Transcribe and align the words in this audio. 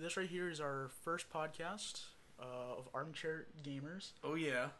this 0.00 0.16
right 0.16 0.28
here 0.28 0.48
is 0.48 0.60
our 0.60 0.90
first 1.04 1.30
podcast 1.32 2.02
uh, 2.40 2.78
of 2.78 2.88
Armchair 2.94 3.46
Gamers. 3.64 4.12
Oh 4.24 4.34
yeah. 4.34 4.68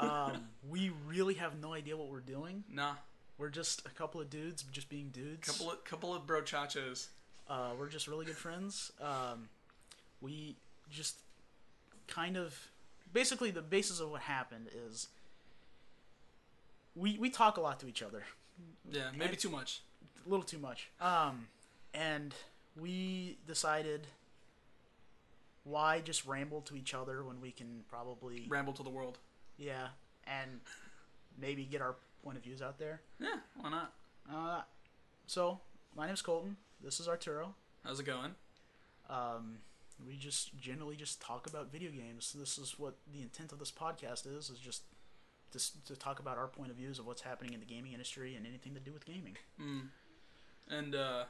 Um, 0.00 0.48
we 0.70 0.90
really 1.06 1.34
have 1.34 1.60
no 1.60 1.74
idea 1.74 1.96
what 1.98 2.08
we're 2.10 2.20
doing. 2.20 2.64
Nah. 2.72 2.94
We're 3.36 3.50
just 3.50 3.84
a 3.86 3.90
couple 3.90 4.22
of 4.22 4.30
dudes, 4.30 4.64
just 4.72 4.88
being 4.88 5.10
dudes. 5.10 5.46
Couple 5.46 5.70
of 5.70 5.84
couple 5.84 6.14
of 6.14 6.26
brochachos. 6.26 7.08
Uh, 7.48 7.70
we're 7.78 7.88
just 7.90 8.08
really 8.08 8.24
good 8.24 8.36
friends. 8.38 8.90
Um, 9.00 9.48
we 10.22 10.56
just 10.90 11.16
kind 12.08 12.38
of 12.38 12.58
basically 13.12 13.50
the 13.50 13.60
basis 13.62 14.00
of 14.00 14.10
what 14.10 14.22
happened 14.22 14.68
is 14.88 15.08
we 16.94 17.18
we 17.18 17.28
talk 17.30 17.58
a 17.58 17.60
lot 17.60 17.78
to 17.80 17.86
each 17.86 18.02
other, 18.02 18.24
Yeah, 18.90 19.10
maybe 19.12 19.32
And- 19.32 19.38
too 19.38 19.50
much. 19.50 19.82
a 20.24 20.28
little 20.28 20.44
too 20.44 20.58
much. 20.58 20.88
Um, 21.00 21.48
and 21.92 22.34
we 22.76 23.36
decided 23.46 24.06
why 25.66 26.00
just 26.00 26.24
ramble 26.26 26.60
to 26.62 26.76
each 26.76 26.94
other 26.94 27.24
when 27.24 27.40
we 27.40 27.50
can 27.50 27.82
probably 27.88 28.46
Ramble 28.48 28.72
to 28.74 28.82
the 28.82 28.90
world. 28.90 29.18
yeah 29.58 29.88
and 30.26 30.60
maybe 31.40 31.64
get 31.64 31.80
our 31.82 31.96
point 32.24 32.36
of 32.36 32.42
views 32.44 32.62
out 32.62 32.78
there. 32.78 33.00
Yeah, 33.20 33.36
why 33.60 33.70
not? 33.70 33.92
Uh, 34.32 34.62
so 35.26 35.60
my 35.96 36.06
name's 36.06 36.22
Colton. 36.22 36.56
This 36.82 36.98
is 37.00 37.08
Arturo. 37.08 37.54
How's 37.84 38.00
it 38.00 38.06
going? 38.06 38.34
Um, 39.08 39.58
we 40.06 40.16
just 40.16 40.56
generally 40.58 40.96
just 40.96 41.20
talk 41.20 41.46
about 41.46 41.70
video 41.70 41.90
games. 41.90 42.34
This 42.38 42.58
is 42.58 42.74
what 42.78 42.94
the 43.12 43.22
intent 43.22 43.52
of 43.52 43.58
this 43.58 43.70
podcast 43.70 44.26
is: 44.26 44.50
is 44.50 44.58
just 44.58 44.82
to, 45.52 45.84
to 45.84 45.96
talk 45.96 46.18
about 46.18 46.38
our 46.38 46.48
point 46.48 46.70
of 46.70 46.76
views 46.76 46.98
of 46.98 47.06
what's 47.06 47.22
happening 47.22 47.54
in 47.54 47.60
the 47.60 47.66
gaming 47.66 47.92
industry 47.92 48.34
and 48.34 48.46
anything 48.46 48.74
to 48.74 48.80
do 48.80 48.92
with 48.92 49.04
gaming. 49.04 49.36
Mm. 49.60 49.82
And 50.68 50.94
uh 50.94 51.24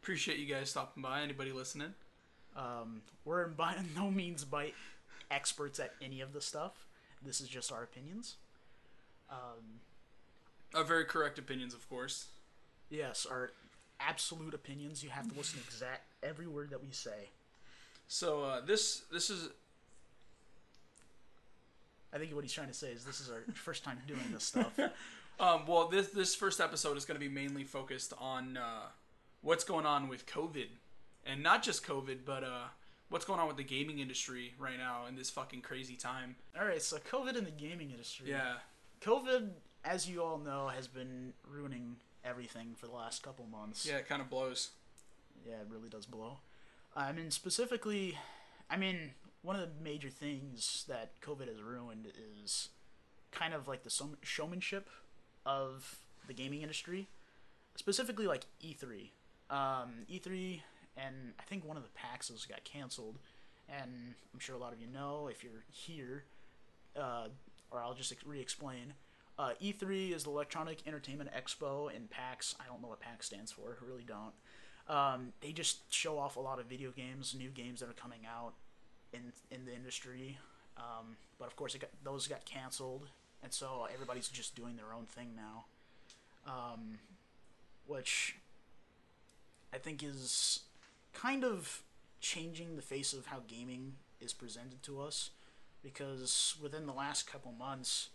appreciate 0.00 0.38
you 0.38 0.46
guys 0.46 0.70
stopping 0.70 1.02
by. 1.02 1.22
Anybody 1.22 1.52
listening? 1.52 1.94
Um, 2.58 3.02
we're 3.24 3.46
by 3.48 3.76
no 3.96 4.10
means 4.10 4.44
by 4.44 4.72
experts 5.30 5.78
at 5.78 5.92
any 6.02 6.20
of 6.20 6.32
the 6.32 6.40
stuff. 6.40 6.86
This 7.24 7.40
is 7.40 7.48
just 7.48 7.72
our 7.72 7.82
opinions. 7.82 8.36
Um, 9.30 9.80
Our 10.74 10.84
very 10.84 11.04
correct 11.04 11.38
opinions, 11.38 11.74
of 11.74 11.88
course. 11.88 12.26
yes, 12.90 13.26
our 13.30 13.52
absolute 14.00 14.54
opinions. 14.54 15.02
You 15.02 15.10
have 15.10 15.28
to 15.30 15.36
listen 15.36 15.60
to 15.60 15.64
exact 15.66 16.02
every 16.22 16.46
word 16.46 16.70
that 16.70 16.82
we 16.82 16.90
say. 16.92 17.28
So 18.08 18.42
uh, 18.42 18.60
this 18.64 19.02
this 19.12 19.28
is 19.30 19.50
I 22.12 22.18
think 22.18 22.34
what 22.34 22.42
he's 22.42 22.52
trying 22.52 22.68
to 22.68 22.74
say 22.74 22.88
is 22.88 23.04
this 23.04 23.20
is 23.20 23.30
our 23.30 23.42
first 23.54 23.84
time 23.84 23.98
doing 24.06 24.20
this 24.32 24.44
stuff. 24.44 24.78
um, 25.40 25.66
well 25.66 25.88
this 25.88 26.08
this 26.08 26.34
first 26.34 26.60
episode 26.60 26.96
is 26.96 27.04
going 27.04 27.20
to 27.20 27.26
be 27.26 27.32
mainly 27.32 27.64
focused 27.64 28.14
on 28.18 28.56
uh, 28.56 28.86
what's 29.42 29.64
going 29.64 29.84
on 29.84 30.08
with 30.08 30.24
COVID, 30.26 30.68
and 31.28 31.42
not 31.42 31.62
just 31.62 31.86
COVID, 31.86 32.18
but 32.24 32.42
uh, 32.42 32.68
what's 33.10 33.24
going 33.24 33.38
on 33.38 33.46
with 33.46 33.58
the 33.58 33.64
gaming 33.64 33.98
industry 33.98 34.54
right 34.58 34.78
now 34.78 35.06
in 35.06 35.14
this 35.14 35.30
fucking 35.30 35.60
crazy 35.60 35.94
time. 35.94 36.34
All 36.58 36.66
right, 36.66 36.82
so 36.82 36.96
COVID 36.96 37.36
in 37.36 37.44
the 37.44 37.50
gaming 37.50 37.90
industry. 37.90 38.30
Yeah, 38.30 38.54
COVID, 39.02 39.50
as 39.84 40.08
you 40.08 40.22
all 40.22 40.38
know, 40.38 40.68
has 40.68 40.88
been 40.88 41.34
ruining 41.48 41.96
everything 42.24 42.74
for 42.74 42.86
the 42.86 42.92
last 42.94 43.22
couple 43.22 43.46
months. 43.46 43.86
yeah, 43.86 43.98
it 43.98 44.08
kind 44.08 44.22
of 44.22 44.30
blows. 44.30 44.70
Yeah, 45.46 45.54
it 45.54 45.66
really 45.70 45.88
does 45.88 46.06
blow. 46.06 46.38
I 46.96 47.12
mean, 47.12 47.30
specifically, 47.30 48.18
I 48.68 48.76
mean, 48.76 49.12
one 49.42 49.54
of 49.54 49.62
the 49.62 49.84
major 49.84 50.10
things 50.10 50.84
that 50.88 51.12
COVID 51.20 51.46
has 51.48 51.62
ruined 51.62 52.08
is 52.42 52.70
kind 53.30 53.54
of 53.54 53.68
like 53.68 53.84
the 53.84 53.92
showmanship 54.22 54.88
of 55.46 55.98
the 56.26 56.34
gaming 56.34 56.62
industry, 56.62 57.08
specifically 57.76 58.26
like 58.26 58.46
E3. 58.64 59.10
Um, 59.50 60.06
E3 60.10 60.60
and 60.98 61.32
I 61.38 61.42
think 61.44 61.66
one 61.66 61.76
of 61.76 61.82
the 61.82 61.88
PAXs 61.90 62.48
got 62.48 62.64
canceled, 62.64 63.18
and 63.68 64.14
I'm 64.32 64.40
sure 64.40 64.54
a 64.54 64.58
lot 64.58 64.72
of 64.72 64.80
you 64.80 64.86
know 64.86 65.28
if 65.30 65.44
you're 65.44 65.64
here, 65.70 66.24
uh, 66.96 67.28
or 67.70 67.80
I'll 67.80 67.94
just 67.94 68.14
re-explain. 68.26 68.94
Uh, 69.38 69.52
E3 69.62 70.12
is 70.14 70.24
the 70.24 70.30
Electronic 70.30 70.86
Entertainment 70.86 71.30
Expo, 71.32 71.94
and 71.94 72.10
PAX, 72.10 72.56
I 72.60 72.66
don't 72.66 72.82
know 72.82 72.88
what 72.88 73.00
PAX 73.00 73.26
stands 73.26 73.52
for, 73.52 73.78
I 73.80 73.86
really 73.86 74.04
don't. 74.04 74.32
Um, 74.88 75.32
they 75.40 75.52
just 75.52 75.92
show 75.92 76.18
off 76.18 76.36
a 76.36 76.40
lot 76.40 76.58
of 76.58 76.66
video 76.66 76.90
games, 76.90 77.36
new 77.38 77.50
games 77.50 77.80
that 77.80 77.88
are 77.88 77.94
coming 77.94 78.20
out 78.26 78.54
in 79.12 79.32
in 79.50 79.64
the 79.64 79.74
industry. 79.74 80.38
Um, 80.76 81.16
but 81.38 81.46
of 81.46 81.56
course, 81.56 81.74
got, 81.76 81.90
those 82.02 82.26
got 82.26 82.44
canceled, 82.44 83.08
and 83.42 83.52
so 83.52 83.86
everybody's 83.92 84.28
just 84.28 84.56
doing 84.56 84.76
their 84.76 84.92
own 84.94 85.04
thing 85.06 85.30
now, 85.36 85.66
um, 86.46 86.98
which 87.86 88.36
I 89.72 89.78
think 89.78 90.02
is 90.02 90.60
kind 91.20 91.44
of 91.44 91.82
changing 92.20 92.76
the 92.76 92.82
face 92.82 93.12
of 93.12 93.26
how 93.26 93.42
gaming 93.46 93.94
is 94.20 94.32
presented 94.32 94.82
to 94.84 95.00
us. 95.00 95.30
Because 95.82 96.56
within 96.60 96.86
the 96.86 96.92
last 96.92 97.30
couple 97.30 97.52
months, 97.52 98.10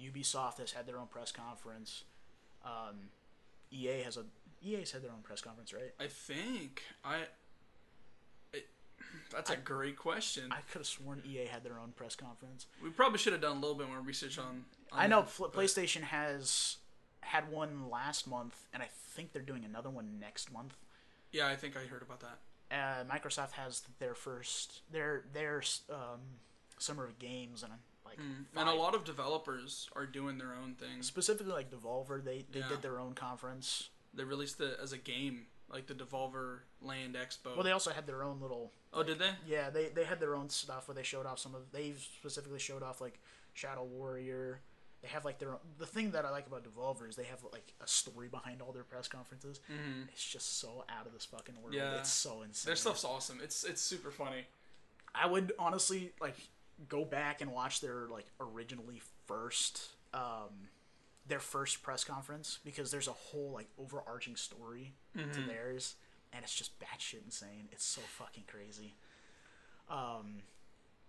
Ubisoft 0.00 0.58
has 0.58 0.72
had 0.72 0.86
their 0.86 0.98
own 0.98 1.08
press 1.08 1.32
conference. 1.32 2.04
Um, 2.64 3.10
EA 3.72 4.02
has 4.02 4.16
a 4.16 4.24
EA's 4.62 4.92
had 4.92 5.02
their 5.02 5.10
own 5.10 5.22
press 5.22 5.40
conference, 5.40 5.72
right? 5.72 5.92
I 5.98 6.06
think 6.06 6.82
I. 7.04 7.22
It, 8.52 8.68
that's 9.32 9.50
a 9.50 9.56
great 9.56 9.96
question. 9.96 10.44
I 10.50 10.60
could 10.70 10.78
have 10.78 10.86
sworn 10.86 11.22
EA 11.26 11.46
had 11.46 11.64
their 11.64 11.78
own 11.78 11.92
press 11.94 12.14
conference. 12.14 12.66
we 12.82 12.90
probably 12.90 13.18
should 13.18 13.32
have 13.32 13.42
done 13.42 13.56
a 13.56 13.60
little 13.60 13.76
bit 13.76 13.88
more 13.88 14.00
research 14.00 14.38
on. 14.38 14.64
on 14.92 15.00
I 15.00 15.06
know 15.08 15.22
that, 15.22 15.52
PlayStation 15.52 16.02
has 16.02 16.76
had 17.20 17.50
one 17.50 17.90
last 17.90 18.28
month, 18.28 18.68
and 18.72 18.82
I 18.82 18.88
think 19.14 19.32
they're 19.32 19.42
doing 19.42 19.64
another 19.64 19.90
one 19.90 20.18
next 20.20 20.52
month. 20.52 20.76
Yeah, 21.32 21.48
I 21.48 21.56
think 21.56 21.76
I 21.76 21.86
heard 21.86 22.02
about 22.02 22.20
that. 22.20 22.38
Uh, 22.70 23.04
Microsoft 23.10 23.52
has 23.52 23.82
their 23.98 24.14
first 24.14 24.82
their 24.92 25.24
their 25.32 25.62
um, 25.90 26.20
summer 26.78 27.04
of 27.04 27.18
games 27.18 27.62
and 27.62 27.72
like 28.04 28.18
Mm. 28.18 28.46
And 28.56 28.68
a 28.68 28.72
lot 28.74 28.94
of 28.94 29.04
developers 29.04 29.88
are 29.94 30.06
doing 30.06 30.38
their 30.38 30.54
own 30.54 30.74
things. 30.74 31.06
specifically 31.06 31.52
like 31.52 31.70
Devolver. 31.70 32.22
They 32.24 32.44
they 32.50 32.60
Yeah. 32.60 32.68
did 32.68 32.82
their 32.82 32.98
own 32.98 33.14
conference. 33.14 33.90
They 34.14 34.24
released 34.24 34.60
it 34.60 34.78
as 34.82 34.92
a 34.92 34.98
game, 34.98 35.46
like 35.70 35.86
the 35.86 35.94
Devolver 35.94 36.60
Land 36.80 37.14
Expo. 37.14 37.54
Well, 37.54 37.62
they 37.64 37.70
also 37.72 37.90
had 37.90 38.06
their 38.06 38.22
own 38.24 38.40
little 38.40 38.72
oh, 38.92 39.02
did 39.02 39.18
they? 39.18 39.30
yeah 39.46 39.70
they 39.70 39.88
they 39.88 40.04
had 40.04 40.20
their 40.20 40.34
own 40.34 40.48
stuff 40.50 40.88
where 40.88 40.94
they 40.94 41.02
showed 41.02 41.26
off 41.26 41.38
some 41.38 41.54
of 41.54 41.70
they 41.72 41.92
specifically 41.92 42.58
showed 42.58 42.82
off 42.82 43.00
like 43.00 43.18
Shadow 43.54 43.84
Warrior. 43.84 44.60
They 45.02 45.08
have 45.08 45.24
like 45.24 45.38
their 45.38 45.50
own, 45.50 45.58
the 45.78 45.86
thing 45.86 46.10
that 46.10 46.24
I 46.24 46.30
like 46.30 46.46
about 46.46 46.64
Devolver 46.64 47.08
is 47.08 47.14
they 47.14 47.24
have 47.24 47.44
like 47.52 47.72
a 47.80 47.86
story 47.86 48.28
behind 48.28 48.60
all 48.60 48.72
their 48.72 48.82
press 48.82 49.06
conferences. 49.06 49.60
Mm-hmm. 49.70 50.08
It's 50.12 50.24
just 50.24 50.58
so 50.58 50.84
out 50.88 51.06
of 51.06 51.12
this 51.12 51.24
fucking 51.24 51.54
world. 51.62 51.74
Yeah. 51.74 51.98
It's 51.98 52.10
so 52.10 52.42
insane. 52.42 52.68
Their 52.70 52.76
stuff's 52.76 53.04
awesome. 53.04 53.40
It's 53.42 53.62
it's 53.62 53.80
super 53.80 54.10
funny. 54.10 54.46
I 55.14 55.26
would 55.26 55.52
honestly 55.58 56.12
like 56.20 56.36
go 56.88 57.04
back 57.04 57.40
and 57.40 57.52
watch 57.52 57.80
their 57.80 58.06
like 58.10 58.26
originally 58.40 59.00
first 59.26 59.88
um 60.14 60.68
their 61.26 61.40
first 61.40 61.82
press 61.82 62.04
conference 62.04 62.58
because 62.64 62.90
there's 62.90 63.08
a 63.08 63.12
whole 63.12 63.50
like 63.52 63.68
overarching 63.78 64.34
story 64.36 64.94
to 65.14 65.40
theirs 65.42 65.96
and 66.32 66.42
it's 66.42 66.54
just 66.54 66.78
batshit 66.80 67.24
insane. 67.24 67.68
It's 67.70 67.84
so 67.84 68.00
fucking 68.00 68.44
crazy. 68.46 68.94
Um 69.90 70.42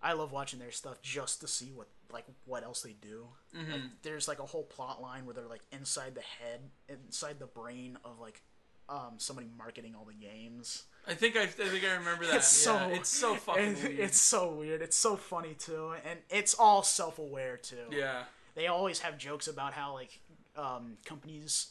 I 0.02 0.12
love 0.14 0.32
watching 0.32 0.58
their 0.58 0.70
stuff 0.70 1.02
just 1.02 1.40
to 1.42 1.48
see 1.48 1.72
what 1.74 1.88
like 2.12 2.24
what 2.44 2.64
else 2.64 2.82
they 2.82 2.92
do. 3.00 3.26
Like, 3.54 3.80
there's 4.02 4.26
like 4.28 4.38
a 4.38 4.46
whole 4.46 4.64
plot 4.64 5.00
line 5.02 5.26
where 5.26 5.34
they're 5.34 5.46
like 5.46 5.62
inside 5.72 6.14
the 6.14 6.22
head, 6.22 6.60
inside 6.88 7.38
the 7.38 7.46
brain 7.46 7.98
of 8.04 8.18
like 8.20 8.42
um 8.88 9.14
somebody 9.18 9.48
marketing 9.56 9.94
all 9.94 10.04
the 10.04 10.14
games. 10.14 10.84
I 11.06 11.14
think 11.14 11.36
I, 11.36 11.42
I 11.42 11.46
think 11.46 11.84
I 11.84 11.94
remember 11.96 12.26
that. 12.26 12.36
It's 12.36 12.66
yeah, 12.66 12.88
so 12.88 12.88
it's 12.92 13.08
so 13.08 13.34
fucking 13.46 13.64
and 13.64 13.76
weird. 13.76 13.98
It's 14.00 14.20
so 14.20 14.50
weird. 14.50 14.82
It's 14.82 14.96
so 14.96 15.16
funny 15.16 15.54
too, 15.54 15.94
and 16.08 16.18
it's 16.30 16.54
all 16.54 16.82
self-aware 16.82 17.56
too. 17.58 17.86
yeah. 17.90 18.24
They 18.56 18.66
always 18.66 18.98
have 19.00 19.16
jokes 19.16 19.46
about 19.48 19.72
how 19.74 19.94
like 19.94 20.18
um, 20.56 20.96
companies 21.04 21.68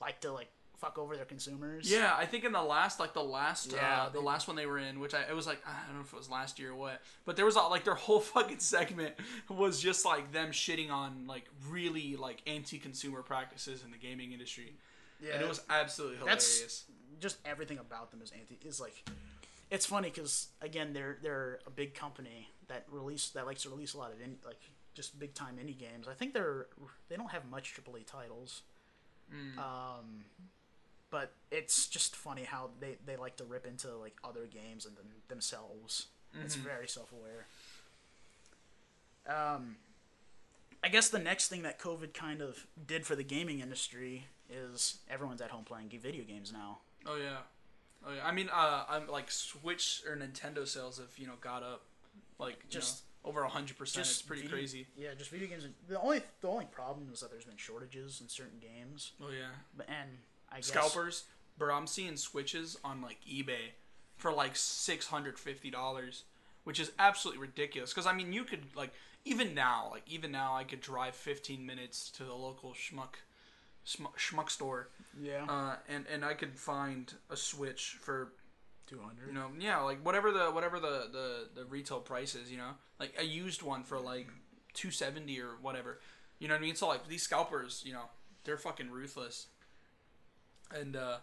like 0.00 0.20
to 0.20 0.32
like 0.32 0.48
fuck 0.80 0.98
over 0.98 1.14
their 1.16 1.24
consumers. 1.24 1.90
Yeah, 1.90 2.14
I 2.16 2.24
think 2.26 2.44
in 2.44 2.52
the 2.52 2.62
last, 2.62 2.98
like 2.98 3.12
the 3.12 3.22
last, 3.22 3.72
Yeah, 3.72 4.04
uh, 4.04 4.08
the 4.08 4.20
last 4.20 4.48
one 4.48 4.56
they 4.56 4.66
were 4.66 4.78
in, 4.78 4.98
which 4.98 5.14
I 5.14 5.22
it 5.22 5.34
was 5.36 5.46
like 5.46 5.60
I 5.66 5.86
don't 5.86 5.96
know 5.96 6.02
if 6.02 6.12
it 6.12 6.16
was 6.16 6.30
last 6.30 6.58
year 6.58 6.70
or 6.72 6.74
what, 6.74 7.02
but 7.24 7.36
there 7.36 7.44
was 7.44 7.56
uh, 7.56 7.68
like 7.68 7.84
their 7.84 7.94
whole 8.06 8.20
fucking 8.20 8.58
segment 8.58 9.14
was 9.48 9.80
just 9.80 10.04
like 10.04 10.32
them 10.32 10.50
shitting 10.50 10.90
on 10.90 11.26
like 11.26 11.44
really 11.68 12.16
like 12.16 12.42
anti-consumer 12.46 13.22
practices 13.22 13.84
in 13.84 13.90
the 13.90 13.98
gaming 13.98 14.32
industry, 14.32 14.74
yeah. 15.22 15.34
and 15.34 15.42
it 15.42 15.48
was 15.48 15.60
absolutely 15.68 16.18
That's- 16.18 16.54
hilarious. 16.56 16.84
just 17.20 17.36
everything 17.44 17.78
about 17.78 18.10
them 18.10 18.22
is 18.22 18.32
anti. 18.32 18.58
Is 18.66 18.80
like, 18.80 19.08
it's 19.70 19.86
funny 19.86 20.10
because 20.10 20.48
again 20.62 20.92
they're 20.94 21.18
they're 21.22 21.58
a 21.66 21.70
big 21.70 21.94
company 21.94 22.48
that 22.68 22.86
release 22.90 23.28
that 23.30 23.44
likes 23.46 23.62
to 23.64 23.68
release 23.68 23.94
a 23.94 23.98
lot 23.98 24.12
of 24.12 24.20
in, 24.20 24.36
like 24.46 24.60
just 24.94 25.18
big 25.18 25.34
time 25.34 25.56
indie 25.62 25.78
games. 25.78 26.08
I 26.08 26.14
think 26.14 26.32
they're 26.32 26.66
they 27.08 27.16
don't 27.16 27.30
have 27.30 27.44
much 27.50 27.74
AAA 27.74 28.06
titles. 28.06 28.62
Mm. 29.32 29.58
Um, 29.58 30.24
but 31.10 31.32
it's 31.50 31.86
just 31.86 32.14
funny 32.16 32.44
how 32.44 32.70
they, 32.80 32.96
they 33.04 33.16
like 33.16 33.36
to 33.36 33.44
rip 33.44 33.66
into 33.66 33.94
like 33.96 34.16
other 34.24 34.46
games 34.46 34.86
and 34.86 34.96
them, 34.96 35.06
themselves. 35.28 36.06
It's 36.44 36.56
Mhm. 36.56 36.60
very 36.60 36.88
self 36.88 37.12
aware. 37.12 37.46
Um, 39.26 39.76
I 40.82 40.88
guess 40.88 41.08
the 41.08 41.18
next 41.18 41.48
thing 41.48 41.62
that 41.62 41.78
COVID 41.78 42.14
kind 42.14 42.40
of 42.40 42.66
did 42.86 43.06
for 43.06 43.14
the 43.14 43.22
gaming 43.24 43.60
industry 43.60 44.26
is 44.48 44.98
everyone's 45.08 45.40
at 45.40 45.50
home 45.50 45.64
playing 45.64 45.88
video 45.90 46.24
games 46.24 46.52
now. 46.52 46.78
Oh 47.06 47.16
yeah, 47.16 47.38
Oh, 48.06 48.14
yeah. 48.14 48.26
I 48.26 48.32
mean, 48.32 48.48
uh, 48.50 48.84
I'm 48.88 49.06
like 49.08 49.30
Switch 49.30 50.02
or 50.08 50.16
Nintendo 50.16 50.66
sales 50.66 50.96
have 50.98 51.16
you 51.18 51.26
know 51.26 51.34
got 51.40 51.62
up 51.62 51.82
like 52.38 52.60
just 52.68 52.72
Just- 52.72 53.02
over 53.24 53.44
hundred 53.44 53.76
percent. 53.76 54.06
It's 54.06 54.22
pretty 54.22 54.42
video- 54.42 54.56
crazy. 54.56 54.86
Yeah, 54.96 55.12
just 55.14 55.30
video 55.30 55.48
games. 55.48 55.66
The 55.88 56.00
only 56.00 56.22
the 56.40 56.48
only 56.48 56.64
problem 56.66 57.10
is 57.12 57.20
that 57.20 57.30
there's 57.30 57.44
been 57.44 57.58
shortages 57.58 58.20
in 58.22 58.28
certain 58.28 58.58
games, 58.58 59.12
Oh 59.20 59.28
yeah. 59.30 59.50
but 59.76 59.86
and 59.90 60.18
I 60.52 60.56
guess 60.56 60.66
Scalpers, 60.68 61.24
bro. 61.58 61.74
I'm 61.74 61.86
seeing 61.86 62.16
Switches 62.16 62.76
on 62.84 63.00
like 63.02 63.18
eBay 63.30 63.72
for 64.16 64.32
like 64.32 64.56
six 64.56 65.06
hundred 65.06 65.38
fifty 65.38 65.70
dollars, 65.70 66.24
which 66.64 66.80
is 66.80 66.92
absolutely 66.98 67.40
ridiculous. 67.40 67.92
Because 67.92 68.06
I 68.06 68.12
mean, 68.12 68.32
you 68.32 68.44
could 68.44 68.64
like 68.76 68.92
even 69.24 69.54
now, 69.54 69.88
like 69.92 70.02
even 70.08 70.30
now, 70.32 70.54
I 70.54 70.64
could 70.64 70.80
drive 70.80 71.14
fifteen 71.14 71.64
minutes 71.66 72.10
to 72.12 72.24
the 72.24 72.34
local 72.34 72.72
schmuck 72.72 73.14
schmuck, 73.86 74.50
store, 74.50 74.88
Yeah, 75.20 75.44
uh, 75.48 75.76
and 75.88 76.04
and 76.12 76.24
I 76.24 76.34
could 76.34 76.58
find 76.58 77.12
a 77.30 77.36
Switch 77.36 77.96
for 78.00 78.32
two 78.86 78.98
hundred. 78.98 79.28
you 79.28 79.32
know 79.32 79.46
yeah 79.58 79.78
like 79.82 80.04
whatever 80.04 80.32
the 80.32 80.46
whatever 80.46 80.80
the 80.80 81.08
the, 81.12 81.48
the 81.60 81.64
retail 81.66 82.00
price 82.00 82.34
is 82.34 82.50
you 82.50 82.58
know 82.58 82.70
like 82.98 83.14
a 83.20 83.22
used 83.24 83.62
one 83.62 83.84
for 83.84 84.00
like 84.00 84.26
270 84.74 85.40
or 85.40 85.50
whatever 85.62 86.00
you 86.40 86.48
know 86.48 86.54
what 86.54 86.58
i 86.58 86.60
mean 86.60 86.74
so 86.74 86.88
like 86.88 87.06
these 87.06 87.22
scalpers 87.22 87.84
you 87.86 87.92
know 87.92 88.06
they're 88.42 88.56
fucking 88.56 88.90
ruthless 88.90 89.46
and 90.78 90.96
uh 90.96 91.16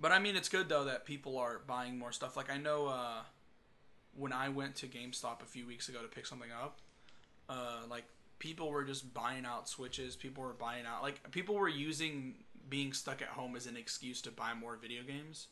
but 0.00 0.12
i 0.12 0.18
mean 0.18 0.36
it's 0.36 0.48
good 0.48 0.68
though 0.68 0.84
that 0.84 1.04
people 1.04 1.38
are 1.38 1.60
buying 1.66 1.98
more 1.98 2.12
stuff 2.12 2.36
like 2.36 2.50
i 2.50 2.56
know 2.56 2.86
uh 2.86 3.20
when 4.16 4.32
i 4.32 4.48
went 4.48 4.74
to 4.74 4.86
gamestop 4.86 5.42
a 5.42 5.46
few 5.46 5.66
weeks 5.66 5.88
ago 5.88 6.00
to 6.00 6.08
pick 6.08 6.26
something 6.26 6.50
up 6.52 6.78
uh 7.48 7.80
like 7.88 8.04
people 8.38 8.70
were 8.70 8.84
just 8.84 9.12
buying 9.12 9.44
out 9.44 9.68
switches 9.68 10.16
people 10.16 10.42
were 10.42 10.52
buying 10.52 10.84
out 10.86 11.02
like 11.02 11.30
people 11.30 11.54
were 11.54 11.68
using 11.68 12.34
being 12.68 12.92
stuck 12.92 13.20
at 13.20 13.28
home 13.28 13.56
as 13.56 13.66
an 13.66 13.76
excuse 13.76 14.20
to 14.22 14.30
buy 14.30 14.54
more 14.54 14.76
video 14.76 15.02
games 15.02 15.48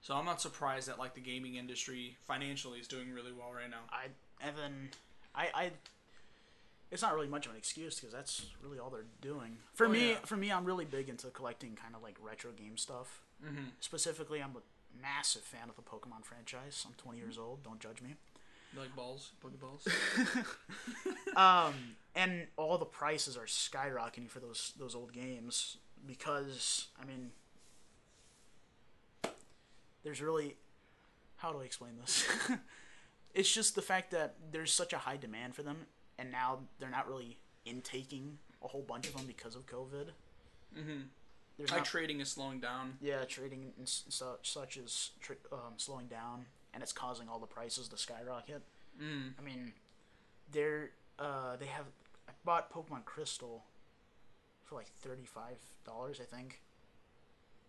so 0.00 0.14
I'm 0.14 0.24
not 0.24 0.40
surprised 0.40 0.88
that 0.88 0.98
like 0.98 1.14
the 1.14 1.20
gaming 1.20 1.56
industry 1.56 2.16
financially 2.26 2.78
is 2.78 2.86
doing 2.86 3.12
really 3.12 3.32
well 3.32 3.52
right 3.52 3.70
now. 3.70 3.82
I 3.90 4.06
Evan, 4.46 4.90
I 5.34 5.48
I. 5.54 5.70
It's 6.90 7.02
not 7.02 7.14
really 7.14 7.28
much 7.28 7.46
of 7.46 7.52
an 7.52 7.58
excuse 7.58 7.96
because 8.00 8.12
that's 8.14 8.46
really 8.62 8.78
all 8.78 8.88
they're 8.90 9.04
doing. 9.20 9.58
For 9.74 9.86
Oh, 9.86 9.90
me, 9.90 10.10
yeah. 10.10 10.16
for 10.24 10.36
me, 10.36 10.50
I'm 10.50 10.64
really 10.64 10.84
big 10.86 11.08
into 11.08 11.26
collecting 11.28 11.76
kind 11.76 11.94
of 11.94 12.02
like 12.02 12.16
retro 12.22 12.50
game 12.52 12.76
stuff. 12.78 13.20
Mm-hmm. 13.44 13.64
Specifically, 13.80 14.42
I'm 14.42 14.56
a 14.56 15.00
massive 15.02 15.42
fan 15.42 15.68
of 15.68 15.76
the 15.76 15.82
Pokemon 15.82 16.24
franchise. 16.24 16.84
I'm 16.88 16.94
20 16.94 17.18
years 17.18 17.36
old. 17.38 17.62
Don't 17.62 17.78
judge 17.78 18.00
me. 18.00 18.14
You 18.72 18.80
like 18.80 18.94
balls, 18.96 19.32
Pokeballs. 19.44 19.86
Um, 21.36 21.74
and 22.16 22.48
all 22.56 22.78
the 22.78 22.84
prices 22.84 23.36
are 23.36 23.44
skyrocketing 23.44 24.28
for 24.28 24.40
those 24.40 24.72
those 24.76 24.94
old 24.96 25.12
games 25.12 25.76
because 26.04 26.88
I 27.00 27.04
mean, 27.04 27.30
there's 30.02 30.20
really 30.20 30.56
how 31.36 31.52
do 31.52 31.60
I 31.60 31.64
explain 31.64 31.92
this? 32.00 32.26
it's 33.34 33.52
just 33.52 33.76
the 33.76 33.82
fact 33.82 34.10
that 34.10 34.34
there's 34.50 34.72
such 34.72 34.92
a 34.92 34.98
high 34.98 35.16
demand 35.16 35.54
for 35.54 35.62
them, 35.62 35.86
and 36.18 36.30
now 36.30 36.60
they're 36.78 36.90
not 36.90 37.08
really 37.08 37.38
intaking 37.64 38.38
a 38.62 38.68
whole 38.68 38.82
bunch 38.82 39.08
of 39.08 39.16
them 39.16 39.26
because 39.26 39.54
of 39.54 39.66
COVID. 39.66 40.08
mm-hmm. 40.76 41.00
There's 41.56 41.72
not, 41.72 41.84
trading 41.84 42.20
is 42.20 42.28
slowing 42.28 42.60
down. 42.60 42.98
yeah, 43.00 43.24
trading 43.24 43.72
and 43.78 43.88
such 43.88 44.52
such 44.52 44.76
is 44.76 45.10
um, 45.52 45.74
slowing 45.76 46.06
down, 46.06 46.46
and 46.72 46.84
it's 46.84 46.92
causing 46.92 47.28
all 47.28 47.40
the 47.40 47.48
prices 47.48 47.88
to 47.88 47.96
skyrocket. 47.98 48.62
Mm. 49.02 49.32
I 49.36 49.42
mean, 49.42 49.72
they're 50.52 50.90
uh, 51.18 51.56
they 51.56 51.66
have. 51.66 51.86
I 52.28 52.32
bought 52.44 52.72
Pokemon 52.72 53.04
Crystal 53.06 53.64
for 54.64 54.76
like 54.76 54.86
thirty 55.00 55.24
five 55.24 55.58
dollars, 55.84 56.20
I 56.20 56.24
think, 56.24 56.60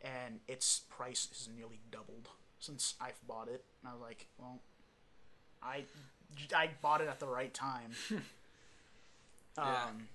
and 0.04 0.40
its 0.48 0.82
price 0.90 1.28
has 1.32 1.50
nearly 1.56 1.80
doubled 1.92 2.30
since 2.60 2.94
I've 3.02 3.20
bought 3.28 3.48
it. 3.48 3.64
And 3.82 3.90
I 3.90 3.94
was 3.94 4.02
like, 4.02 4.28
well, 4.38 4.60
I 5.64 5.86
I 6.56 6.70
bought 6.82 7.02
it 7.02 7.08
at 7.08 7.20
the 7.20 7.28
right 7.28 7.54
time. 7.54 7.92
Yeah. 9.60 9.84
Um, 9.90 10.08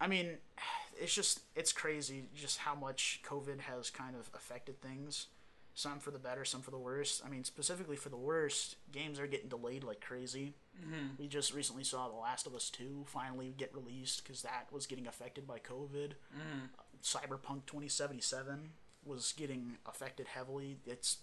I 0.00 0.06
mean, 0.06 0.38
it's 1.00 1.14
just 1.14 1.40
it's 1.54 1.72
crazy 1.72 2.24
just 2.34 2.58
how 2.58 2.74
much 2.74 3.20
COVID 3.24 3.60
has 3.60 3.90
kind 3.90 4.16
of 4.16 4.30
affected 4.34 4.80
things. 4.80 5.26
Some 5.74 6.00
for 6.00 6.10
the 6.10 6.18
better, 6.18 6.44
some 6.44 6.60
for 6.60 6.72
the 6.72 6.78
worst. 6.78 7.22
I 7.24 7.28
mean, 7.28 7.44
specifically 7.44 7.94
for 7.94 8.08
the 8.08 8.16
worst, 8.16 8.74
games 8.90 9.20
are 9.20 9.28
getting 9.28 9.48
delayed 9.48 9.84
like 9.84 10.00
crazy. 10.00 10.54
Mm-hmm. 10.76 11.20
We 11.20 11.28
just 11.28 11.54
recently 11.54 11.84
saw 11.84 12.08
The 12.08 12.16
Last 12.16 12.48
of 12.48 12.54
Us 12.56 12.68
2 12.68 13.04
finally 13.06 13.54
get 13.56 13.72
released 13.72 14.24
because 14.24 14.42
that 14.42 14.66
was 14.72 14.86
getting 14.86 15.06
affected 15.06 15.46
by 15.46 15.60
COVID. 15.60 16.14
Mm. 16.36 16.70
Cyberpunk 17.00 17.66
2077 17.66 18.70
was 19.04 19.32
getting 19.36 19.76
affected 19.86 20.26
heavily. 20.26 20.78
It's 20.84 21.18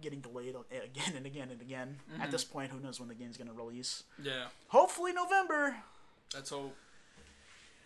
getting 0.00 0.20
delayed 0.20 0.54
again 0.70 1.14
and 1.16 1.26
again 1.26 1.48
and 1.50 1.60
again. 1.60 1.96
At 2.20 2.30
this 2.30 2.44
point, 2.44 2.70
who 2.70 2.80
knows 2.80 3.00
when 3.00 3.08
the 3.08 3.14
game's 3.14 3.36
going 3.36 3.48
to 3.48 3.54
release? 3.54 4.04
Yeah, 4.22 4.46
Hopefully, 4.68 5.12
November. 5.12 5.76
That's 6.34 6.50
hope. 6.50 6.74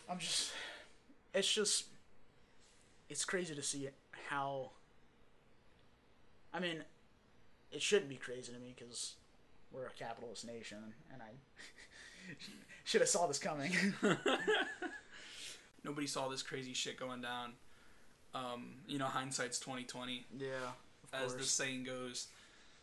I'm 0.08 0.18
just. 0.18 0.52
It's 1.34 1.52
just. 1.52 1.84
It's 3.08 3.24
crazy 3.24 3.54
to 3.54 3.62
see 3.62 3.88
how. 4.28 4.70
I 6.52 6.60
mean, 6.60 6.82
it 7.70 7.82
shouldn't 7.82 8.08
be 8.08 8.16
crazy 8.16 8.52
to 8.52 8.58
me 8.58 8.74
because 8.76 9.14
we're 9.70 9.86
a 9.86 9.90
capitalist 9.90 10.46
nation, 10.46 10.78
and 11.12 11.22
I 11.22 11.30
should 12.84 13.02
have 13.02 13.10
saw 13.10 13.26
this 13.26 13.38
coming. 13.38 13.72
Nobody 15.84 16.06
saw 16.06 16.28
this 16.28 16.42
crazy 16.42 16.72
shit 16.72 16.98
going 16.98 17.20
down. 17.20 17.52
Um, 18.34 18.76
you 18.86 18.98
know, 18.98 19.06
hindsight's 19.06 19.58
twenty 19.58 19.84
twenty. 19.84 20.24
yeah, 20.38 20.72
as 21.12 21.34
the 21.34 21.44
saying 21.44 21.84
goes. 21.84 22.28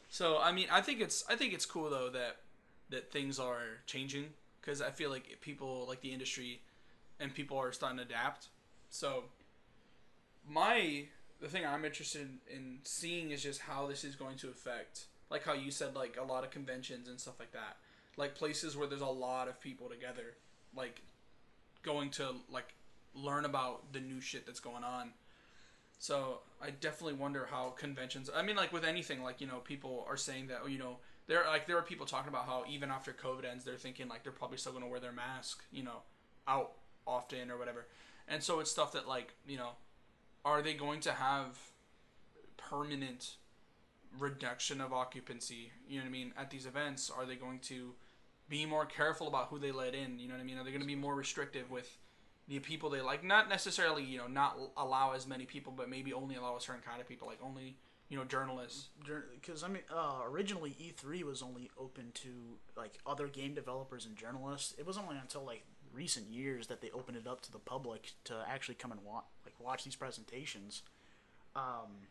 So 0.09 0.39
I 0.39 0.51
mean, 0.51 0.67
I 0.71 0.81
think 0.81 1.01
it's 1.01 1.23
I 1.27 1.35
think 1.35 1.53
it's 1.53 1.65
cool 1.65 1.89
though 1.89 2.09
that 2.09 2.37
that 2.91 3.11
things 3.11 3.39
are 3.39 3.79
changing 3.87 4.29
because 4.65 4.81
I 4.81 4.89
feel 4.89 5.09
like 5.09 5.37
people 5.41 5.85
like 5.87 6.01
the 6.01 6.11
industry 6.11 6.61
and 7.19 7.33
people 7.33 7.57
are 7.57 7.71
starting 7.71 7.97
to 7.97 8.03
adapt. 8.03 8.47
So 8.89 9.25
my 10.49 11.05
the 11.41 11.47
thing 11.47 11.65
I'm 11.65 11.85
interested 11.85 12.21
in, 12.21 12.55
in 12.55 12.77
seeing 12.83 13.31
is 13.31 13.43
just 13.43 13.61
how 13.61 13.87
this 13.87 14.03
is 14.03 14.15
going 14.15 14.37
to 14.37 14.49
affect 14.49 15.05
like 15.29 15.43
how 15.43 15.53
you 15.53 15.71
said 15.71 15.95
like 15.95 16.17
a 16.19 16.23
lot 16.23 16.43
of 16.43 16.51
conventions 16.51 17.07
and 17.07 17.19
stuff 17.19 17.39
like 17.39 17.51
that. 17.51 17.77
Like 18.17 18.35
places 18.35 18.75
where 18.77 18.87
there's 18.87 19.01
a 19.01 19.05
lot 19.05 19.47
of 19.47 19.59
people 19.59 19.89
together 19.89 20.35
like 20.75 21.01
going 21.83 22.09
to 22.11 22.35
like 22.51 22.73
learn 23.13 23.45
about 23.45 23.93
the 23.93 23.99
new 23.99 24.19
shit 24.19 24.45
that's 24.45 24.59
going 24.59 24.83
on. 24.83 25.11
So 25.99 26.39
I 26.61 26.71
definitely 26.71 27.13
wonder 27.13 27.47
how 27.49 27.73
conventions. 27.77 28.29
I 28.33 28.41
mean, 28.41 28.55
like 28.55 28.73
with 28.73 28.83
anything, 28.83 29.23
like 29.23 29.41
you 29.41 29.47
know, 29.47 29.59
people 29.59 30.05
are 30.09 30.17
saying 30.17 30.47
that 30.47 30.61
oh, 30.63 30.67
you 30.67 30.79
know 30.79 30.97
there 31.27 31.43
like 31.47 31.67
there 31.67 31.77
are 31.77 31.81
people 31.81 32.05
talking 32.05 32.29
about 32.29 32.45
how 32.45 32.63
even 32.69 32.91
after 32.91 33.11
COVID 33.11 33.49
ends, 33.49 33.63
they're 33.63 33.75
thinking 33.75 34.07
like 34.07 34.23
they're 34.23 34.31
probably 34.31 34.57
still 34.57 34.71
going 34.71 34.83
to 34.83 34.89
wear 34.89 34.99
their 34.99 35.11
mask, 35.11 35.63
you 35.71 35.83
know, 35.83 36.03
out 36.47 36.73
often 37.07 37.49
or 37.51 37.57
whatever. 37.57 37.87
And 38.27 38.41
so 38.43 38.59
it's 38.59 38.71
stuff 38.71 38.91
that 38.93 39.07
like 39.07 39.33
you 39.47 39.57
know, 39.57 39.71
are 40.43 40.61
they 40.61 40.73
going 40.73 40.99
to 41.01 41.11
have 41.11 41.57
permanent 42.57 43.35
reduction 44.19 44.81
of 44.81 44.93
occupancy? 44.93 45.71
You 45.87 45.97
know 45.97 46.03
what 46.03 46.09
I 46.09 46.11
mean 46.11 46.33
at 46.37 46.49
these 46.49 46.65
events? 46.65 47.11
Are 47.15 47.25
they 47.25 47.35
going 47.35 47.59
to 47.59 47.93
be 48.47 48.65
more 48.65 48.85
careful 48.85 49.27
about 49.27 49.47
who 49.47 49.59
they 49.59 49.71
let 49.71 49.95
in? 49.95 50.19
You 50.19 50.27
know 50.27 50.35
what 50.35 50.41
I 50.41 50.45
mean? 50.45 50.57
Are 50.57 50.63
they 50.63 50.71
going 50.71 50.81
to 50.81 50.87
be 50.87 50.95
more 50.95 51.15
restrictive 51.15 51.71
with 51.71 51.97
the 52.47 52.59
people 52.59 52.89
they 52.89 53.01
like 53.01 53.23
not 53.23 53.49
necessarily 53.49 54.03
you 54.03 54.17
know 54.17 54.27
not 54.27 54.57
allow 54.77 55.13
as 55.13 55.25
many 55.25 55.45
people 55.45 55.73
but 55.75 55.89
maybe 55.89 56.13
only 56.13 56.35
allow 56.35 56.55
a 56.55 56.61
certain 56.61 56.81
kind 56.81 57.01
of 57.01 57.07
people 57.07 57.27
like 57.27 57.39
only 57.43 57.75
you 58.09 58.17
know 58.17 58.23
journalists 58.23 58.89
because 59.39 59.63
I 59.63 59.67
mean, 59.67 59.83
uh, 59.93 60.21
originally 60.25 60.71
E3 60.71 61.23
was 61.23 61.41
only 61.41 61.69
open 61.79 62.11
to 62.15 62.29
like 62.77 62.99
other 63.05 63.27
game 63.27 63.53
developers 63.53 64.05
and 64.05 64.15
journalists. 64.15 64.75
It 64.77 64.85
was 64.85 64.97
only 64.97 65.17
until 65.17 65.43
like 65.43 65.63
recent 65.93 66.29
years 66.29 66.67
that 66.67 66.81
they 66.81 66.91
opened 66.91 67.17
it 67.17 67.25
up 67.27 67.41
to 67.41 67.51
the 67.51 67.59
public 67.59 68.11
to 68.25 68.35
actually 68.47 68.75
come 68.75 68.91
and 68.91 69.01
watch 69.03 69.25
like 69.45 69.55
watch 69.59 69.83
these 69.83 69.95
presentations. 69.95 70.83
Um, 71.55 72.09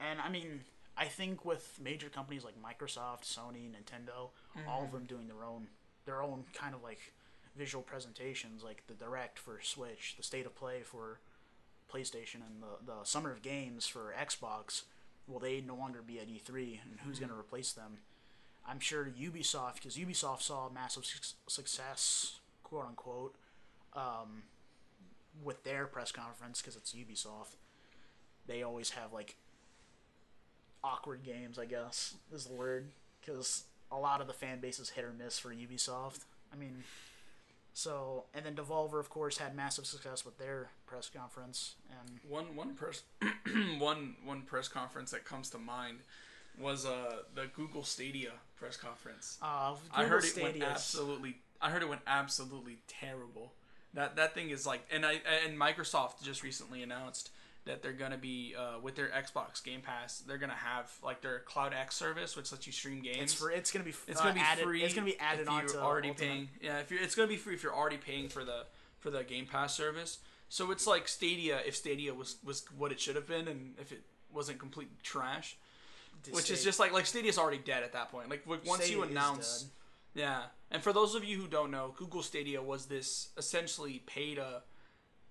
and 0.00 0.20
I 0.20 0.28
mean, 0.28 0.60
I 0.96 1.06
think 1.06 1.44
with 1.44 1.78
major 1.82 2.08
companies 2.08 2.44
like 2.44 2.54
Microsoft, 2.60 3.22
Sony, 3.22 3.70
Nintendo, 3.70 4.30
all 4.68 4.84
of 4.84 4.92
them 4.92 5.04
doing 5.04 5.28
their 5.28 5.44
own 5.44 5.68
their 6.04 6.22
own 6.22 6.44
kind 6.52 6.74
of 6.74 6.82
like 6.82 7.12
visual 7.56 7.82
presentations, 7.82 8.62
like 8.62 8.82
the 8.86 8.94
Direct 8.94 9.38
for 9.38 9.60
Switch, 9.62 10.14
the 10.16 10.22
State 10.22 10.46
of 10.46 10.54
Play 10.54 10.80
for 10.82 11.20
PlayStation, 11.92 12.36
and 12.36 12.62
the 12.62 12.92
the 12.92 13.04
Summer 13.04 13.30
of 13.32 13.42
Games 13.42 13.86
for 13.86 14.14
Xbox. 14.18 14.82
Will 15.26 15.38
they 15.38 15.60
no 15.60 15.76
longer 15.76 16.02
be 16.02 16.18
at 16.18 16.28
E3, 16.28 16.80
and 16.82 17.00
who's 17.04 17.18
going 17.18 17.30
to 17.30 17.38
replace 17.38 17.72
them? 17.72 17.98
I'm 18.66 18.80
sure 18.80 19.06
Ubisoft, 19.06 19.74
because 19.74 19.96
Ubisoft 19.96 20.42
saw 20.42 20.68
massive 20.68 21.04
suc- 21.04 21.36
success, 21.46 22.40
quote 22.64 22.86
unquote, 22.86 23.34
um, 23.94 24.42
with 25.42 25.62
their 25.64 25.86
press 25.86 26.10
conference, 26.10 26.60
because 26.60 26.76
it's 26.76 26.92
Ubisoft. 26.92 27.56
They 28.46 28.62
always 28.62 28.90
have 28.90 29.12
like 29.12 29.36
awkward 30.82 31.22
games, 31.22 31.58
I 31.58 31.66
guess 31.66 32.14
is 32.32 32.46
the 32.46 32.54
word, 32.54 32.86
because 33.20 33.64
a 33.92 33.96
lot 33.98 34.20
of 34.20 34.26
the 34.26 34.32
fan 34.32 34.60
base 34.60 34.78
is 34.78 34.90
hit 34.90 35.04
or 35.04 35.12
miss 35.12 35.38
for 35.38 35.50
Ubisoft. 35.50 36.20
I 36.52 36.56
mean, 36.56 36.84
So, 37.80 38.24
and 38.34 38.44
then 38.44 38.54
Devolver, 38.54 39.00
of 39.00 39.08
course, 39.08 39.38
had 39.38 39.56
massive 39.56 39.86
success 39.86 40.22
with 40.22 40.36
their 40.36 40.68
press 40.84 41.08
conference, 41.08 41.76
and 41.88 42.20
One 42.28 42.54
one 42.54 42.74
press 42.74 43.04
one 43.78 44.16
one 44.22 44.42
press 44.42 44.68
conference 44.68 45.12
that 45.12 45.24
comes 45.24 45.48
to 45.50 45.58
mind 45.58 46.00
was 46.60 46.84
uh 46.84 47.22
the 47.34 47.46
Google 47.56 47.82
Stadia 47.82 48.32
press 48.56 48.76
conference. 48.76 49.38
uh, 49.40 49.76
I 49.94 50.04
heard 50.04 50.24
it 50.24 50.42
went 50.42 50.62
absolutely. 50.62 51.38
I 51.62 51.70
heard 51.70 51.80
it 51.82 51.88
went 51.88 52.02
absolutely 52.06 52.80
terrible. 52.86 53.54
That 53.94 54.14
that 54.16 54.34
thing 54.34 54.50
is 54.50 54.66
like, 54.66 54.82
and 54.92 55.06
I 55.06 55.22
and 55.46 55.58
Microsoft 55.58 56.22
just 56.22 56.42
recently 56.42 56.82
announced 56.82 57.30
that 57.66 57.82
they're 57.82 57.92
gonna 57.92 58.18
be 58.18 58.54
uh, 58.58 58.80
with 58.80 58.96
their 58.96 59.08
Xbox 59.08 59.62
Game 59.62 59.80
Pass. 59.82 60.18
They're 60.20 60.38
gonna 60.38 60.52
have 60.54 60.90
like 61.02 61.20
their 61.20 61.40
Cloud 61.40 61.74
X 61.74 61.94
service, 61.94 62.36
which 62.36 62.50
lets 62.52 62.66
you 62.66 62.72
stream 62.72 63.00
games. 63.02 63.18
It's 63.20 63.34
for 63.34 63.50
it's 63.50 63.70
gonna 63.70 63.84
be 63.84 63.94
It's 64.08 64.20
uh, 64.20 64.24
gonna 64.24 64.34
be 64.34 64.40
added, 64.40 64.64
free. 64.64 64.82
It's 64.82 64.94
gonna 64.94 65.06
be 65.06 65.18
added 65.18 65.42
if 65.42 65.50
on 65.50 65.60
you're 65.62 65.72
to 65.74 65.82
already 65.82 66.08
Ultimate. 66.08 66.28
paying. 66.28 66.48
Yeah, 66.62 66.78
if 66.78 66.90
you're, 66.90 67.02
it's 67.02 67.14
gonna 67.14 67.28
be 67.28 67.36
free 67.36 67.54
if 67.54 67.62
you're 67.62 67.74
already 67.74 67.98
paying 67.98 68.28
for 68.28 68.44
the 68.44 68.64
for 68.98 69.10
the 69.10 69.22
Game 69.22 69.46
Pass 69.46 69.74
service. 69.74 70.18
So 70.48 70.70
it's 70.70 70.86
like 70.86 71.06
Stadia 71.06 71.60
if 71.66 71.76
Stadia 71.76 72.14
was 72.14 72.36
was 72.44 72.64
what 72.76 72.92
it 72.92 73.00
should 73.00 73.16
have 73.16 73.26
been, 73.26 73.46
and 73.48 73.74
if 73.78 73.92
it 73.92 74.02
wasn't 74.32 74.58
complete 74.58 75.02
trash. 75.02 75.56
Which 76.32 76.50
is 76.50 76.62
just 76.62 76.78
like 76.78 76.92
like 76.92 77.06
Stadia's 77.06 77.38
already 77.38 77.58
dead 77.58 77.82
at 77.82 77.92
that 77.92 78.10
point. 78.10 78.28
Like 78.28 78.46
once 78.46 78.64
Stadia 78.66 78.96
you 78.96 79.02
announce, 79.02 79.66
yeah. 80.14 80.42
And 80.70 80.82
for 80.82 80.92
those 80.92 81.14
of 81.14 81.24
you 81.24 81.40
who 81.40 81.46
don't 81.46 81.70
know, 81.70 81.94
Google 81.96 82.22
Stadia 82.22 82.62
was 82.62 82.86
this 82.86 83.28
essentially 83.38 84.02
pay 84.06 84.34
to 84.34 84.62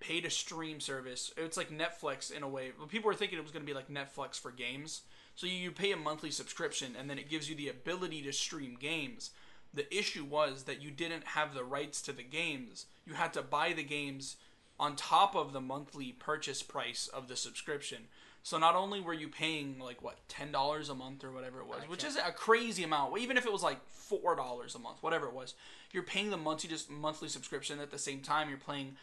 pay 0.00 0.20
to 0.20 0.30
stream 0.30 0.80
service. 0.80 1.32
It's 1.36 1.56
like 1.56 1.70
Netflix 1.70 2.32
in 2.32 2.42
a 2.42 2.48
way. 2.48 2.72
People 2.88 3.08
were 3.08 3.14
thinking 3.14 3.38
it 3.38 3.42
was 3.42 3.52
going 3.52 3.64
to 3.64 3.70
be 3.70 3.76
like 3.76 3.88
Netflix 3.88 4.40
for 4.40 4.50
games. 4.50 5.02
So 5.36 5.46
you, 5.46 5.54
you 5.54 5.70
pay 5.70 5.92
a 5.92 5.96
monthly 5.96 6.30
subscription, 6.30 6.96
and 6.98 7.08
then 7.08 7.18
it 7.18 7.28
gives 7.28 7.48
you 7.48 7.54
the 7.54 7.68
ability 7.68 8.22
to 8.22 8.32
stream 8.32 8.76
games. 8.78 9.30
The 9.72 9.94
issue 9.96 10.24
was 10.24 10.64
that 10.64 10.82
you 10.82 10.90
didn't 10.90 11.28
have 11.28 11.54
the 11.54 11.64
rights 11.64 12.02
to 12.02 12.12
the 12.12 12.24
games. 12.24 12.86
You 13.06 13.14
had 13.14 13.32
to 13.34 13.42
buy 13.42 13.72
the 13.72 13.84
games 13.84 14.36
on 14.80 14.96
top 14.96 15.36
of 15.36 15.52
the 15.52 15.60
monthly 15.60 16.12
purchase 16.12 16.62
price 16.62 17.06
of 17.06 17.28
the 17.28 17.36
subscription. 17.36 18.08
So 18.42 18.56
not 18.56 18.74
only 18.74 19.00
were 19.00 19.12
you 19.12 19.28
paying 19.28 19.78
like 19.78 20.02
what 20.02 20.26
ten 20.28 20.50
dollars 20.50 20.88
a 20.88 20.94
month 20.94 21.22
or 21.22 21.30
whatever 21.30 21.60
it 21.60 21.66
was, 21.66 21.82
which 21.88 22.04
is 22.04 22.16
a 22.16 22.32
crazy 22.32 22.82
amount. 22.82 23.18
Even 23.18 23.36
if 23.36 23.44
it 23.44 23.52
was 23.52 23.62
like 23.62 23.86
four 23.86 24.34
dollars 24.34 24.74
a 24.74 24.78
month, 24.78 25.02
whatever 25.02 25.26
it 25.26 25.34
was, 25.34 25.54
you're 25.92 26.02
paying 26.02 26.30
the 26.30 26.38
monthly 26.38 26.70
just 26.70 26.90
monthly 26.90 27.28
subscription. 27.28 27.80
At 27.80 27.90
the 27.90 27.98
same 27.98 28.20
time, 28.20 28.48
you're 28.48 28.58
playing 28.58 28.96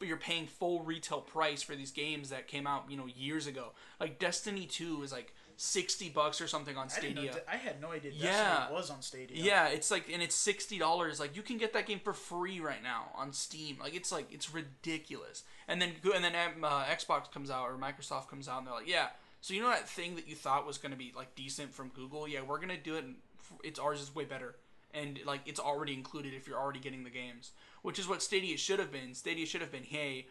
you're 0.00 0.16
paying 0.16 0.46
full 0.46 0.82
retail 0.82 1.20
price 1.20 1.62
for 1.62 1.76
these 1.76 1.90
games 1.90 2.30
that 2.30 2.48
came 2.48 2.66
out 2.66 2.84
you 2.90 2.96
know 2.96 3.06
years 3.06 3.46
ago. 3.46 3.72
Like 4.00 4.18
Destiny 4.18 4.66
Two 4.66 5.02
is 5.02 5.12
like 5.12 5.34
sixty 5.56 6.08
bucks 6.08 6.40
or 6.40 6.48
something 6.48 6.76
on 6.76 6.82
I, 6.82 7.08
know, 7.08 7.22
Stadia. 7.22 7.40
I 7.50 7.56
had 7.56 7.80
no 7.80 7.92
idea 7.92 8.10
Yeah. 8.14 8.30
Destiny 8.32 8.76
was 8.76 8.90
on 8.90 9.02
Stadia. 9.02 9.36
Yeah, 9.42 9.68
it's 9.68 9.90
like 9.90 10.10
and 10.12 10.22
it's 10.22 10.34
sixty 10.34 10.78
dollars. 10.78 11.20
Like 11.20 11.36
you 11.36 11.42
can 11.42 11.58
get 11.58 11.72
that 11.74 11.86
game 11.86 12.00
for 12.02 12.12
free 12.12 12.60
right 12.60 12.82
now 12.82 13.10
on 13.14 13.32
Steam. 13.32 13.78
Like 13.80 13.94
it's 13.94 14.10
like 14.10 14.32
it's 14.32 14.52
ridiculous. 14.52 15.44
And 15.68 15.80
then 15.80 15.92
and 16.14 16.24
then 16.24 16.34
um, 16.34 16.64
uh, 16.64 16.84
Xbox 16.84 17.30
comes 17.30 17.50
out 17.50 17.70
or 17.70 17.76
Microsoft 17.76 18.28
comes 18.28 18.48
out 18.48 18.58
and 18.58 18.66
they're 18.66 18.74
like, 18.74 18.88
yeah. 18.88 19.08
So 19.40 19.54
you 19.54 19.62
know 19.62 19.70
that 19.70 19.88
thing 19.88 20.16
that 20.16 20.28
you 20.28 20.34
thought 20.34 20.66
was 20.66 20.78
gonna 20.78 20.96
be 20.96 21.12
like 21.14 21.34
decent 21.34 21.72
from 21.72 21.88
Google? 21.88 22.26
Yeah, 22.26 22.42
we're 22.42 22.60
gonna 22.60 22.76
do 22.76 22.96
it. 22.96 23.04
And 23.04 23.16
it's 23.62 23.78
ours 23.78 24.00
is 24.00 24.14
way 24.14 24.24
better. 24.24 24.56
And 24.94 25.20
like 25.24 25.40
it's 25.46 25.60
already 25.60 25.94
included 25.94 26.34
if 26.34 26.46
you're 26.46 26.58
already 26.58 26.80
getting 26.80 27.04
the 27.04 27.10
games, 27.10 27.52
which 27.82 27.98
is 27.98 28.08
what 28.08 28.22
Stadia 28.22 28.56
should 28.56 28.78
have 28.78 28.92
been. 28.92 29.14
Stadia 29.14 29.46
should 29.46 29.60
have 29.60 29.72
been, 29.72 29.84
hey, 29.84 30.26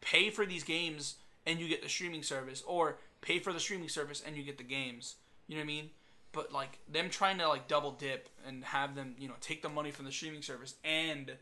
pay 0.00 0.30
for 0.30 0.44
these 0.44 0.64
games 0.64 1.16
and 1.46 1.60
you 1.60 1.68
get 1.68 1.82
the 1.82 1.88
streaming 1.88 2.22
service, 2.22 2.62
or 2.66 2.98
pay 3.20 3.38
for 3.38 3.52
the 3.52 3.60
streaming 3.60 3.88
service 3.88 4.22
and 4.26 4.36
you 4.36 4.42
get 4.42 4.58
the 4.58 4.64
games. 4.64 5.16
You 5.46 5.56
know 5.56 5.60
what 5.60 5.64
I 5.64 5.66
mean? 5.66 5.90
But 6.32 6.52
like 6.52 6.78
them 6.90 7.10
trying 7.10 7.38
to 7.38 7.48
like 7.48 7.68
double 7.68 7.92
dip 7.92 8.28
and 8.46 8.64
have 8.64 8.94
them, 8.94 9.14
you 9.18 9.28
know, 9.28 9.34
take 9.40 9.62
the 9.62 9.68
money 9.68 9.90
from 9.90 10.04
the 10.04 10.12
streaming 10.12 10.42
service 10.42 10.74
and 10.84 11.32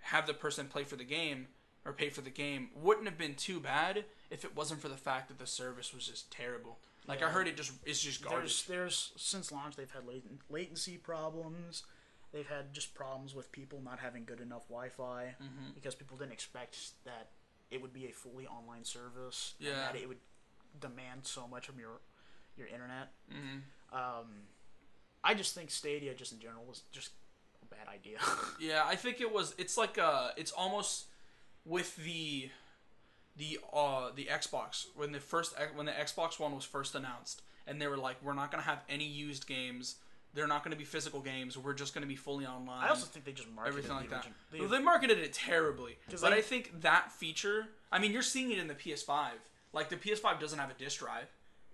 have 0.00 0.26
the 0.26 0.34
person 0.34 0.66
play 0.66 0.84
for 0.84 0.96
the 0.96 1.04
game 1.04 1.48
or 1.84 1.92
pay 1.92 2.08
for 2.08 2.20
the 2.20 2.30
game 2.30 2.70
wouldn't 2.74 3.06
have 3.06 3.18
been 3.18 3.34
too 3.34 3.60
bad 3.60 4.04
if 4.30 4.44
it 4.44 4.56
wasn't 4.56 4.80
for 4.80 4.88
the 4.88 4.96
fact 4.96 5.28
that 5.28 5.38
the 5.38 5.46
service 5.46 5.92
was 5.94 6.06
just 6.06 6.30
terrible. 6.30 6.78
Like 7.06 7.22
I 7.22 7.28
heard 7.28 7.48
it 7.48 7.56
just 7.56 7.72
it's 7.84 8.00
just 8.00 8.22
garbage. 8.22 8.66
There's 8.66 9.12
there's 9.12 9.12
since 9.16 9.50
launch 9.52 9.76
they've 9.76 9.90
had 9.90 10.04
latency 10.48 10.96
problems. 10.96 11.82
They've 12.32 12.46
had 12.48 12.72
just 12.72 12.94
problems 12.94 13.34
with 13.34 13.52
people 13.52 13.80
not 13.84 13.98
having 13.98 14.24
good 14.24 14.40
enough 14.40 14.66
Wi-Fi 14.68 15.34
Mm-hmm. 15.42 15.72
because 15.74 15.94
people 15.94 16.16
didn't 16.16 16.32
expect 16.32 16.76
that 17.04 17.28
it 17.70 17.80
would 17.82 17.92
be 17.92 18.06
a 18.06 18.12
fully 18.12 18.46
online 18.46 18.84
service. 18.84 19.54
Yeah. 19.58 19.70
And 19.70 19.80
that 19.80 19.96
it 19.96 20.08
would 20.08 20.18
demand 20.80 21.20
so 21.26 21.46
much 21.46 21.66
from 21.66 21.78
your 21.78 22.00
your 22.56 22.66
internet. 22.68 23.08
hmm 23.30 23.58
Um, 23.96 24.26
I 25.24 25.34
just 25.34 25.54
think 25.54 25.70
Stadia, 25.70 26.14
just 26.14 26.32
in 26.32 26.40
general, 26.40 26.64
was 26.64 26.82
just 26.90 27.10
a 27.62 27.66
bad 27.66 27.86
idea. 27.88 28.18
Yeah, 28.60 28.82
I 28.84 28.96
think 28.96 29.20
it 29.20 29.32
was. 29.32 29.54
It's 29.58 29.76
like 29.76 29.98
uh, 29.98 30.30
it's 30.36 30.52
almost 30.52 31.06
with 31.64 31.96
the 31.96 32.50
the 33.36 33.58
uh 33.72 34.10
the 34.14 34.26
Xbox 34.26 34.86
when 34.94 35.12
the 35.12 35.20
first 35.20 35.54
when 35.74 35.86
the 35.86 35.92
Xbox 35.92 36.38
One 36.38 36.54
was 36.54 36.64
first 36.64 36.94
announced, 36.94 37.42
and 37.66 37.80
they 37.80 37.86
were 37.88 37.96
like, 37.96 38.16
we're 38.22 38.34
not 38.34 38.50
gonna 38.50 38.62
have 38.62 38.82
any 38.88 39.06
used 39.06 39.46
games. 39.46 39.96
They're 40.34 40.46
not 40.46 40.64
gonna 40.64 40.76
be 40.76 40.84
physical 40.84 41.20
games. 41.20 41.58
We're 41.58 41.74
just 41.74 41.92
gonna 41.94 42.06
be 42.06 42.16
fully 42.16 42.46
online. 42.46 42.84
I 42.84 42.88
also 42.88 43.06
think 43.06 43.24
they 43.24 43.32
just 43.32 43.48
marketed 43.50 43.84
everything 43.84 43.96
like 43.96 44.08
the 44.08 44.14
that. 44.16 44.22
they- 44.50 44.58
they 44.66 44.78
marketed 44.82 45.18
it 45.18 45.32
terribly, 45.32 45.98
but 46.22 46.30
they- 46.30 46.38
I 46.38 46.42
think 46.42 46.80
that 46.80 47.12
feature. 47.12 47.68
I 47.90 47.98
mean, 47.98 48.12
you're 48.12 48.22
seeing 48.22 48.50
it 48.50 48.58
in 48.58 48.66
the 48.68 48.74
PS5. 48.74 49.32
Like 49.72 49.88
the 49.90 49.96
PS5 49.96 50.38
doesn't 50.40 50.58
have 50.58 50.70
a 50.70 50.74
disk 50.74 50.98
drive. 51.00 51.28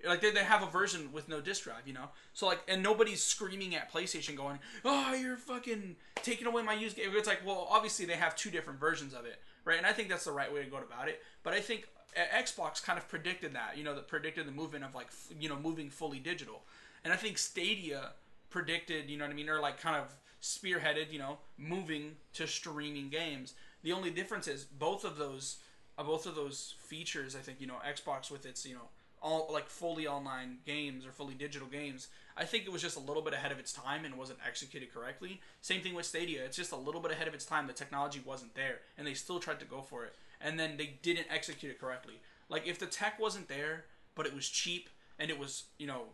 Like 0.05 0.21
they, 0.21 0.31
they 0.31 0.45
have 0.45 0.62
a 0.62 0.67
version 0.71 1.11
with 1.12 1.29
no 1.29 1.41
disk 1.41 1.65
drive, 1.65 1.87
you 1.87 1.93
know. 1.93 2.11
So 2.33 2.47
like, 2.47 2.61
and 2.69 2.83
nobody's 2.85 3.21
screaming 3.23 3.75
at 3.75 3.91
PlayStation 3.93 4.37
going, 4.37 4.61
"Oh, 4.85 5.12
you're 5.12 5.37
fucking 5.37 5.97
taking 6.23 6.47
away 6.47 6.62
my 6.62 6.75
used 6.75 6.97
game." 6.97 7.11
It's 7.15 7.27
like, 7.27 7.45
well, 7.45 7.67
obviously 7.71 8.07
they 8.07 8.15
have 8.15 8.37
two 8.37 8.50
different 8.50 8.79
versions 8.79 9.12
of 9.12 9.25
it, 9.25 9.43
right? 9.65 9.77
And 9.77 9.85
I 9.87 9.93
think 9.93 10.09
that's 10.09 10.25
the 10.25 10.31
right 10.33 10.53
way 10.53 10.62
to 10.65 10.71
go 10.71 10.77
about 10.79 11.09
it. 11.09 11.21
But 11.43 11.55
I 11.55 11.61
think 11.61 11.88
uh, 12.17 12.21
Xbox 12.41 12.81
kind 12.83 12.97
of 12.97 13.09
predicted 13.09 13.55
that, 13.55 13.77
you 13.77 13.83
know, 13.83 13.95
that 13.97 14.07
predicted 14.07 14.47
the 14.47 14.53
movement 14.53 14.85
of 14.85 14.95
like, 14.95 15.09
f- 15.09 15.33
you 15.38 15.49
know, 15.49 15.57
moving 15.59 15.91
fully 15.91 16.21
digital. 16.21 16.62
And 17.05 17.12
I 17.12 17.17
think 17.17 17.37
Stadia 17.37 18.12
predicted, 18.50 19.11
you 19.11 19.17
know 19.17 19.25
what 19.25 19.33
I 19.33 19.37
mean, 19.37 19.49
or 19.49 19.61
like 19.61 19.81
kind 19.81 19.97
of 19.97 20.17
spearheaded, 20.43 21.12
you 21.12 21.19
know, 21.19 21.38
moving 21.57 22.17
to 22.35 22.47
streaming 22.47 23.09
games. 23.09 23.55
The 23.83 23.93
only 23.93 24.11
difference 24.11 24.49
is 24.49 24.64
both 24.64 25.05
of 25.05 25.17
those, 25.17 25.59
uh, 25.97 26.02
both 26.02 26.26
of 26.26 26.35
those 26.35 26.75
features. 26.78 27.37
I 27.37 27.40
think 27.40 27.61
you 27.61 27.67
know, 27.67 27.81
Xbox 27.87 28.31
with 28.31 28.47
its 28.47 28.64
you 28.67 28.75
know 28.75 28.88
all 29.21 29.49
like 29.52 29.69
fully 29.69 30.07
online 30.07 30.59
games 30.64 31.05
or 31.05 31.12
fully 31.12 31.35
digital 31.35 31.69
games. 31.69 32.09
I 32.37 32.45
think 32.45 32.64
it 32.64 32.73
was 32.73 32.83
just 32.83 32.97
a 32.97 33.00
little 33.00 33.23
bit 33.23 33.35
ahead 33.35 33.50
of 33.50 33.59
its 33.59 33.73
time 33.73 34.05
and 34.05 34.17
wasn't 34.17 34.38
executed 34.47 34.95
correctly. 34.95 35.40
Same 35.61 35.81
thing 35.81 35.95
with 35.95 36.07
Stadia. 36.07 36.45
It's 36.45 36.57
just 36.57 36.71
a 36.71 36.76
little 36.76 37.00
bit 37.00 37.11
ahead 37.11 37.26
of 37.26 37.35
its 37.35 37.45
time. 37.45 37.67
The 37.67 37.73
technology 37.73 38.23
wasn't 38.25 38.55
there, 38.55 38.78
and 38.97 39.07
they 39.07 39.14
still 39.14 39.40
tried 39.40 39.59
to 39.61 39.67
go 39.67 39.83
for 39.83 40.05
it, 40.05 40.14
and 40.40 40.59
then 40.59 40.76
they 40.76 40.99
didn't 41.02 41.26
execute 41.31 41.73
it 41.73 41.81
correctly. 41.81 42.14
Like 42.49 42.67
if 42.67 42.78
the 42.78 42.87
tech 42.87 43.19
wasn't 43.19 43.49
there, 43.49 43.85
but 44.14 44.26
it 44.26 44.35
was 44.35 44.49
cheap 44.49 44.88
and 45.19 45.31
it 45.31 45.38
was 45.38 45.64
you 45.78 45.87
know 45.87 46.05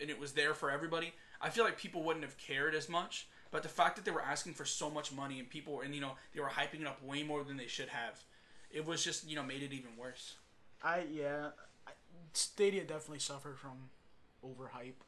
and 0.00 0.10
it 0.10 0.18
was 0.18 0.32
there 0.32 0.54
for 0.54 0.70
everybody, 0.70 1.12
I 1.44 1.50
feel 1.50 1.64
like 1.64 1.78
people 1.78 2.02
wouldn't 2.02 2.24
have 2.24 2.38
cared 2.38 2.74
as 2.74 2.88
much. 2.88 3.28
But 3.54 3.62
the 3.62 3.68
fact 3.68 3.94
that 3.94 4.04
they 4.04 4.10
were 4.10 4.20
asking 4.20 4.54
for 4.54 4.64
so 4.64 4.90
much 4.90 5.12
money 5.12 5.38
and 5.38 5.48
people 5.48 5.82
and 5.82 5.94
you 5.94 6.00
know 6.00 6.14
they 6.34 6.40
were 6.40 6.48
hyping 6.48 6.80
it 6.80 6.88
up 6.88 7.00
way 7.04 7.22
more 7.22 7.44
than 7.44 7.56
they 7.56 7.68
should 7.68 7.88
have, 7.88 8.20
it 8.72 8.84
was 8.84 9.04
just 9.04 9.28
you 9.30 9.36
know 9.36 9.44
made 9.44 9.62
it 9.62 9.72
even 9.72 9.96
worse. 9.96 10.34
I 10.82 11.04
yeah, 11.08 11.50
Stadia 12.32 12.82
definitely 12.82 13.20
suffered 13.20 13.56
from 13.56 13.90
overhype. 14.44 14.98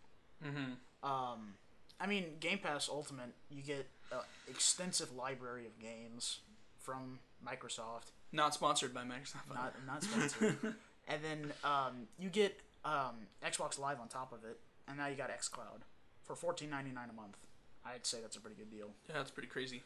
Mm-hmm. 0.46 1.08
Um, 1.10 1.54
I 2.00 2.06
mean, 2.06 2.36
Game 2.38 2.58
Pass 2.58 2.88
Ultimate, 2.88 3.32
you 3.50 3.62
get 3.62 3.88
an 4.12 4.18
extensive 4.48 5.12
library 5.16 5.66
of 5.66 5.76
games 5.80 6.38
from 6.78 7.18
Microsoft, 7.44 8.12
Not 8.30 8.54
sponsored 8.54 8.94
by 8.94 9.02
Microsoft. 9.02 9.52
not 9.52 9.74
not 9.88 10.04
sponsored, 10.04 10.56
and 11.08 11.20
then 11.20 11.52
um, 11.64 12.06
you 12.16 12.28
get 12.28 12.60
um, 12.84 13.26
Xbox 13.44 13.76
Live 13.76 13.98
on 13.98 14.06
top 14.06 14.32
of 14.32 14.44
it, 14.44 14.60
and 14.86 14.98
now 14.98 15.08
you 15.08 15.16
got 15.16 15.30
XCloud 15.36 15.82
for 16.26 16.34
fourteen 16.34 16.70
ninety 16.70 16.90
nine 16.90 17.08
a 17.10 17.12
month. 17.12 17.36
I'd 17.84 18.04
say 18.04 18.18
that's 18.20 18.36
a 18.36 18.40
pretty 18.40 18.56
good 18.56 18.70
deal. 18.70 18.88
yeah, 19.08 19.14
that's 19.16 19.30
pretty 19.30 19.48
crazy. 19.48 19.82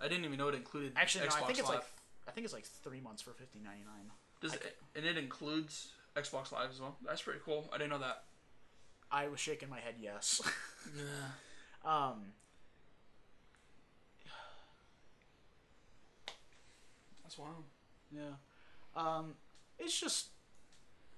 I 0.00 0.08
didn't 0.08 0.24
even 0.24 0.38
know 0.38 0.48
it 0.48 0.54
included 0.54 0.92
Actually, 0.96 1.24
no, 1.26 1.30
Xbox 1.30 1.42
I 1.42 1.46
think 1.46 1.58
it's 1.58 1.68
Live. 1.68 1.78
like 1.78 1.86
I 2.26 2.30
think 2.32 2.44
it's 2.44 2.54
like 2.54 2.64
three 2.64 3.00
months 3.00 3.22
for 3.22 3.30
fifteen 3.30 3.62
ninety 3.62 3.84
nine. 3.84 4.10
Does 4.40 4.54
it, 4.54 4.76
and 4.94 5.04
it 5.04 5.16
includes 5.16 5.88
Xbox 6.16 6.52
Live 6.52 6.70
as 6.70 6.80
well. 6.80 6.96
That's 7.06 7.22
pretty 7.22 7.40
cool. 7.44 7.68
I 7.72 7.78
didn't 7.78 7.90
know 7.90 7.98
that. 7.98 8.22
I 9.10 9.28
was 9.28 9.40
shaking 9.40 9.68
my 9.70 9.80
head 9.80 9.94
yes. 10.00 10.40
Yeah. 10.96 11.04
um, 11.84 12.32
That's 17.22 17.36
wild. 17.38 17.64
Yeah. 18.10 18.36
Um, 18.96 19.34
it's 19.78 19.98
just 19.98 20.28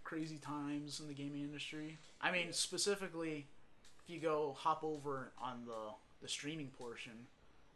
crazy 0.03 0.39
times 0.39 0.99
in 1.01 1.07
the 1.07 1.15
gaming 1.15 1.43
industry. 1.43 1.99
I 2.21 2.33
mean, 2.33 2.53
specifically, 2.53 3.47
if 4.11 4.15
you 4.15 4.29
go 4.29 4.57
hop 4.59 4.83
over 4.83 5.31
on 5.41 5.65
the 5.67 5.93
the 6.23 6.29
streaming 6.29 6.69
portion, 6.79 7.13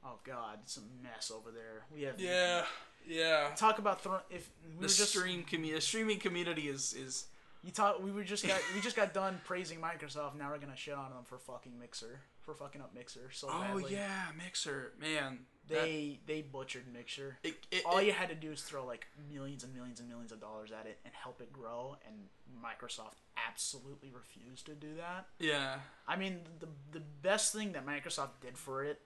oh 0.05 0.19
god, 0.25 0.59
it's 0.63 0.77
a 0.77 0.81
mess 1.03 1.31
over 1.35 1.51
there. 1.51 1.85
We 1.95 2.03
have 2.03 2.21
Yeah, 2.21 2.65
yeah. 3.09 3.51
Talk 3.57 3.79
about 3.79 4.01
thro- 4.03 4.21
if 4.31 4.51
we 4.67 4.75
The 4.77 4.83
were 4.83 4.89
just 4.89 5.11
stream 5.11 5.45
community, 5.45 5.81
streaming 5.81 6.19
community 6.19 6.69
is 6.69 6.93
is 6.95 7.27
You 7.63 7.71
talk. 7.71 8.03
We 8.03 8.11
were 8.13 8.25
just 8.25 8.47
got 8.47 8.61
we 8.75 8.81
just 8.81 8.97
got 8.97 9.15
done 9.15 9.41
praising 9.45 9.79
Microsoft. 9.79 10.37
Now 10.37 10.51
we're 10.51 10.59
gonna 10.59 10.77
shit 10.77 10.95
on 10.95 11.11
them 11.11 11.25
for 11.25 11.39
fucking 11.39 11.79
Mixer 11.81 12.21
for 12.45 12.55
fucking 12.55 12.81
up 12.81 12.95
Mixer 12.95 13.31
so 13.33 13.49
Oh 13.51 13.61
badly. 13.61 13.93
yeah, 13.95 14.27
Mixer, 14.37 14.93
man. 15.01 15.41
They 15.67 16.21
they 16.27 16.43
butchered 16.43 16.85
Mixer. 16.93 17.39
it, 17.43 17.55
it, 17.71 17.85
All 17.87 17.99
it- 17.99 18.05
you 18.07 18.13
had 18.13 18.29
to 18.29 18.35
do 18.35 18.53
is 18.53 18.61
throw 18.63 18.85
like 18.85 19.07
millions 19.33 19.65
and 19.65 19.75
millions 19.75 19.99
and 20.01 20.09
millions 20.09 20.31
of 20.33 20.41
dollars 20.41 20.71
at 20.73 20.87
it 20.87 20.99
and 21.05 21.15
help 21.15 21.41
it 21.41 21.53
grow, 21.53 21.97
and 22.07 22.15
Microsoft 22.63 23.15
absolutely 23.49 24.11
refused 24.15 24.67
to 24.67 24.75
do 24.75 24.95
that. 24.97 25.27
yeah, 25.39 25.77
I 26.07 26.17
mean, 26.17 26.41
the 26.61 26.69
the 26.93 27.01
best 27.23 27.55
thing 27.55 27.73
that 27.73 27.87
Microsoft 27.87 28.41
did 28.43 28.59
for 28.59 28.85
it 28.85 29.01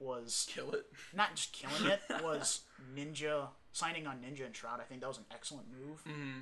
was 0.00 0.46
kill 0.50 0.72
it. 0.72 0.86
not 1.14 1.36
just 1.36 1.52
killing 1.52 1.86
it 1.92 2.00
was 2.24 2.62
Ninja 2.96 3.48
signing 3.70 4.08
on 4.08 4.16
Ninja 4.16 4.44
and 4.44 4.56
Shroud. 4.56 4.80
I 4.80 4.82
think 4.84 5.00
that 5.02 5.06
was 5.08 5.18
an 5.18 5.26
excellent 5.30 5.68
move, 5.70 6.00
hmm 6.00 6.40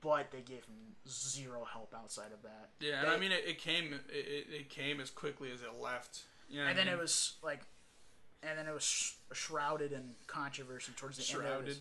but 0.00 0.30
they 0.30 0.40
gave 0.40 0.64
him 0.64 0.96
zero 1.08 1.64
help 1.64 1.94
outside 1.96 2.32
of 2.32 2.42
that. 2.42 2.70
Yeah, 2.80 3.00
and 3.00 3.08
They- 3.08 3.14
I 3.14 3.18
mean, 3.18 3.32
it, 3.32 3.44
it 3.46 3.58
came 3.58 3.94
it, 4.08 4.46
it, 4.50 4.68
came 4.68 5.00
as 5.00 5.10
quickly 5.10 5.50
as 5.52 5.62
it 5.62 5.74
left. 5.80 6.22
You 6.48 6.62
know 6.62 6.66
and 6.68 6.78
then 6.78 6.88
it 6.88 6.98
was 6.98 7.34
like, 7.42 7.60
and 8.42 8.58
then 8.58 8.66
it 8.66 8.74
was 8.74 8.82
sh- 8.84 9.12
shrouded 9.32 9.92
in 9.92 10.14
controversy 10.26 10.92
towards 10.96 11.16
the 11.16 11.22
end. 11.22 11.44
Shrouded. 11.44 11.76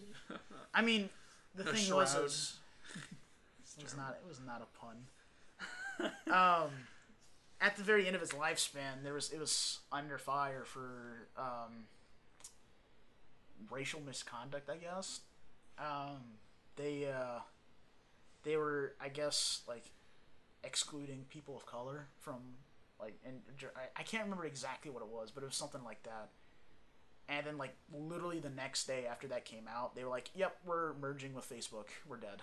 I 0.74 0.82
mean, 0.82 1.10
the 1.56 1.64
A 1.70 1.74
thing 1.74 1.94
was, 1.94 2.16
it 2.18 2.24
was, 2.24 2.58
it 3.78 3.84
was 3.84 3.98
not. 3.98 4.18
It 4.24 4.28
was 4.28 4.40
not 4.46 4.62
a 4.62 4.80
pun. 4.80 5.06
um, 6.34 6.72
at 7.62 7.76
the 7.78 7.84
very 7.84 8.08
end 8.08 8.16
of 8.16 8.22
its 8.22 8.34
lifespan, 8.34 9.04
there 9.04 9.14
was 9.14 9.32
it 9.32 9.40
was 9.40 9.80
under 9.92 10.18
fire 10.18 10.64
for 10.66 11.28
um, 11.38 11.88
racial 13.70 14.02
misconduct. 14.02 14.70
I 14.70 14.78
guess. 14.78 15.22
Um, 15.78 16.38
they 16.76 17.08
uh, 17.10 17.40
they 18.44 18.58
were, 18.58 18.94
I 19.02 19.10
guess, 19.10 19.62
like 19.68 19.86
excluding 20.64 21.26
people 21.30 21.56
of 21.58 21.66
color 21.66 22.08
from 22.20 22.38
like 23.00 23.16
and 23.26 23.42
I- 23.98 24.04
can't 24.04 24.24
remember 24.24 24.46
exactly 24.46 24.90
what 24.92 25.02
it 25.04 25.10
was, 25.10 25.32
but 25.32 25.44
it 25.44 25.48
was 25.48 25.56
something 25.56 25.84
like 25.84 26.04
that. 26.04 26.30
And 27.30 27.46
then 27.46 27.58
like 27.58 27.74
literally 27.94 28.40
the 28.40 28.50
next 28.50 28.86
day 28.86 29.06
after 29.10 29.28
that 29.30 29.46
came 29.46 29.68
out, 29.74 29.96
they 29.96 30.04
were 30.04 30.10
like, 30.10 30.30
"Yep, 30.36 30.58
we're 30.66 30.94
merging 30.96 31.34
with 31.34 31.50
Facebook. 31.50 31.88
We're 32.08 32.18
dead." 32.18 32.42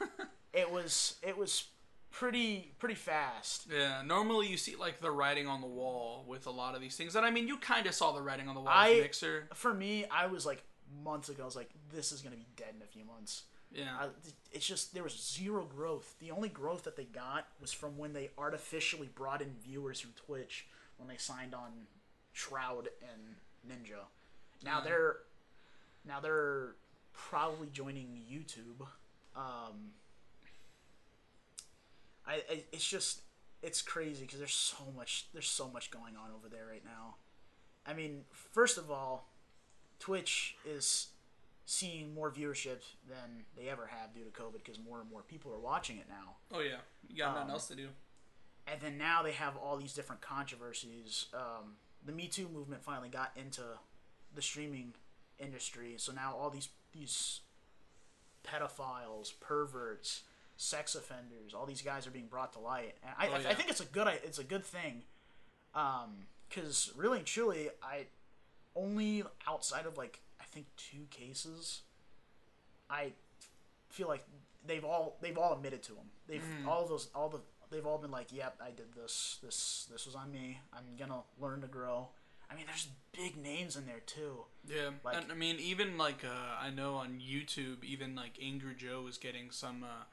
it 0.52 0.70
was 0.70 1.16
it 1.22 1.36
was 1.38 1.64
pretty 2.10 2.72
pretty 2.78 2.94
fast. 2.96 3.66
Yeah, 3.72 4.02
normally 4.04 4.48
you 4.48 4.56
see 4.56 4.76
like 4.76 5.00
the 5.00 5.10
writing 5.10 5.46
on 5.46 5.60
the 5.60 5.66
wall 5.66 6.24
with 6.26 6.46
a 6.46 6.50
lot 6.50 6.74
of 6.74 6.80
these 6.80 6.96
things, 6.96 7.14
and 7.16 7.24
I 7.24 7.30
mean, 7.30 7.46
you 7.48 7.56
kind 7.58 7.86
of 7.86 7.94
saw 7.94 8.12
the 8.12 8.22
writing 8.22 8.48
on 8.48 8.54
the 8.54 8.60
wall 8.60 8.72
I- 8.72 8.90
with 8.90 9.02
Mixer. 9.02 9.48
For 9.54 9.72
me, 9.72 10.04
I 10.10 10.26
was 10.26 10.44
like 10.44 10.62
months 11.02 11.28
ago. 11.28 11.42
I 11.42 11.46
was 11.46 11.56
like, 11.56 11.70
"This 11.92 12.12
is 12.12 12.20
gonna 12.22 12.36
be 12.36 12.46
dead 12.56 12.74
in 12.76 12.82
a 12.82 12.86
few 12.86 13.04
months." 13.04 13.44
Yeah, 13.74 13.90
I, 14.00 14.06
it's 14.52 14.66
just 14.66 14.94
there 14.94 15.02
was 15.02 15.14
zero 15.34 15.64
growth. 15.64 16.14
The 16.20 16.30
only 16.30 16.48
growth 16.48 16.84
that 16.84 16.96
they 16.96 17.04
got 17.04 17.48
was 17.60 17.72
from 17.72 17.98
when 17.98 18.12
they 18.12 18.30
artificially 18.38 19.08
brought 19.14 19.42
in 19.42 19.52
viewers 19.66 19.98
from 20.00 20.12
Twitch 20.26 20.66
when 20.96 21.08
they 21.08 21.16
signed 21.16 21.54
on 21.54 21.70
Shroud 22.32 22.88
and 23.02 23.34
Ninja. 23.68 24.04
Now 24.64 24.78
Yeah. 24.78 24.84
they're 24.84 25.16
now 26.06 26.20
they're 26.20 26.74
probably 27.12 27.68
joining 27.72 28.22
YouTube. 28.30 28.86
Um, 29.36 29.92
I, 32.26 32.34
I 32.50 32.62
it's 32.72 32.88
just 32.88 33.20
it's 33.62 33.82
crazy 33.82 34.24
because 34.24 34.38
there's 34.38 34.54
so 34.54 34.84
much 34.96 35.26
there's 35.32 35.48
so 35.48 35.68
much 35.68 35.90
going 35.90 36.16
on 36.16 36.30
over 36.36 36.48
there 36.48 36.66
right 36.70 36.84
now. 36.84 37.16
I 37.86 37.92
mean, 37.92 38.24
first 38.32 38.78
of 38.78 38.90
all, 38.90 39.26
Twitch 39.98 40.56
is 40.66 41.08
seeing 41.66 42.12
more 42.14 42.30
viewership 42.30 42.82
than 43.08 43.44
they 43.56 43.68
ever 43.68 43.86
have 43.86 44.14
due 44.14 44.24
to 44.24 44.30
COVID 44.30 44.62
because 44.64 44.78
more 44.78 45.00
and 45.00 45.10
more 45.10 45.22
people 45.22 45.52
are 45.52 45.58
watching 45.58 45.96
it 45.98 46.06
now. 46.08 46.36
oh 46.52 46.60
yeah, 46.60 46.76
you 47.08 47.18
got 47.18 47.34
nothing 47.34 47.44
um, 47.48 47.50
else 47.50 47.68
to 47.68 47.74
do. 47.74 47.88
And 48.66 48.80
then 48.80 48.96
now 48.98 49.22
they 49.22 49.32
have 49.32 49.56
all 49.56 49.76
these 49.76 49.92
different 49.94 50.20
controversies. 50.22 51.26
Um, 51.34 51.76
the 52.04 52.12
Me 52.12 52.28
Too 52.28 52.48
movement 52.52 52.82
finally 52.82 53.08
got 53.10 53.32
into 53.36 53.62
the 54.34 54.42
streaming 54.42 54.94
industry, 55.38 55.94
so 55.98 56.12
now 56.12 56.34
all 56.38 56.50
these 56.50 56.68
these 56.92 57.40
pedophiles, 58.46 59.32
perverts, 59.40 60.22
sex 60.56 60.94
offenders, 60.94 61.54
all 61.54 61.66
these 61.66 61.82
guys 61.82 62.06
are 62.06 62.10
being 62.10 62.26
brought 62.26 62.52
to 62.54 62.58
light. 62.58 62.94
And 63.02 63.12
I, 63.18 63.28
Oh, 63.28 63.34
I, 63.34 63.38
yeah. 63.40 63.48
I 63.50 63.54
think 63.54 63.70
it's 63.70 63.80
a 63.80 63.86
good 63.86 64.06
it's 64.22 64.38
a 64.38 64.44
good 64.44 64.64
thing, 64.64 65.02
because 66.48 66.92
really 66.96 67.18
and 67.18 67.26
truly, 67.26 67.70
I 67.82 68.06
only 68.76 69.24
outside 69.48 69.86
of 69.86 69.96
like 69.96 70.20
think 70.54 70.66
two 70.76 71.06
cases, 71.10 71.82
I 72.88 73.12
feel 73.90 74.08
like 74.08 74.24
they've 74.66 74.84
all 74.84 75.16
they've 75.20 75.36
all 75.38 75.52
admitted 75.54 75.82
to 75.84 75.92
them. 75.92 76.10
They've 76.28 76.42
Mm-hmm. 76.42 76.68
all 76.68 76.86
those 76.86 77.08
all 77.14 77.28
the 77.28 77.40
they've 77.70 77.86
all 77.86 77.98
been 77.98 78.10
like, 78.10 78.32
"Yep, 78.32 78.60
I 78.62 78.70
did 78.70 78.94
this. 78.94 79.38
This 79.42 79.86
this 79.90 80.06
was 80.06 80.14
on 80.14 80.32
me. 80.32 80.60
I'm 80.72 80.96
gonna 80.98 81.22
learn 81.40 81.60
to 81.62 81.66
grow." 81.66 82.08
I 82.50 82.54
mean, 82.56 82.66
there's 82.66 82.88
big 83.12 83.36
names 83.42 83.74
in 83.76 83.86
there 83.86 84.00
too. 84.04 84.44
Yeah, 84.68 84.90
like- 85.02 85.16
and 85.16 85.32
I 85.32 85.34
mean, 85.34 85.56
even 85.58 85.96
like 85.98 86.24
uh, 86.24 86.56
I 86.60 86.70
know 86.70 86.94
on 86.96 87.20
YouTube, 87.20 87.82
even 87.84 88.14
like 88.14 88.38
Angry 88.40 88.74
Joe 88.74 89.06
is 89.08 89.16
getting 89.18 89.50
some 89.50 89.82
uh, 89.82 90.04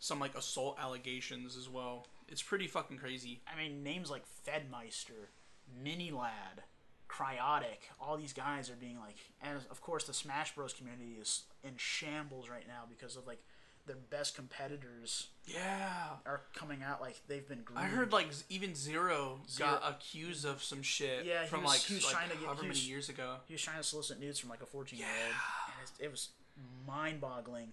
some 0.00 0.18
like 0.18 0.34
assault 0.36 0.76
allegations 0.80 1.56
as 1.56 1.68
well. 1.68 2.06
It's 2.28 2.42
pretty 2.42 2.66
fucking 2.66 2.98
crazy. 2.98 3.40
I 3.46 3.56
mean, 3.60 3.82
names 3.84 4.10
like 4.10 4.24
Fedmyster, 4.46 5.28
Mini 5.84 6.10
Ladd, 6.10 6.62
Cryaotic, 7.08 7.88
all 8.00 8.16
these 8.16 8.32
guys 8.32 8.68
are 8.70 8.74
being 8.76 8.98
like, 8.98 9.16
and 9.42 9.58
of 9.70 9.80
course 9.80 10.04
the 10.04 10.12
Smash 10.14 10.54
Bros 10.54 10.72
community 10.72 11.16
is 11.20 11.44
in 11.64 11.72
shambles 11.76 12.48
right 12.48 12.66
now 12.66 12.82
because 12.88 13.16
of 13.16 13.26
like 13.26 13.38
their 13.86 13.96
best 14.10 14.34
competitors 14.34 15.28
Yeah, 15.46 16.16
are 16.26 16.40
coming 16.54 16.82
out 16.82 17.00
like 17.00 17.20
they've 17.28 17.46
been. 17.46 17.60
Groomed. 17.62 17.80
I 17.80 17.86
heard 17.86 18.12
like 18.12 18.26
even 18.48 18.74
Zero, 18.74 19.40
Zero- 19.48 19.78
got 19.80 19.88
accused 19.88 20.44
of 20.44 20.62
some 20.62 20.82
shit. 20.82 21.24
Yeah, 21.24 21.42
he 21.42 21.48
from 21.48 21.62
was- 21.62 21.70
like, 21.72 21.80
he 21.82 21.94
was 21.94 22.04
like 22.04 22.14
trying 22.14 22.30
to 22.30 22.36
get- 22.36 22.44
however 22.46 22.62
he 22.62 22.68
many 22.68 22.80
years 22.80 23.08
ago. 23.08 23.36
he 23.46 23.54
was 23.54 23.62
trying 23.62 23.76
to 23.76 23.84
solicit 23.84 24.18
nudes 24.18 24.40
from 24.40 24.50
like 24.50 24.60
a 24.62 24.66
14 24.66 24.98
year 24.98 25.06
old, 25.08 25.34
and 25.78 25.88
it, 26.00 26.04
it 26.06 26.10
was 26.10 26.30
mind-boggling. 26.86 27.72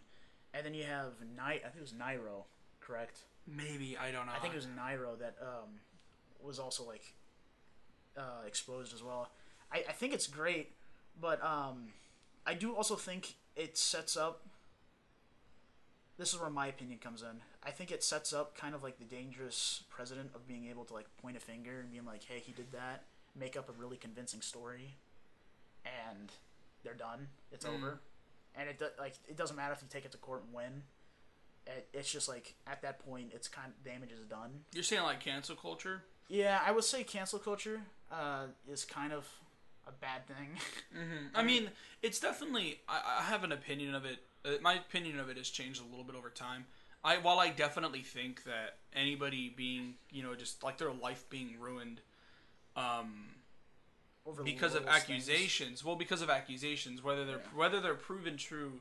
And 0.53 0.65
then 0.65 0.73
you 0.73 0.83
have 0.83 1.13
Night. 1.35 1.61
I 1.65 1.69
think 1.69 1.77
it 1.77 1.81
was 1.81 1.93
Nairo, 1.93 2.43
correct? 2.79 3.19
Maybe 3.47 3.97
I 3.97 4.11
don't 4.11 4.27
know. 4.27 4.33
I 4.35 4.39
think 4.39 4.53
it 4.53 4.57
was 4.57 4.67
Nairo 4.67 5.17
that 5.19 5.35
um, 5.41 5.79
was 6.43 6.59
also 6.59 6.83
like 6.85 7.13
uh, 8.17 8.45
exposed 8.45 8.93
as 8.93 9.01
well. 9.03 9.29
I, 9.71 9.83
I 9.89 9.91
think 9.91 10.13
it's 10.13 10.27
great, 10.27 10.73
but 11.19 11.43
um, 11.43 11.87
I 12.45 12.53
do 12.53 12.75
also 12.75 12.95
think 12.95 13.35
it 13.55 13.77
sets 13.77 14.15
up. 14.17 14.41
This 16.17 16.31
is 16.33 16.39
where 16.39 16.49
my 16.49 16.67
opinion 16.67 16.99
comes 16.99 17.21
in. 17.23 17.41
I 17.63 17.71
think 17.71 17.91
it 17.91 18.03
sets 18.03 18.33
up 18.33 18.55
kind 18.55 18.75
of 18.75 18.83
like 18.83 18.99
the 18.99 19.05
dangerous 19.05 19.83
president 19.89 20.29
of 20.35 20.47
being 20.47 20.67
able 20.67 20.85
to 20.85 20.93
like 20.93 21.07
point 21.21 21.37
a 21.37 21.39
finger 21.39 21.79
and 21.79 21.91
being 21.91 22.05
like, 22.05 22.23
"Hey, 22.23 22.39
he 22.39 22.51
did 22.51 22.71
that," 22.71 23.05
make 23.35 23.57
up 23.57 23.67
a 23.67 23.71
really 23.71 23.97
convincing 23.97 24.41
story, 24.41 24.95
and 25.85 26.31
they're 26.83 26.93
done. 26.93 27.29
It's 27.51 27.65
Mm. 27.65 27.73
over, 27.75 27.99
and 28.55 28.69
it 28.69 28.77
do, 28.77 28.89
like 28.99 29.15
it 29.27 29.35
doesn't 29.37 29.55
matter 29.55 29.73
if 29.73 29.81
you 29.81 29.87
take 29.89 30.05
it 30.05 30.11
to 30.11 30.17
court 30.19 30.43
and 30.43 30.53
win. 30.53 30.83
It, 31.65 31.87
it's 31.93 32.11
just 32.11 32.27
like 32.29 32.55
at 32.67 32.81
that 32.83 32.99
point, 32.99 33.31
it's 33.33 33.47
kind 33.47 33.71
of 33.75 33.83
damage 33.83 34.11
is 34.11 34.25
done. 34.27 34.65
You're 34.71 34.83
saying 34.83 35.01
like 35.03 35.19
cancel 35.19 35.55
culture? 35.55 36.03
Yeah, 36.33 36.59
I 36.65 36.71
would 36.71 36.83
say 36.83 37.03
cancel 37.03 37.37
culture 37.37 37.79
uh, 38.11 38.45
is 38.67 38.85
kind 38.85 39.13
of 39.13 39.29
a 39.87 39.91
bad 39.91 40.25
thing. 40.27 40.49
Mm-hmm. 40.93 41.35
I 41.35 41.41
mean, 41.41 41.71
it's 42.03 42.19
definitely. 42.19 42.79
I, 42.87 43.01
I 43.19 43.23
have 43.23 43.43
an 43.43 43.51
opinion 43.51 43.95
of 43.95 44.05
it. 44.05 44.19
Uh, 44.45 44.51
my 44.61 44.75
opinion 44.75 45.19
of 45.19 45.27
it 45.27 45.37
has 45.37 45.49
changed 45.49 45.81
a 45.81 45.89
little 45.89 46.03
bit 46.03 46.15
over 46.15 46.29
time. 46.29 46.65
I 47.03 47.17
while 47.17 47.39
I 47.39 47.49
definitely 47.49 48.01
think 48.01 48.43
that 48.43 48.77
anybody 48.95 49.51
being, 49.55 49.95
you 50.11 50.21
know, 50.21 50.35
just 50.35 50.61
like 50.63 50.77
their 50.77 50.91
life 50.91 51.27
being 51.31 51.55
ruined, 51.59 51.99
um, 52.75 53.29
Over 54.27 54.43
because 54.43 54.75
of 54.75 54.83
littlest 54.83 55.07
things. 55.07 55.27
accusations. 55.29 55.83
Well, 55.83 55.95
because 55.95 56.21
of 56.21 56.29
accusations, 56.29 57.03
whether 57.03 57.25
they're 57.25 57.37
Yeah. 57.37 57.57
whether 57.59 57.81
they're 57.81 57.95
proven 57.95 58.37
true, 58.37 58.73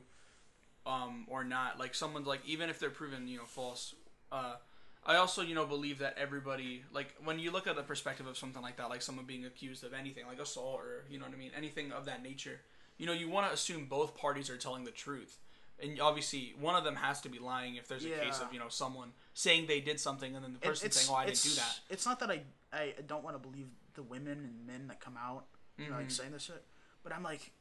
um, 0.85 1.25
or 1.27 1.43
not. 1.43 1.79
Like 1.79 1.95
someone's 1.95 2.27
like 2.27 2.41
even 2.45 2.69
if 2.69 2.77
they're 2.77 2.91
proven 2.91 3.27
you 3.27 3.39
know 3.39 3.45
false. 3.45 3.95
Uh, 4.31 4.57
I 5.05 5.17
also 5.17 5.41
you 5.41 5.53
know 5.55 5.65
believe 5.65 5.99
that 5.99 6.17
everybody 6.17 6.83
like 6.91 7.13
when 7.23 7.39
you 7.39 7.51
look 7.51 7.67
at 7.67 7.75
the 7.75 7.83
perspective 7.83 8.25
of 8.27 8.37
something 8.37 8.61
like 8.61 8.77
that, 8.77 8.89
like 8.89 9.01
someone 9.01 9.25
being 9.25 9.45
accused 9.45 9.83
of 9.83 9.93
anything, 9.93 10.25
like 10.27 10.39
assault 10.39 10.79
or 10.79 11.05
you 11.09 11.17
know 11.19 11.25
what 11.25 11.33
I 11.33 11.37
mean, 11.37 11.51
anything 11.55 11.91
of 11.91 12.05
that 12.05 12.23
nature. 12.23 12.61
You 12.97 13.07
know, 13.07 13.13
you 13.13 13.27
want 13.29 13.47
to 13.47 13.53
assume 13.53 13.87
both 13.87 14.15
parties 14.15 14.49
are 14.49 14.57
telling 14.57 14.83
the 14.83 14.91
truth. 14.91 15.39
And 15.81 15.99
obviously, 15.99 16.53
one 16.59 16.75
of 16.75 16.83
them 16.83 16.95
has 16.95 17.19
to 17.21 17.29
be 17.29 17.39
lying 17.39 17.75
if 17.75 17.87
there's 17.87 18.05
a 18.05 18.09
case 18.09 18.39
of 18.39 18.53
you 18.53 18.59
know 18.59 18.69
someone 18.69 19.11
saying 19.33 19.65
they 19.67 19.81
did 19.81 19.99
something 19.99 20.35
and 20.35 20.45
then 20.45 20.53
the 20.53 20.59
It- 20.59 20.69
person 20.69 20.91
saying, 20.91 21.09
"Oh, 21.11 21.15
I 21.15 21.25
didn't 21.25 21.41
do 21.43 21.49
that." 21.55 21.79
It's 21.89 22.05
not 22.05 22.19
that 22.19 22.29
I 22.31 22.43
I 22.71 22.93
don't 23.05 23.23
want 23.23 23.35
to 23.35 23.39
believe 23.39 23.67
the 23.95 24.03
women 24.03 24.37
and 24.45 24.65
men 24.65 24.87
that 24.87 24.99
come 24.99 25.17
out 25.17 25.45
you 25.77 25.89
know, 25.89 25.95
like 25.97 26.07
Mhm. 26.07 26.11
saying 26.11 26.31
this 26.31 26.43
shit, 26.43 26.63
but 27.01 27.11
I'm 27.11 27.23
like, 27.23 27.51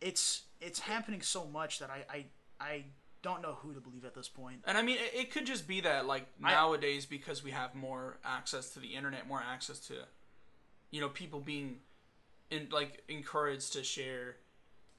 it's 0.00 0.42
it's 0.60 0.78
happening 0.80 1.22
so 1.22 1.44
much 1.46 1.78
that 1.80 1.90
I 1.90 2.04
I 2.08 2.26
I 2.60 2.84
don't 3.22 3.42
know 3.42 3.54
who 3.60 3.74
to 3.74 3.80
believe 3.80 4.04
at 4.04 4.14
this 4.14 4.28
point. 4.28 4.60
And 4.66 4.78
I 4.78 4.82
mean, 4.82 4.96
it, 4.96 5.12
it 5.14 5.30
could 5.30 5.46
just 5.46 5.66
be 5.68 5.80
that 5.82 6.06
like 6.06 6.26
I- 6.42 6.52
nowadays 6.52 7.06
because 7.06 7.42
we 7.44 7.50
have 7.50 7.74
more 7.74 8.18
access 8.24 8.70
to 8.70 8.80
the 8.80 8.94
internet, 8.94 9.26
more 9.28 9.42
access 9.42 9.78
to, 9.88 9.94
you 10.90 11.00
know, 11.00 11.08
people 11.08 11.40
being, 11.40 11.78
in 12.50 12.68
like 12.70 13.02
encouraged 13.08 13.72
to 13.74 13.84
share. 13.84 14.36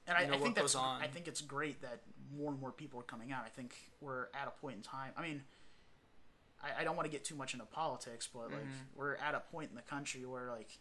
And 0.06 0.16
I, 0.16 0.22
know, 0.22 0.28
I 0.28 0.30
think 0.32 0.42
what 0.42 0.54
goes 0.54 0.72
that's 0.72 0.74
on. 0.84 1.00
I 1.02 1.06
think 1.06 1.28
it's 1.28 1.40
great 1.40 1.82
that 1.82 2.00
more 2.36 2.50
and 2.50 2.60
more 2.60 2.72
people 2.72 2.98
are 3.00 3.04
coming 3.04 3.30
out. 3.32 3.42
I 3.44 3.50
think 3.50 3.74
we're 4.00 4.24
at 4.34 4.46
a 4.48 4.60
point 4.60 4.76
in 4.76 4.82
time. 4.82 5.12
I 5.16 5.22
mean, 5.22 5.42
I, 6.62 6.80
I 6.80 6.84
don't 6.84 6.96
want 6.96 7.06
to 7.06 7.12
get 7.12 7.24
too 7.24 7.34
much 7.34 7.52
into 7.54 7.66
politics, 7.66 8.28
but 8.32 8.50
like 8.50 8.60
Mm-hmm. 8.62 8.96
we're 8.96 9.16
at 9.16 9.34
a 9.34 9.40
point 9.40 9.70
in 9.70 9.76
the 9.76 9.82
country 9.82 10.24
where 10.24 10.48
like 10.50 10.78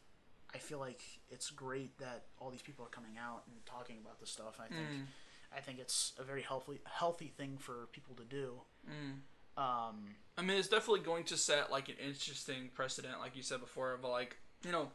I 0.53 0.57
feel 0.57 0.79
like 0.79 1.01
it's 1.29 1.49
great 1.49 1.97
that 1.99 2.23
all 2.39 2.49
these 2.51 2.61
people 2.61 2.85
are 2.85 2.89
coming 2.89 3.17
out 3.19 3.43
and 3.47 3.55
talking 3.65 3.97
about 4.03 4.19
this 4.19 4.29
stuff. 4.29 4.59
I 4.59 4.67
think 4.67 4.87
Mm. 4.87 5.05
I 5.55 5.59
think 5.59 5.79
it's 5.79 6.13
a 6.19 6.23
very 6.23 6.41
healthy 6.41 6.79
healthy 6.85 7.31
thing 7.35 7.57
for 7.59 7.87
people 7.91 8.15
to 8.15 8.23
do. 8.23 8.61
Mm. 8.89 9.19
Um, 9.57 10.15
I 10.37 10.41
mean, 10.41 10.57
it's 10.57 10.69
definitely 10.69 11.01
going 11.01 11.25
to 11.25 11.37
set 11.37 11.71
like 11.71 11.89
an 11.89 11.95
interesting 12.03 12.69
precedent, 12.73 13.19
like 13.19 13.35
you 13.35 13.43
said 13.43 13.59
before, 13.59 13.93
of 13.93 14.03
like 14.03 14.37
you 14.65 14.71
know 14.71 14.89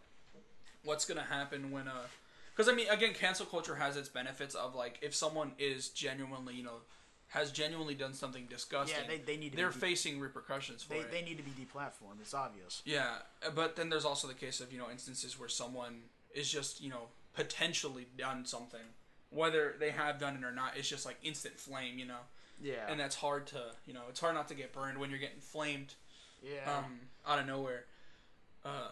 what's 0.85 1.05
gonna 1.05 1.23
happen 1.23 1.71
when 1.71 1.89
uh, 1.89 2.07
because 2.55 2.71
I 2.71 2.75
mean, 2.75 2.89
again, 2.89 3.13
cancel 3.13 3.45
culture 3.45 3.75
has 3.75 3.97
its 3.97 4.09
benefits 4.09 4.55
of 4.55 4.75
like 4.75 4.99
if 5.03 5.15
someone 5.15 5.53
is 5.59 5.91
genuinely 5.91 6.55
you 6.55 6.63
know 6.63 6.81
has 7.29 7.51
genuinely 7.51 7.95
done 7.95 8.15
something 8.15 8.47
disgusting, 8.49 8.97
yeah, 9.03 9.09
they, 9.09 9.19
they 9.19 9.37
need 9.37 9.51
to 9.51 9.57
they're 9.57 9.69
be 9.69 9.75
de- 9.75 9.81
facing 9.81 10.21
repercussions 10.21 10.83
for 10.83 10.95
they, 10.95 11.01
it. 11.01 11.11
they 11.11 11.23
need 11.23 11.37
to 11.37 11.43
be 11.43 11.51
deplatformed. 11.51 12.21
It's 12.21 12.35
obvious. 12.35 12.83
Yeah, 12.85 13.17
but 13.55 13.77
then 13.77 13.91
there's 13.91 14.05
also 14.05 14.27
the 14.27 14.35
case 14.35 14.61
of 14.61 14.73
you 14.73 14.79
know 14.79 14.91
instances 14.91 15.39
where 15.39 15.49
someone 15.49 16.03
is 16.35 16.51
just 16.51 16.81
you 16.81 16.89
know 16.89 17.09
potentially 17.35 18.07
done 18.17 18.47
something, 18.47 18.81
whether 19.37 19.75
they 19.79 19.91
have 19.91 20.19
done 20.19 20.35
it 20.37 20.45
or 20.45 20.53
not. 20.53 20.73
It's 20.77 20.89
just 20.89 21.05
like 21.07 21.17
instant 21.23 21.59
flame, 21.59 21.99
you 21.99 22.07
know, 22.07 22.23
Yeah, 22.63 22.87
and 22.89 22.99
that's 22.99 23.17
hard 23.17 23.47
to 23.49 23.61
you 23.87 23.93
know 23.95 24.03
it's 24.09 24.21
hard 24.21 24.35
not 24.35 24.49
to 24.49 24.55
get 24.55 24.73
burned 24.73 24.99
when 24.99 25.11
you're 25.11 25.19
getting 25.19 25.41
flamed 25.41 25.95
yeah. 26.43 26.79
um, 26.79 27.01
out 27.27 27.39
of 27.39 27.47
nowhere. 27.47 27.85
Uh, 28.65 28.89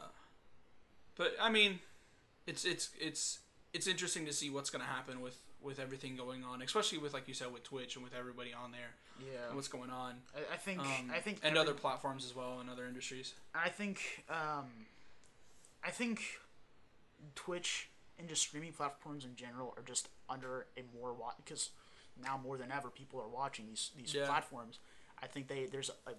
but 1.16 1.34
I 1.40 1.50
mean, 1.50 1.80
it's 2.46 2.64
it's 2.64 2.90
it's 3.00 3.40
it's 3.72 3.86
interesting 3.86 4.26
to 4.26 4.32
see 4.32 4.50
what's 4.50 4.70
gonna 4.70 4.84
happen 4.84 5.20
with 5.20 5.38
with 5.60 5.78
everything 5.80 6.14
going 6.16 6.44
on, 6.44 6.62
especially 6.62 6.98
with 6.98 7.12
like 7.14 7.26
you 7.26 7.34
said 7.34 7.52
with 7.52 7.64
Twitch 7.64 7.96
and 7.96 8.04
with 8.04 8.14
everybody 8.14 8.52
on 8.52 8.70
there 8.70 8.94
yeah. 9.20 9.54
what's 9.54 9.68
going 9.68 9.90
on. 9.90 10.14
I, 10.36 10.54
I 10.54 10.56
think 10.58 10.80
Um, 10.80 11.10
I 11.12 11.20
think 11.20 11.38
and 11.42 11.56
every- 11.56 11.60
other 11.60 11.74
platforms 11.74 12.24
as 12.24 12.34
well 12.34 12.60
and 12.60 12.68
other 12.68 12.86
industries. 12.86 13.34
I 13.54 13.68
think 13.70 14.24
um, 14.28 14.86
I 15.82 15.90
think 15.90 16.20
Twitch 17.34 17.88
and 18.18 18.28
just 18.28 18.42
streaming 18.42 18.72
platforms 18.72 19.24
in 19.24 19.34
general 19.36 19.74
are 19.76 19.82
just 19.82 20.08
under 20.28 20.66
a 20.76 20.82
more 20.98 21.12
wa- 21.12 21.34
because 21.36 21.70
now 22.22 22.38
more 22.42 22.56
than 22.56 22.70
ever 22.70 22.88
people 22.90 23.20
are 23.20 23.28
watching 23.28 23.66
these 23.66 23.90
these 23.96 24.14
Yeah. 24.14 24.26
platforms. 24.26 24.78
I 25.22 25.26
think 25.26 25.48
they 25.48 25.66
there's 25.66 25.90
a 26.06 26.12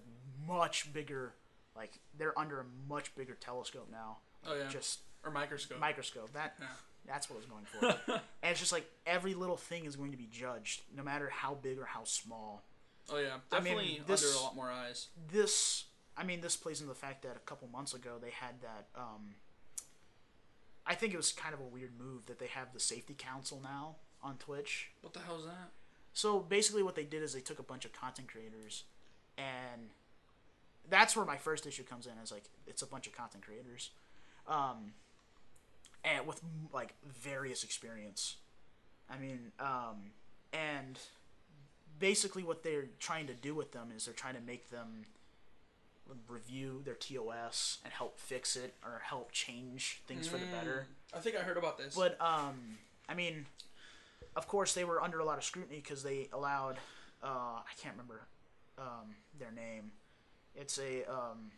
much 0.46 0.92
bigger 0.92 1.34
like 1.74 1.98
they're 2.18 2.38
under 2.38 2.60
a 2.60 2.64
much 2.88 3.14
bigger 3.14 3.34
telescope 3.34 3.88
now. 3.90 4.18
Oh 4.46 4.54
yeah, 4.54 4.68
Just 4.68 5.00
or 5.24 5.30
microscope. 5.30 5.78
microscope. 5.78 6.32
That 6.32 6.54
Yeah. 6.60 6.66
that's 7.06 7.28
what 7.30 7.36
I 7.36 7.38
was 7.38 7.46
going 7.46 7.64
for. 7.66 8.12
and 8.42 8.50
it's 8.50 8.60
just 8.60 8.72
like 8.72 8.90
every 9.06 9.34
little 9.34 9.56
thing 9.56 9.84
is 9.84 9.96
going 9.96 10.10
to 10.12 10.16
be 10.18 10.26
judged, 10.26 10.82
no 10.94 11.02
matter 11.02 11.28
how 11.30 11.54
big 11.54 11.78
or 11.78 11.84
how 11.86 12.04
small. 12.04 12.62
Oh 13.08 13.18
yeah, 13.18 13.38
I 13.52 13.60
mean, 13.60 13.74
definitely 13.76 14.02
this- 14.06 14.24
under 14.24 14.38
a 14.38 14.42
lot 14.42 14.56
more 14.56 14.70
eyes. 14.70 15.08
this 15.30 15.84
I 16.16 16.24
mean 16.24 16.40
this 16.40 16.56
plays 16.56 16.80
into 16.80 16.92
the 16.92 16.98
fact 16.98 17.22
that 17.22 17.36
a 17.36 17.40
couple 17.40 17.68
months 17.68 17.92
ago 17.94 18.18
they 18.20 18.30
had 18.30 18.60
that 18.62 18.86
um 18.96 19.34
I 20.86 20.94
think 20.94 21.12
it 21.12 21.16
was 21.16 21.32
kind 21.32 21.52
of 21.54 21.60
a 21.60 21.64
weird 21.64 21.92
move 21.98 22.26
that 22.26 22.38
they 22.38 22.46
have 22.46 22.72
the 22.72 22.80
safety 22.80 23.14
council 23.16 23.60
now 23.62 23.96
on 24.22 24.36
Twitch. 24.36 24.90
What 25.02 25.12
the 25.12 25.20
hell 25.20 25.36
is 25.38 25.44
that? 25.44 25.70
So 26.12 26.40
basically 26.40 26.82
what 26.82 26.94
they 26.94 27.04
did 27.04 27.22
is 27.22 27.34
they 27.34 27.40
took 27.40 27.58
a 27.58 27.62
bunch 27.64 27.84
of 27.84 27.92
content 27.92 28.28
creators 28.28 28.84
and 29.36 29.90
that's 30.88 31.16
where 31.16 31.26
my 31.26 31.36
first 31.36 31.66
issue 31.66 31.82
comes 31.82 32.06
in 32.06 32.12
is 32.22 32.30
like 32.30 32.44
it's 32.66 32.82
a 32.82 32.86
bunch 32.86 33.06
of 33.06 33.12
content 33.12 33.44
creators 33.44 33.90
um 34.48 34.92
and 36.04 36.26
with 36.26 36.40
like 36.72 36.94
various 37.04 37.64
experience. 37.64 38.36
I 39.10 39.18
mean 39.18 39.52
um 39.60 40.12
and 40.52 40.98
basically 41.98 42.44
what 42.44 42.62
they're 42.62 42.86
trying 42.98 43.26
to 43.26 43.34
do 43.34 43.54
with 43.54 43.72
them 43.72 43.88
is 43.94 44.04
they're 44.04 44.14
trying 44.14 44.36
to 44.36 44.40
make 44.40 44.70
them 44.70 45.04
review 46.28 46.82
their 46.84 46.94
TOS 46.94 47.78
and 47.84 47.92
help 47.92 48.18
fix 48.18 48.56
it 48.56 48.74
or 48.84 49.02
help 49.04 49.32
change 49.32 50.02
things 50.06 50.26
for 50.26 50.38
the 50.38 50.46
better. 50.46 50.86
I 51.14 51.18
think 51.18 51.36
I 51.36 51.40
heard 51.40 51.56
about 51.56 51.78
this. 51.78 51.94
But 51.94 52.20
um, 52.20 52.78
I 53.08 53.14
mean, 53.14 53.46
of 54.34 54.46
course 54.46 54.74
they 54.74 54.84
were 54.84 55.02
under 55.02 55.18
a 55.18 55.24
lot 55.24 55.38
of 55.38 55.44
scrutiny 55.44 55.76
because 55.76 56.02
they 56.02 56.28
allowed 56.32 56.78
uh, 57.22 57.58
I 57.58 57.72
can't 57.80 57.94
remember 57.94 58.22
um, 58.78 59.16
their 59.38 59.50
name. 59.50 59.92
It's 60.54 60.78
a 60.78 61.04
um, 61.10 61.50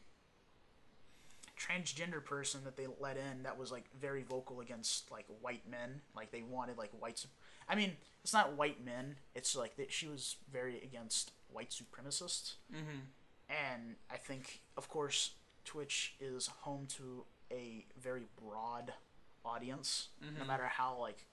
transgender 1.59 2.25
person 2.25 2.61
that 2.65 2.77
they 2.77 2.87
let 3.01 3.17
in 3.17 3.43
that 3.43 3.59
was 3.59 3.71
like 3.71 3.85
very 4.01 4.23
vocal 4.23 4.61
against 4.61 5.11
like 5.11 5.27
white 5.41 5.69
men. 5.69 6.01
Like 6.17 6.31
they 6.31 6.43
wanted 6.43 6.79
like 6.79 6.91
white. 6.99 7.25
I 7.69 7.75
mean, 7.75 7.93
it's 8.23 8.33
not 8.33 8.57
white 8.57 8.85
men. 8.85 9.17
It's 9.35 9.55
like 9.57 9.77
that 9.77 9.93
she 9.93 10.07
was 10.07 10.37
very 10.51 10.79
against 10.83 11.33
white 11.53 11.71
supremacists. 11.71 12.55
mm-hmm. 12.73 13.01
And 13.49 13.97
I 14.11 14.17
think, 14.17 14.61
of 14.77 14.89
course, 14.89 15.33
Twitch 15.65 16.15
is 16.21 16.49
home 16.63 16.87
to 16.97 17.25
a 17.51 17.87
very 18.01 18.25
broad 18.43 18.93
audience, 19.45 20.09
no 20.39 20.45
matter 20.45 20.67
how 20.67 20.99
like 20.99 21.25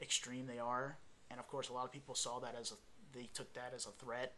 extreme 0.00 0.46
they 0.46 0.58
are. 0.58 0.98
And 1.30 1.40
of 1.40 1.48
course, 1.48 1.68
a 1.68 1.72
lot 1.72 1.84
of 1.84 1.92
people 1.92 2.14
saw 2.14 2.38
that 2.40 2.54
as 2.58 2.72
a 2.72 2.74
they 3.16 3.28
took 3.32 3.52
that 3.54 3.72
as 3.74 3.86
a 3.86 3.90
threat. 3.90 4.34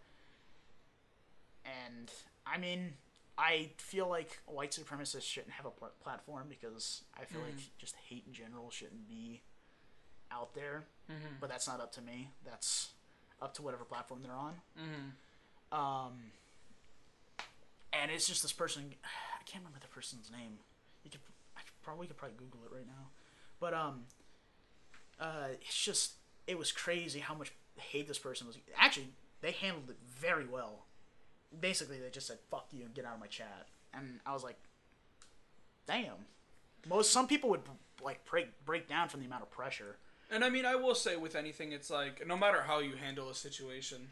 And 1.65 2.11
I 2.47 2.59
mean, 2.59 2.95
I 3.37 3.71
feel 3.77 4.09
like 4.09 4.39
white 4.47 4.71
supremacists 4.71 5.23
shouldn't 5.23 5.53
have 5.53 5.67
a 5.67 5.71
pl- 5.71 5.93
platform 6.03 6.47
because 6.49 7.03
I 7.19 7.25
feel 7.25 7.41
like 7.41 7.57
just 7.79 7.97
hate 8.09 8.25
in 8.27 8.33
general 8.33 8.71
shouldn't 8.71 9.09
be 9.09 9.43
out 10.31 10.55
there. 10.55 10.85
Mm-hmm. 11.11 11.35
But 11.41 11.51
that's 11.51 11.67
not 11.67 11.81
up 11.81 11.93
to 11.93 12.03
me. 12.03 12.31
That's 12.45 12.91
up 13.43 13.55
to 13.55 13.63
whatever 13.63 13.85
platform 13.85 14.21
they're 14.23 14.33
on. 14.33 14.55
Mm-hmm. 14.79 15.79
Um, 15.79 16.13
and 17.93 18.11
it's 18.11 18.27
just 18.27 18.43
this 18.43 18.53
person. 18.53 18.85
I 19.05 19.43
can't 19.45 19.65
remember 19.65 19.81
the 19.81 19.89
person's 19.89 20.31
name. 20.31 20.59
You 21.05 21.11
could, 21.11 21.21
I 21.57 21.61
could 21.61 21.81
probably 21.83 22.07
could 22.07 22.17
probably 22.17 22.37
Google 22.37 22.61
it 22.65 22.75
right 22.75 22.87
now, 22.87 23.09
but 23.59 23.75
um, 23.75 24.05
uh, 25.19 25.49
it's 25.61 25.83
just 25.83 26.13
it 26.47 26.59
was 26.59 26.73
crazy 26.73 27.21
how 27.21 27.35
much 27.35 27.53
hate 27.77 28.09
this 28.09 28.19
person 28.19 28.47
was. 28.47 28.57
Actually, 28.77 29.09
they 29.41 29.53
handled 29.53 29.91
it 29.91 29.97
very 30.07 30.47
well. 30.47 30.87
Basically, 31.59 31.99
they 31.99 32.11
just 32.11 32.27
said 32.27 32.39
"fuck 32.51 32.67
you" 32.73 32.85
and 32.85 32.95
get 32.95 33.05
out 33.05 33.15
of 33.15 33.21
my 33.21 33.27
chat, 33.27 33.67
and 33.93 34.21
I 34.27 34.33
was 34.33 34.45
like, 34.45 34.57
"Damn." 35.87 36.27
Most 36.89 37.11
some 37.11 37.27
people 37.27 37.51
would 37.51 37.61
like 38.03 38.25
break 38.25 38.65
break 38.65 38.89
down 38.89 39.09
from 39.09 39.21
the 39.21 39.27
amount 39.27 39.43
of 39.43 39.51
pressure. 39.51 39.97
And 40.31 40.45
I 40.45 40.51
mean, 40.51 40.65
I 40.65 40.77
will 40.77 40.95
say 40.95 41.17
with 41.17 41.35
anything, 41.35 41.73
it's 41.73 41.91
like 41.91 42.27
no 42.27 42.37
matter 42.37 42.63
how 42.63 42.79
you 42.79 42.95
handle 42.97 43.29
a 43.29 43.35
situation, 43.35 44.11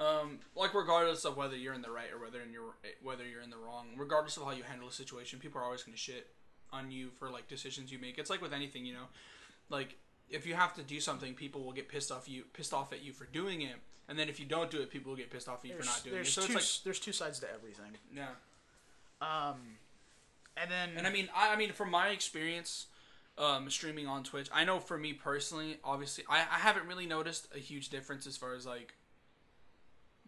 um, 0.00 0.38
like 0.56 0.74
regardless 0.74 1.24
of 1.24 1.36
whether 1.36 1.56
you're 1.56 1.74
in 1.74 1.82
the 1.82 1.90
right 1.90 2.12
or 2.12 2.22
whether 2.22 2.40
in 2.40 2.52
your 2.52 2.74
whether 3.02 3.26
you're 3.26 3.42
in 3.42 3.50
the 3.50 3.56
wrong, 3.56 3.88
regardless 3.96 4.36
of 4.36 4.44
how 4.44 4.50
you 4.50 4.62
handle 4.64 4.88
a 4.88 4.92
situation, 4.92 5.38
people 5.38 5.60
are 5.60 5.64
always 5.64 5.82
going 5.82 5.94
to 5.94 6.00
shit 6.00 6.28
on 6.72 6.90
you 6.90 7.10
for 7.18 7.30
like 7.30 7.48
decisions 7.48 7.92
you 7.92 7.98
make. 7.98 8.18
It's 8.18 8.30
like 8.30 8.40
with 8.42 8.52
anything, 8.52 8.84
you 8.86 8.94
know, 8.94 9.06
like 9.68 9.96
if 10.30 10.46
you 10.46 10.54
have 10.54 10.74
to 10.74 10.82
do 10.82 10.98
something, 11.00 11.34
people 11.34 11.62
will 11.62 11.72
get 11.72 11.88
pissed 11.88 12.10
off 12.10 12.28
you 12.28 12.44
pissed 12.52 12.72
off 12.72 12.92
at 12.92 13.02
you 13.02 13.12
for 13.12 13.26
doing 13.26 13.62
it, 13.62 13.76
and 14.08 14.18
then 14.18 14.28
if 14.28 14.40
you 14.40 14.46
don't 14.46 14.70
do 14.70 14.80
it, 14.80 14.90
people 14.90 15.10
will 15.10 15.16
get 15.16 15.30
pissed 15.30 15.48
off 15.48 15.64
at 15.64 15.70
you 15.70 15.76
for 15.76 15.84
not 15.84 16.02
doing 16.02 16.16
it. 16.16 16.18
there's 16.18 16.32
So 16.32 16.40
two 16.42 16.52
it's 16.52 16.54
like 16.54 16.84
there's 16.84 16.98
two 17.00 17.12
sides 17.12 17.38
to 17.40 17.46
everything. 17.52 17.92
yeah. 18.14 18.28
Um, 19.20 19.76
and 20.56 20.70
then 20.70 20.90
And 20.96 21.06
I 21.06 21.10
mean, 21.10 21.28
I, 21.34 21.52
I 21.52 21.56
mean, 21.56 21.72
from 21.72 21.90
my 21.90 22.08
experience, 22.08 22.86
um, 23.38 23.70
streaming 23.70 24.06
on 24.06 24.24
Twitch, 24.24 24.48
I 24.52 24.64
know 24.64 24.80
for 24.80 24.98
me 24.98 25.12
personally, 25.12 25.78
obviously, 25.84 26.24
I, 26.28 26.40
I 26.40 26.58
haven't 26.58 26.86
really 26.86 27.06
noticed 27.06 27.46
a 27.54 27.58
huge 27.58 27.88
difference 27.88 28.26
as 28.26 28.36
far 28.36 28.54
as 28.54 28.66
like 28.66 28.94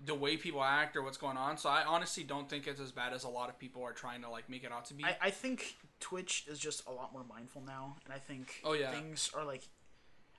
the 0.02 0.14
way 0.14 0.36
people 0.36 0.62
act 0.62 0.96
or 0.96 1.02
what's 1.02 1.16
going 1.16 1.36
on. 1.36 1.56
So 1.56 1.68
I 1.68 1.84
honestly 1.84 2.24
don't 2.24 2.48
think 2.48 2.66
it's 2.66 2.80
as 2.80 2.90
bad 2.92 3.12
as 3.12 3.24
a 3.24 3.28
lot 3.28 3.48
of 3.48 3.58
people 3.58 3.82
are 3.82 3.92
trying 3.92 4.22
to 4.22 4.28
like 4.30 4.48
make 4.48 4.64
it 4.64 4.72
out 4.72 4.84
to 4.86 4.94
be. 4.94 5.04
I, 5.04 5.16
I 5.22 5.30
think 5.30 5.76
Twitch 6.00 6.44
is 6.48 6.58
just 6.58 6.86
a 6.86 6.92
lot 6.92 7.12
more 7.12 7.24
mindful 7.28 7.62
now, 7.64 7.96
and 8.04 8.12
I 8.12 8.18
think 8.18 8.60
Oh, 8.64 8.72
yeah. 8.72 8.90
things 8.90 9.30
are 9.34 9.44
like. 9.44 9.62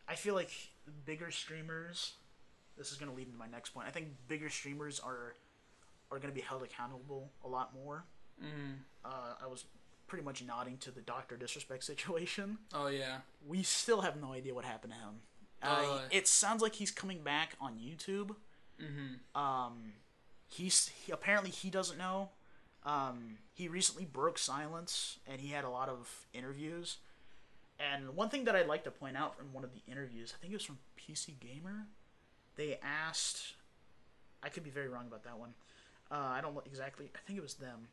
I 0.07 0.13
feel 0.15 0.35
like 0.35 0.51
bigger 1.05 1.31
streamers. 1.31 2.13
This 2.77 2.91
is 2.91 2.97
going 2.97 3.09
to 3.09 3.17
lead 3.17 3.25
into 3.27 3.39
my 3.39 3.47
next 3.47 3.69
point. 3.71 3.87
I 3.87 3.91
think 3.91 4.09
bigger 4.27 4.49
streamers 4.49 4.99
are 4.99 5.33
are 6.11 6.19
going 6.19 6.29
to 6.29 6.35
be 6.35 6.41
held 6.41 6.61
accountable 6.61 7.31
a 7.43 7.47
lot 7.47 7.73
more. 7.73 8.03
Mhm. 8.43 8.75
Uh, 9.03 9.33
I 9.43 9.47
was 9.47 9.65
pretty 10.07 10.23
much 10.23 10.43
nodding 10.43 10.77
to 10.79 10.91
the 10.91 11.01
Doctor 11.01 11.37
Disrespect 11.37 11.83
situation. 11.91 12.59
Oh 12.73 12.87
yeah. 12.87 13.19
We 13.47 13.63
still 13.63 14.01
have 14.01 14.21
no 14.21 14.33
idea 14.33 14.53
what 14.53 14.65
happened 14.65 14.93
to 14.93 14.99
him. 14.99 15.15
Uh, 15.63 15.67
Uh. 15.95 16.01
it 16.11 16.27
sounds 16.27 16.61
like 16.61 16.75
he's 16.75 16.91
coming 16.91 17.23
back 17.23 17.55
on 17.59 17.79
YouTube. 17.79 18.35
Mm-hmm. 18.81 19.39
Um, 19.41 19.93
he's 20.47 20.89
he, 20.89 21.11
apparently 21.11 21.51
he 21.51 21.69
doesn't 21.69 21.97
know. 21.97 22.29
Um, 22.85 23.38
he 23.53 23.67
recently 23.67 24.05
broke 24.05 24.38
silence, 24.38 25.17
and 25.27 25.41
he 25.41 25.49
had 25.49 25.63
a 25.63 25.69
lot 25.69 25.89
of 25.89 26.27
interviews. 26.33 26.97
And 27.79 28.15
one 28.15 28.29
thing 28.29 28.45
that 28.45 28.55
I'd 28.55 28.67
like 28.67 28.83
to 28.85 28.91
point 28.91 29.17
out 29.17 29.38
from 29.38 29.51
one 29.51 29.63
of 29.63 29.71
the 29.73 29.81
interviews, 29.91 30.33
I 30.33 30.41
think 30.41 30.53
it 30.53 30.55
was 30.55 30.63
from 30.63 30.77
PC 30.97 31.39
Gamer, 31.39 31.88
they 32.55 32.79
asked. 32.81 33.53
I 34.43 34.49
could 34.49 34.63
be 34.63 34.69
very 34.69 34.88
wrong 34.88 35.07
about 35.07 35.23
that 35.23 35.39
one. 35.39 35.55
Uh, 36.11 36.15
I 36.15 36.41
don't 36.41 36.55
exactly. 36.65 37.09
I 37.15 37.19
think 37.25 37.38
it 37.39 37.41
was 37.41 37.55
them, 37.55 37.88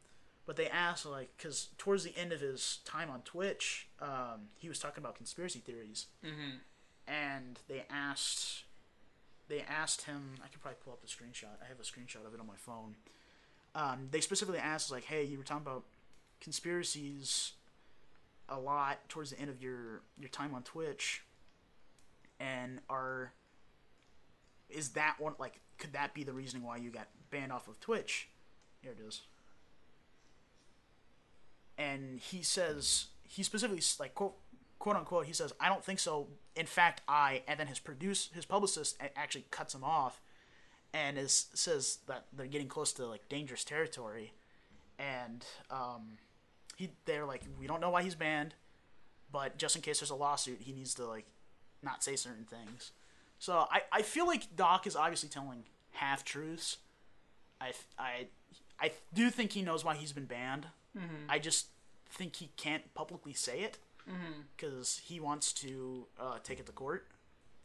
but 0.46 0.56
they 0.56 0.68
asked 0.68 1.06
like 1.06 1.30
because 1.36 1.68
towards 1.78 2.04
the 2.04 2.16
end 2.16 2.32
of 2.32 2.40
his 2.40 2.78
time 2.84 3.10
on 3.10 3.22
Twitch, 3.22 3.88
um, 4.00 4.48
he 4.58 4.68
was 4.68 4.78
talking 4.78 5.02
about 5.02 5.16
conspiracy 5.16 5.60
theories 5.60 6.06
Mm-hmm. 6.24 6.58
and 7.08 7.58
they 7.68 7.84
asked 7.90 8.64
they 9.52 9.60
asked 9.68 10.06
him. 10.06 10.36
I 10.42 10.48
could 10.48 10.62
probably 10.62 10.78
pull 10.82 10.94
up 10.94 11.02
the 11.02 11.06
screenshot. 11.06 11.60
I 11.62 11.68
have 11.68 11.78
a 11.78 11.82
screenshot 11.82 12.26
of 12.26 12.32
it 12.32 12.40
on 12.40 12.46
my 12.46 12.56
phone. 12.56 12.96
Um, 13.74 14.08
they 14.10 14.22
specifically 14.22 14.58
asked 14.58 14.90
like, 14.90 15.04
"Hey, 15.04 15.24
you 15.24 15.36
were 15.36 15.44
talking 15.44 15.66
about 15.66 15.84
conspiracies 16.40 17.52
a 18.48 18.58
lot 18.58 19.06
towards 19.10 19.30
the 19.30 19.38
end 19.38 19.50
of 19.50 19.62
your 19.62 20.00
your 20.18 20.30
time 20.30 20.54
on 20.54 20.62
Twitch, 20.62 21.22
and 22.40 22.80
are 22.88 23.34
is 24.70 24.90
that 24.90 25.16
one 25.20 25.34
like 25.38 25.60
could 25.76 25.92
that 25.92 26.14
be 26.14 26.24
the 26.24 26.32
reasoning 26.32 26.64
why 26.64 26.78
you 26.78 26.90
got 26.90 27.08
banned 27.30 27.52
off 27.52 27.68
of 27.68 27.78
Twitch?" 27.78 28.28
Here 28.80 28.92
it 28.92 29.06
is. 29.06 29.20
And 31.76 32.20
he 32.20 32.42
says 32.42 33.08
he 33.22 33.42
specifically 33.42 33.82
like 34.00 34.14
quote 34.14 34.34
quote 34.82 34.96
unquote 34.96 35.26
he 35.26 35.32
says 35.32 35.52
I 35.60 35.68
don't 35.68 35.84
think 35.84 36.00
so. 36.00 36.26
In 36.56 36.66
fact, 36.66 37.02
I 37.06 37.42
and 37.46 37.60
then 37.60 37.68
his 37.68 37.78
produce 37.78 38.30
his 38.34 38.44
publicist 38.44 38.98
actually 39.14 39.44
cuts 39.52 39.76
him 39.76 39.84
off 39.84 40.20
and 40.92 41.16
is 41.16 41.46
says 41.54 41.98
that 42.08 42.24
they're 42.32 42.48
getting 42.48 42.66
close 42.66 42.92
to 42.94 43.06
like 43.06 43.28
dangerous 43.28 43.62
territory. 43.62 44.32
And 44.98 45.44
um 45.70 46.18
he 46.76 46.90
they're 47.04 47.24
like 47.24 47.42
we 47.60 47.68
don't 47.68 47.80
know 47.80 47.90
why 47.90 48.02
he's 48.02 48.16
banned 48.16 48.54
but 49.30 49.56
just 49.56 49.76
in 49.76 49.82
case 49.82 50.00
there's 50.00 50.10
a 50.10 50.16
lawsuit 50.16 50.58
he 50.60 50.72
needs 50.72 50.94
to 50.94 51.06
like 51.06 51.26
not 51.80 52.02
say 52.02 52.16
certain 52.16 52.44
things. 52.44 52.90
So 53.38 53.68
i 53.70 53.82
i 53.92 54.02
feel 54.02 54.26
like 54.26 54.56
doc 54.56 54.88
is 54.88 54.96
obviously 54.96 55.28
telling 55.28 55.62
half 55.92 56.24
truths 56.24 56.78
i 57.60 57.70
i 58.00 58.26
i 58.80 58.90
do 59.14 59.30
think 59.30 59.52
he 59.52 59.62
knows 59.62 59.84
why 59.84 59.94
he's 59.94 60.12
been 60.12 60.26
banned. 60.26 60.66
I 61.28 61.38
just 61.38 61.66
think 62.10 62.34
he 62.34 62.50
can't 62.56 62.92
publicly 62.94 63.32
say 63.32 63.60
it 63.60 63.78
because 64.56 65.00
he 65.04 65.20
wants 65.20 65.52
to 65.54 66.06
uh, 66.18 66.38
take 66.42 66.58
it 66.60 66.66
to 66.66 66.72
court 66.72 67.08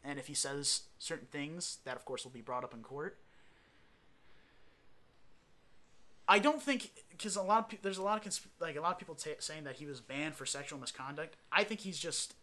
and 0.04 0.18
if 0.18 0.26
he 0.28 0.34
says 0.34 0.82
certain 0.98 1.26
things, 1.26 1.78
that 1.84 1.96
of 1.96 2.04
course 2.04 2.24
will 2.24 2.30
be 2.30 2.40
brought 2.40 2.64
up 2.64 2.72
in 2.72 2.82
court. 2.82 3.18
I 6.26 6.38
don't 6.38 6.62
think 6.62 6.90
because 7.10 7.36
a 7.36 7.42
lot 7.42 7.58
of 7.60 7.68
pe- 7.70 7.78
there's 7.82 7.98
a 7.98 8.02
lot 8.02 8.18
of 8.18 8.24
consp- 8.30 8.46
like 8.60 8.76
a 8.76 8.80
lot 8.80 8.92
of 8.92 8.98
people 8.98 9.14
ta 9.14 9.30
saying 9.38 9.64
that 9.64 9.76
he 9.76 9.86
was 9.86 10.00
banned 10.00 10.34
for 10.34 10.44
sexual 10.44 10.78
misconduct. 10.78 11.36
I 11.50 11.64
think 11.64 11.80
he's 11.80 11.98
just, 11.98 12.34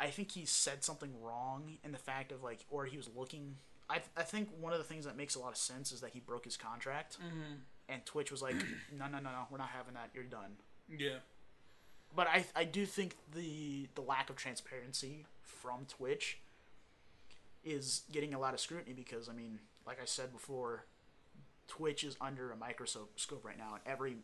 I 0.00 0.08
think 0.08 0.32
he 0.32 0.46
said 0.46 0.82
something 0.82 1.12
wrong 1.20 1.78
in 1.84 1.92
the 1.92 1.98
fact 1.98 2.32
of 2.32 2.42
like, 2.42 2.64
or 2.70 2.86
he 2.86 2.96
was 2.96 3.08
looking. 3.14 3.56
I 3.90 4.00
I 4.16 4.22
think 4.22 4.48
one 4.58 4.72
of 4.72 4.78
the 4.78 4.84
things 4.84 5.04
that 5.04 5.16
makes 5.16 5.34
a 5.34 5.40
lot 5.40 5.50
of 5.50 5.58
sense 5.58 5.92
is 5.92 6.00
that 6.00 6.10
he 6.10 6.20
broke 6.20 6.44
his 6.44 6.56
contract, 6.56 7.18
and 7.88 8.04
Twitch 8.06 8.30
was 8.30 8.40
like, 8.42 8.56
no 8.98 9.06
no 9.08 9.18
no 9.18 9.30
no, 9.30 9.46
we're 9.50 9.58
not 9.58 9.70
having 9.70 9.94
that. 9.94 10.10
You're 10.14 10.24
done 10.24 10.56
Yeah. 10.88 11.18
But 12.14 12.26
I 12.26 12.44
I 12.54 12.64
do 12.64 12.86
think 12.86 13.16
the 13.34 13.88
the 13.94 14.00
lack 14.00 14.30
of 14.30 14.36
transparency 14.36 15.26
from 15.42 15.86
Twitch 15.88 16.38
is 17.64 18.02
getting 18.12 18.34
a 18.34 18.38
lot 18.38 18.54
of 18.54 18.60
scrutiny 18.60 18.94
because 18.94 19.28
I 19.28 19.32
mean, 19.32 19.60
like 19.86 20.00
I 20.00 20.04
said 20.04 20.32
before, 20.32 20.86
Twitch 21.66 22.04
is 22.04 22.16
under 22.20 22.50
a 22.50 22.56
microscope 22.56 23.10
right 23.44 23.58
now, 23.58 23.74
and 23.74 23.82
every 23.86 24.16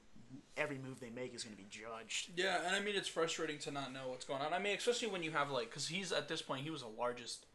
every 0.56 0.78
move 0.78 1.00
they 1.00 1.10
make 1.10 1.34
is 1.34 1.44
going 1.44 1.56
to 1.56 1.62
be 1.62 1.68
judged. 1.68 2.30
Yeah, 2.36 2.58
and 2.66 2.74
I 2.74 2.80
mean 2.80 2.94
it's 2.96 3.08
frustrating 3.08 3.58
to 3.60 3.70
not 3.70 3.92
know 3.92 4.08
what's 4.08 4.24
going 4.24 4.42
on. 4.42 4.52
I 4.52 4.58
mean, 4.58 4.76
especially 4.76 5.08
when 5.08 5.22
you 5.22 5.30
have 5.32 5.50
like, 5.50 5.70
because 5.70 5.88
he's 5.88 6.12
at 6.12 6.28
this 6.28 6.42
point 6.42 6.62
he 6.62 6.70
was 6.70 6.82
the 6.82 6.88
largest. 6.88 7.46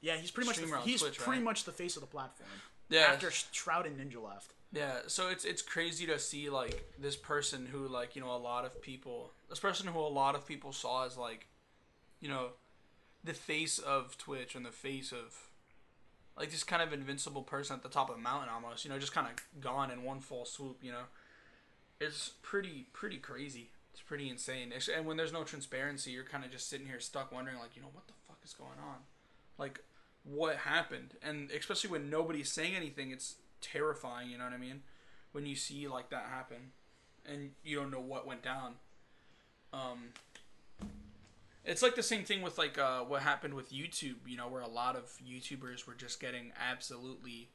Yeah, 0.00 0.16
he's 0.16 0.30
pretty 0.30 0.48
much 0.48 0.58
the, 0.58 0.78
he's 0.84 1.00
Twitch, 1.00 1.18
pretty 1.18 1.38
right? 1.38 1.44
much 1.44 1.64
the 1.64 1.72
face 1.72 1.96
of 1.96 2.02
the 2.02 2.06
platform. 2.06 2.50
Yeah. 2.88 3.08
After 3.12 3.30
Shroud 3.30 3.86
and 3.86 3.98
Ninja 3.98 4.22
left. 4.22 4.52
Yeah, 4.72 4.98
so 5.06 5.28
it's 5.28 5.44
it's 5.44 5.62
crazy 5.62 6.06
to 6.06 6.18
see 6.18 6.50
like 6.50 6.92
this 6.98 7.16
person 7.16 7.66
who 7.66 7.88
like 7.88 8.14
you 8.14 8.22
know 8.22 8.34
a 8.34 8.36
lot 8.36 8.64
of 8.64 8.80
people, 8.82 9.32
this 9.48 9.58
person 9.58 9.86
who 9.86 9.98
a 9.98 10.02
lot 10.02 10.34
of 10.34 10.46
people 10.46 10.72
saw 10.72 11.06
as 11.06 11.16
like, 11.16 11.46
you 12.20 12.28
know, 12.28 12.50
the 13.24 13.34
face 13.34 13.78
of 13.78 14.16
Twitch 14.18 14.54
and 14.54 14.64
the 14.64 14.70
face 14.70 15.12
of, 15.12 15.50
like 16.38 16.50
this 16.50 16.64
kind 16.64 16.82
of 16.82 16.92
invincible 16.92 17.42
person 17.42 17.74
at 17.74 17.82
the 17.82 17.88
top 17.88 18.10
of 18.10 18.16
the 18.16 18.22
mountain 18.22 18.50
almost, 18.52 18.84
you 18.84 18.90
know, 18.90 18.98
just 18.98 19.14
kind 19.14 19.26
of 19.26 19.60
gone 19.60 19.90
in 19.90 20.02
one 20.02 20.20
full 20.20 20.44
swoop, 20.44 20.78
you 20.82 20.92
know. 20.92 21.04
It's 22.00 22.32
pretty 22.42 22.86
pretty 22.92 23.16
crazy. 23.16 23.70
It's 23.92 24.02
pretty 24.02 24.28
insane. 24.28 24.72
And 24.94 25.06
when 25.06 25.16
there's 25.16 25.32
no 25.32 25.44
transparency, 25.44 26.10
you're 26.10 26.24
kind 26.24 26.44
of 26.44 26.50
just 26.50 26.68
sitting 26.68 26.86
here 26.86 27.00
stuck 27.00 27.32
wondering 27.32 27.58
like, 27.58 27.74
you 27.74 27.80
know, 27.80 27.88
what 27.92 28.06
the 28.06 28.12
fuck 28.28 28.38
is 28.44 28.52
going 28.52 28.78
on? 28.78 28.98
Like 29.56 29.82
what 30.24 30.56
happened? 30.56 31.14
And 31.22 31.50
especially 31.50 31.90
when 31.90 32.10
nobody's 32.10 32.52
saying 32.52 32.74
anything, 32.74 33.12
it's 33.12 33.36
terrifying, 33.60 34.28
you 34.28 34.36
know 34.36 34.44
what 34.44 34.52
I 34.52 34.58
mean? 34.58 34.82
When 35.32 35.46
you 35.46 35.56
see 35.56 35.88
like 35.88 36.10
that 36.10 36.26
happen 36.30 36.72
and 37.24 37.52
you 37.64 37.76
don't 37.76 37.90
know 37.90 38.00
what 38.00 38.26
went 38.26 38.42
down. 38.42 38.74
Um 39.72 40.12
it's 41.66 41.82
like 41.82 41.96
the 41.96 42.02
same 42.02 42.22
thing 42.22 42.42
with 42.42 42.58
like 42.58 42.78
uh, 42.78 43.00
what 43.00 43.22
happened 43.22 43.54
with 43.54 43.72
YouTube, 43.72 44.16
you 44.26 44.36
know, 44.36 44.46
where 44.46 44.62
a 44.62 44.68
lot 44.68 44.94
of 44.94 45.10
YouTubers 45.28 45.86
were 45.86 45.94
just 45.94 46.20
getting 46.20 46.52
absolutely 46.70 47.50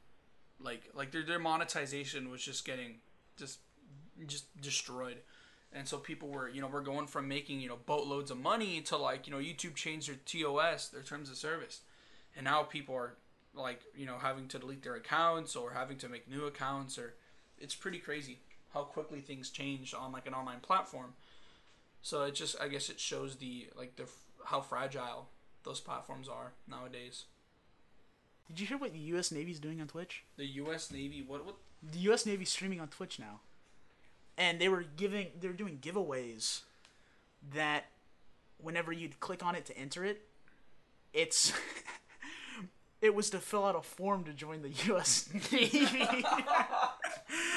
like 0.59 0.83
like 0.93 1.11
their 1.11 1.23
their 1.23 1.39
monetization 1.39 2.29
was 2.29 2.43
just 2.43 2.65
getting 2.65 2.95
just 3.37 3.59
just 4.27 4.61
destroyed. 4.61 5.17
And 5.73 5.87
so 5.87 5.97
people 5.97 6.27
were, 6.27 6.49
you 6.49 6.59
know, 6.59 6.67
we're 6.67 6.81
going 6.81 7.07
from 7.07 7.29
making, 7.29 7.61
you 7.61 7.69
know, 7.69 7.77
boatloads 7.85 8.29
of 8.29 8.37
money 8.37 8.81
to 8.81 8.97
like, 8.97 9.25
you 9.25 9.31
know, 9.31 9.39
YouTube 9.39 9.75
changed 9.75 10.09
their 10.09 10.17
TOS, 10.25 10.89
their 10.89 11.01
terms 11.01 11.29
of 11.29 11.37
service. 11.37 11.79
And 12.35 12.43
now 12.43 12.63
people 12.63 12.93
are 12.93 13.13
like, 13.53 13.81
you 13.95 14.05
know, 14.05 14.17
having 14.21 14.49
to 14.49 14.59
delete 14.59 14.83
their 14.83 14.95
accounts 14.95 15.55
or 15.55 15.71
having 15.71 15.97
to 15.99 16.09
make 16.09 16.29
new 16.29 16.45
accounts 16.45 16.97
or 16.97 17.13
it's 17.57 17.75
pretty 17.75 17.99
crazy 17.99 18.39
how 18.73 18.83
quickly 18.83 19.21
things 19.21 19.49
change 19.49 19.93
on 19.93 20.11
like 20.11 20.27
an 20.27 20.33
online 20.33 20.59
platform. 20.59 21.13
So 22.01 22.23
it 22.23 22.35
just 22.35 22.59
I 22.59 22.67
guess 22.67 22.89
it 22.89 22.99
shows 22.99 23.35
the 23.35 23.67
like 23.77 23.95
the 23.95 24.05
how 24.45 24.61
fragile 24.61 25.27
those 25.63 25.79
platforms 25.79 26.27
are 26.27 26.53
nowadays. 26.67 27.25
Did 28.47 28.59
you 28.59 28.67
hear 28.67 28.77
what 28.77 28.91
the 28.91 28.99
U.S. 28.99 29.31
Navy's 29.31 29.59
doing 29.59 29.79
on 29.79 29.87
Twitch? 29.87 30.23
The 30.35 30.45
US 30.45 30.91
Navy 30.91 31.23
what 31.25 31.45
what 31.45 31.55
The 31.91 31.99
U.S. 31.99 32.25
Navy's 32.25 32.49
streaming 32.49 32.81
on 32.81 32.87
Twitch 32.87 33.19
now, 33.19 33.39
and 34.37 34.59
they 34.59 34.67
were 34.67 34.83
giving 34.97 35.27
they 35.39 35.47
were 35.47 35.53
doing 35.53 35.79
giveaways 35.81 36.61
that 37.53 37.85
whenever 38.57 38.91
you'd 38.91 39.19
click 39.19 39.43
on 39.43 39.55
it 39.55 39.65
to 39.65 39.77
enter 39.77 40.03
it, 40.03 40.21
it's 41.13 41.53
it 43.01 43.15
was 43.15 43.29
to 43.29 43.39
fill 43.39 43.65
out 43.65 43.75
a 43.75 43.81
form 43.81 44.23
to 44.23 44.33
join 44.33 44.61
the 44.61 44.69
U.S. 44.87 45.29
Navy. 45.51 45.87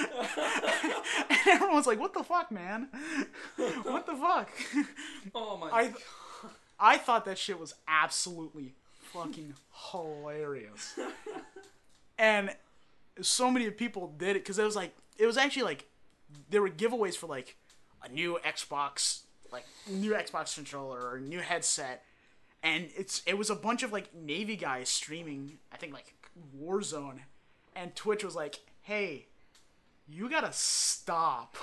and 1.31 1.39
everyone's 1.47 1.87
like, 1.87 2.01
"What 2.01 2.15
the 2.15 2.23
fuck, 2.23 2.51
man? 2.51 2.89
What 3.57 4.07
the 4.07 4.17
fuck?" 4.17 4.51
Oh 5.35 5.57
my 5.57 5.71
I 5.71 5.95
I 6.79 6.99
thought 6.99 7.25
that 7.25 7.39
shit 7.39 7.59
was 7.59 7.75
absolutely 7.87 8.75
fucking 9.13 9.55
hilarious. 9.93 10.99
And 12.19 12.55
so 13.21 13.51
many 13.51 13.71
people 13.71 14.13
did 14.19 14.37
it 14.37 14.41
because 14.45 14.59
it 14.59 14.65
was 14.65 14.77
like 14.77 14.95
it 15.19 15.27
was 15.27 15.37
actually 15.37 15.63
like 15.63 15.87
there 16.51 16.63
were 16.63 16.71
giveaways 16.71 17.17
for 17.17 17.27
like 17.27 17.57
a 18.03 18.09
new 18.09 18.39
Xbox 18.45 19.21
like 19.53 19.65
new 19.89 20.13
Xbox 20.13 20.55
controller 20.55 21.01
or 21.01 21.17
a 21.17 21.21
new 21.21 21.39
headset 21.39 22.03
and 22.63 22.89
it's 22.97 23.23
it 23.27 23.39
was 23.39 23.51
a 23.51 23.55
bunch 23.55 23.83
of 23.83 23.93
like 23.93 24.13
Navy 24.15 24.57
guys 24.57 24.89
streaming 24.89 25.59
I 25.73 25.77
think 25.77 25.93
like 25.93 26.15
Warzone 26.61 27.21
and 27.77 27.95
Twitch 27.95 28.25
was 28.25 28.35
like, 28.35 28.61
"Hey, 28.83 29.27
you 30.09 30.29
got 30.31 30.43
to 30.43 30.53
stop." 30.53 31.57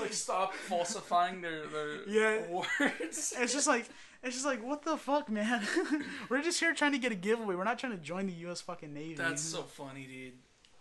like 0.00 0.12
stop 0.12 0.54
falsifying 0.54 1.40
their 1.40 1.66
their 1.66 2.08
Yeah. 2.08 2.46
words. 2.48 3.32
It's 3.38 3.52
just 3.52 3.66
like 3.66 3.86
it's 4.22 4.34
just 4.34 4.46
like 4.46 4.62
what 4.62 4.82
the 4.82 4.96
fuck, 4.96 5.28
man. 5.30 5.62
We're 6.28 6.42
just 6.42 6.58
here 6.60 6.74
trying 6.74 6.92
to 6.92 6.98
get 6.98 7.12
a 7.12 7.16
giveaway. 7.16 7.54
We're 7.54 7.64
not 7.64 7.78
trying 7.78 7.92
to 7.92 7.98
join 8.02 8.26
the 8.26 8.32
U.S. 8.44 8.60
fucking 8.60 8.92
Navy. 8.92 9.14
That's 9.14 9.42
so 9.42 9.62
funny, 9.62 10.06
dude. 10.06 10.32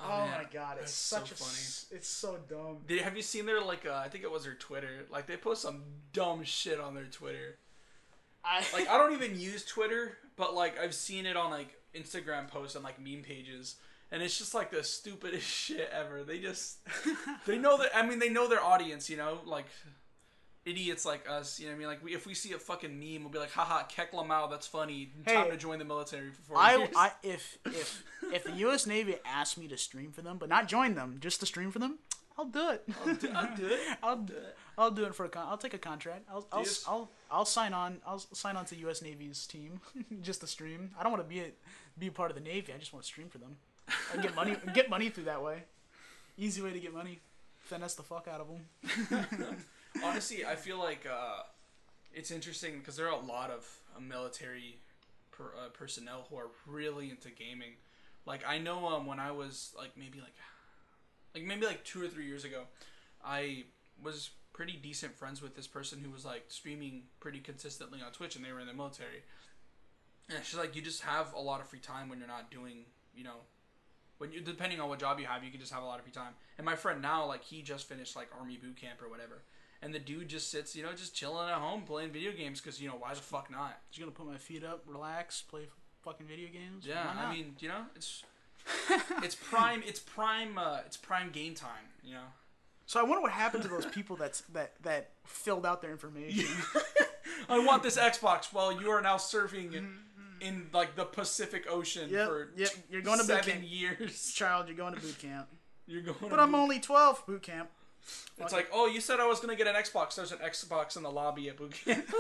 Oh 0.02 0.08
man, 0.26 0.32
my 0.32 0.46
god, 0.52 0.78
it's 0.82 0.84
that's 0.86 0.94
such 0.94 1.30
so 1.30 1.34
a. 1.34 1.38
funny. 1.38 1.52
s- 1.60 1.86
It's 1.92 2.08
so 2.08 2.38
dumb. 2.50 2.78
Did, 2.88 3.02
have 3.02 3.16
you 3.18 3.22
seen 3.22 3.46
their 3.46 3.62
like 3.62 3.86
uh, 3.86 3.94
I 4.04 4.08
think 4.08 4.24
it 4.24 4.32
was 4.32 4.46
their 4.46 4.56
Twitter? 4.56 5.06
Like 5.12 5.28
they 5.28 5.36
post 5.38 5.62
some 5.62 5.84
dumb 6.14 6.44
shit 6.44 6.80
on 6.80 6.96
their 6.96 7.06
Twitter. 7.06 7.58
I 8.44 8.64
Like 8.74 8.88
I 8.90 8.98
don't 8.98 9.14
even 9.14 9.38
use 9.40 9.66
Twitter, 9.66 10.18
but 10.38 10.56
like 10.56 10.80
I've 10.80 10.96
seen 10.96 11.26
it 11.26 11.36
on 11.36 11.52
like 11.52 11.76
Instagram 11.94 12.48
posts 12.48 12.76
and 12.76 12.84
like 12.84 13.00
meme 13.00 13.22
pages, 13.24 13.76
and 14.12 14.22
it's 14.22 14.38
just 14.38 14.54
like 14.54 14.72
the 14.72 14.84
stupidest 14.84 15.48
shit 15.48 15.90
ever. 15.94 16.24
They 16.24 16.40
just 16.40 16.80
they 17.46 17.58
know 17.58 17.78
that 17.78 17.96
I 17.96 18.06
mean 18.06 18.20
they 18.20 18.30
know 18.30 18.48
their 18.48 18.64
audience, 18.64 19.10
you 19.10 19.18
know, 19.18 19.40
like 19.46 19.66
idiots 20.66 21.06
like 21.06 21.30
us. 21.30 21.60
You 21.60 21.68
know 21.68 21.72
what 21.72 21.76
I 21.76 21.80
mean? 21.80 21.88
Like 21.88 22.04
we, 22.04 22.14
if 22.14 22.26
we 22.26 22.34
see 22.34 22.54
a 22.54 22.60
fucking 22.60 22.98
meme, 22.98 23.24
we'll 23.24 23.32
be 23.32 23.40
like, 23.40 23.52
haha, 23.52 23.84
Kek 23.84 24.12
Lamau, 24.12 24.50
that's 24.50 24.68
funny. 24.68 25.12
Time 25.26 25.50
to 25.50 25.58
join 25.58 25.80
the 25.80 25.86
military 25.86 26.32
for 26.32 26.42
four 26.44 26.58
I, 26.58 26.76
years. 26.76 26.90
I 26.96 27.12
if 27.24 27.58
if 27.66 28.04
if 28.34 28.44
the 28.44 28.54
U.S. 28.54 28.86
Navy 28.86 29.16
asked 29.26 29.58
me 29.58 29.68
to 29.68 29.78
stream 29.78 30.12
for 30.12 30.22
them, 30.22 30.38
but 30.38 30.50
not 30.50 30.68
join 30.68 30.96
them, 30.96 31.18
just 31.20 31.40
to 31.40 31.46
stream 31.46 31.72
for 31.72 31.80
them, 31.80 32.00
I'll 32.38 32.46
do 32.46 32.70
it. 32.70 32.84
I'll 33.06 33.16
do, 33.16 33.30
I'll 33.34 33.56
do 33.56 33.66
it. 33.68 33.80
I'll 34.04 34.18
do 34.18 34.34
it. 34.34 34.58
I'll 34.78 34.92
do 34.92 35.04
it 35.06 35.16
for 35.16 35.26
a 35.26 35.30
con. 35.30 35.46
I'll 35.50 35.58
take 35.58 35.74
a 35.74 35.78
contract. 35.80 36.26
I'll 36.32 36.48
I'll, 36.52 36.60
Yes. 36.60 36.86
I'll 36.88 37.10
I'll 37.32 37.46
sign 37.46 37.74
on. 37.74 37.98
I'll 38.06 38.20
sign 38.20 38.56
on 38.56 38.66
to 38.66 38.76
U.S. 38.78 39.02
Navy's 39.02 39.46
team 39.48 39.82
just 40.22 40.42
to 40.42 40.48
stream. 40.48 40.92
I 40.98 41.04
don't 41.04 41.12
want 41.12 41.24
to 41.24 41.30
be 41.30 41.42
a, 41.42 41.52
be 41.98 42.08
a 42.08 42.12
part 42.12 42.32
of 42.32 42.36
the 42.36 42.44
Navy. 42.44 42.74
I 42.74 42.78
just 42.78 42.94
want 42.94 43.04
to 43.04 43.08
stream 43.08 43.30
for 43.30 43.40
them. 43.40 43.58
I 44.14 44.22
get 44.22 44.36
money 44.36 44.56
get 44.74 44.90
money 44.90 45.10
through 45.10 45.26
that 45.26 45.44
way. 45.44 45.64
Easy 46.38 46.62
way 46.62 46.72
to 46.72 46.80
get 46.80 46.94
money. 46.94 47.20
Finesse 47.60 47.96
the 47.96 48.04
fuck 48.04 48.28
out 48.28 48.42
of 48.42 48.48
them. 48.48 49.56
Honestly, 50.04 50.46
I 50.46 50.56
feel 50.56 50.80
like 50.80 51.06
uh, 51.12 51.44
it's 52.14 52.32
interesting 52.32 52.80
because 52.80 52.96
there 52.96 53.08
are 53.08 53.22
a 53.22 53.26
lot 53.26 53.52
of 53.52 53.68
uh, 53.96 54.00
military 54.00 54.80
per, 55.32 55.46
uh, 55.46 55.70
personnel 55.70 56.28
who 56.30 56.38
are 56.38 56.50
really 56.66 57.10
into 57.10 57.30
gaming. 57.30 57.74
Like 58.26 58.42
I 58.48 58.58
know 58.60 58.88
um 58.88 59.06
when 59.06 59.20
I 59.20 59.32
was 59.32 59.74
like 59.78 59.92
maybe 59.98 60.20
like 60.20 60.36
like 61.36 61.44
maybe 61.44 61.66
like 61.66 61.84
two 61.84 62.04
or 62.04 62.08
three 62.08 62.26
years 62.26 62.46
ago, 62.46 62.64
I 63.24 63.66
was 64.02 64.32
pretty 64.54 64.74
decent 64.74 65.16
friends 65.16 65.42
with 65.42 65.56
this 65.56 65.68
person 65.68 66.02
who 66.04 66.12
was 66.12 66.26
like 66.26 66.46
streaming 66.50 67.04
pretty 67.20 67.40
consistently 67.40 68.00
on 68.06 68.12
Twitch, 68.12 68.36
and 68.36 68.44
they 68.44 68.52
were 68.52 68.60
in 68.60 68.68
the 68.68 68.74
military. 68.74 69.24
And 70.30 70.44
she's 70.44 70.60
like, 70.60 70.76
you 70.76 70.82
just 70.82 71.02
have 71.04 71.34
a 71.34 71.40
lot 71.40 71.60
of 71.60 71.68
free 71.68 71.80
time 71.80 72.10
when 72.10 72.20
you're 72.20 72.28
not 72.28 72.52
doing, 72.52 72.86
you 73.16 73.24
know, 73.24 73.38
when 74.20 74.32
you 74.32 74.42
depending 74.42 74.80
on 74.80 74.88
what 74.88 75.00
job 75.00 75.20
you 75.20 75.26
have, 75.26 75.44
you 75.44 75.50
can 75.50 75.60
just 75.60 75.74
have 75.74 75.82
a 75.82 75.86
lot 75.86 75.98
of 75.98 76.04
free 76.06 76.14
time. 76.14 76.34
And 76.58 76.66
my 76.66 76.76
friend 76.76 77.02
now, 77.02 77.26
like, 77.26 77.44
he 77.44 77.62
just 77.62 77.88
finished 77.90 78.16
like 78.16 78.30
army 78.40 78.58
boot 78.58 78.78
camp 78.78 79.02
or 79.02 79.10
whatever, 79.10 79.42
and 79.82 79.94
the 79.94 80.00
dude 80.00 80.28
just 80.28 80.52
sits, 80.52 80.76
you 80.76 80.84
know, 80.84 80.94
just 80.94 81.16
chilling 81.16 81.50
at 81.50 81.56
home 81.56 81.82
playing 81.82 82.12
video 82.12 82.32
games 82.32 82.62
because 82.62 82.82
you 82.82 82.88
know 82.88 82.96
why 82.96 83.14
the 83.14 83.22
fuck 83.22 83.50
not? 83.50 83.80
Just 83.90 84.02
gonna 84.02 84.12
put 84.12 84.28
my 84.28 84.38
feet 84.38 84.64
up, 84.64 84.84
relax, 84.86 85.42
play 85.42 85.68
fucking 86.04 86.28
video 86.28 86.50
games. 86.50 86.86
Yeah, 86.86 87.12
I 87.18 87.34
mean, 87.34 87.56
you 87.60 87.70
know, 87.70 87.86
it's 87.96 88.24
it's 89.24 89.36
prime, 89.36 89.84
it's 89.86 90.00
prime, 90.00 90.58
uh, 90.58 90.80
it's 90.86 90.98
prime 90.98 91.32
game 91.32 91.56
time. 91.56 91.88
You 92.04 92.16
know. 92.16 92.28
So 92.86 93.00
I 93.00 93.04
wonder 93.04 93.22
what 93.22 93.32
happened 93.32 93.64
to 93.64 93.70
those 93.70 93.86
people 93.86 94.16
that's 94.16 94.42
that 94.54 94.74
that 94.84 95.12
filled 95.24 95.66
out 95.66 95.82
their 95.82 95.92
information. 95.92 96.46
I 97.50 97.60
want 97.60 97.84
this 97.84 97.98
Xbox. 97.98 98.52
Well, 98.52 98.82
you 98.82 98.90
are 98.90 99.02
now 99.02 99.18
surfing 99.18 99.74
in, 99.74 99.98
in 100.42 100.68
like 100.74 100.96
the 100.96 101.06
Pacific 101.06 101.66
Ocean 101.70 102.10
Yep, 102.10 102.28
for 102.28 102.50
yep, 102.56 102.70
you're 102.90 103.02
going 103.02 103.20
to 103.20 103.26
boot 103.26 103.44
seven 103.44 103.62
camp. 103.62 103.66
years. 103.68 104.32
Child, 104.36 104.68
you're 104.68 104.78
going 104.78 104.94
to 104.96 105.02
boot 105.02 105.18
camp. 105.20 105.48
You're 105.88 106.02
going. 106.04 106.18
But 106.30 106.40
I'm 106.40 106.52
boot- 106.52 106.58
only 106.60 106.80
12. 106.80 107.26
Boot 107.26 107.42
camp. 107.42 107.70
It's 108.38 108.54
like, 108.54 108.70
oh, 108.74 108.88
you 108.88 109.02
said 109.02 109.20
I 109.20 109.28
was 109.28 109.40
gonna 109.40 109.56
get 109.56 109.68
an 109.68 109.76
Xbox. 109.76 110.16
There's 110.16 110.32
an 110.32 110.40
Xbox 110.40 110.96
in 110.98 111.04
the 111.04 111.12
lobby 111.12 111.50
at 111.50 111.58
boot 111.58 111.74
camp. 111.86 112.06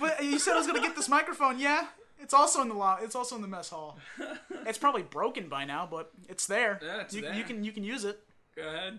But 0.00 0.24
you 0.24 0.38
said 0.38 0.54
I 0.54 0.58
was 0.58 0.66
gonna 0.66 0.80
get 0.80 0.96
this 0.96 1.08
microphone. 1.08 1.58
Yeah, 1.60 1.86
it's 2.18 2.34
also 2.34 2.60
in 2.62 2.68
the 2.68 2.74
law. 2.74 2.98
It's 3.00 3.14
also 3.14 3.36
in 3.36 3.42
the 3.42 3.48
mess 3.48 3.68
hall. 3.70 3.98
It's 4.66 4.78
probably 4.78 5.02
broken 5.02 5.48
by 5.48 5.66
now, 5.66 5.86
but 5.88 6.10
it's 6.28 6.46
there. 6.46 6.80
Yeah, 6.82 7.02
it's 7.02 7.14
you, 7.14 7.20
there. 7.22 7.34
you 7.34 7.44
can 7.44 7.62
you 7.64 7.70
can 7.70 7.84
use 7.84 8.04
it. 8.04 8.18
Go 8.56 8.66
ahead. 8.66 8.98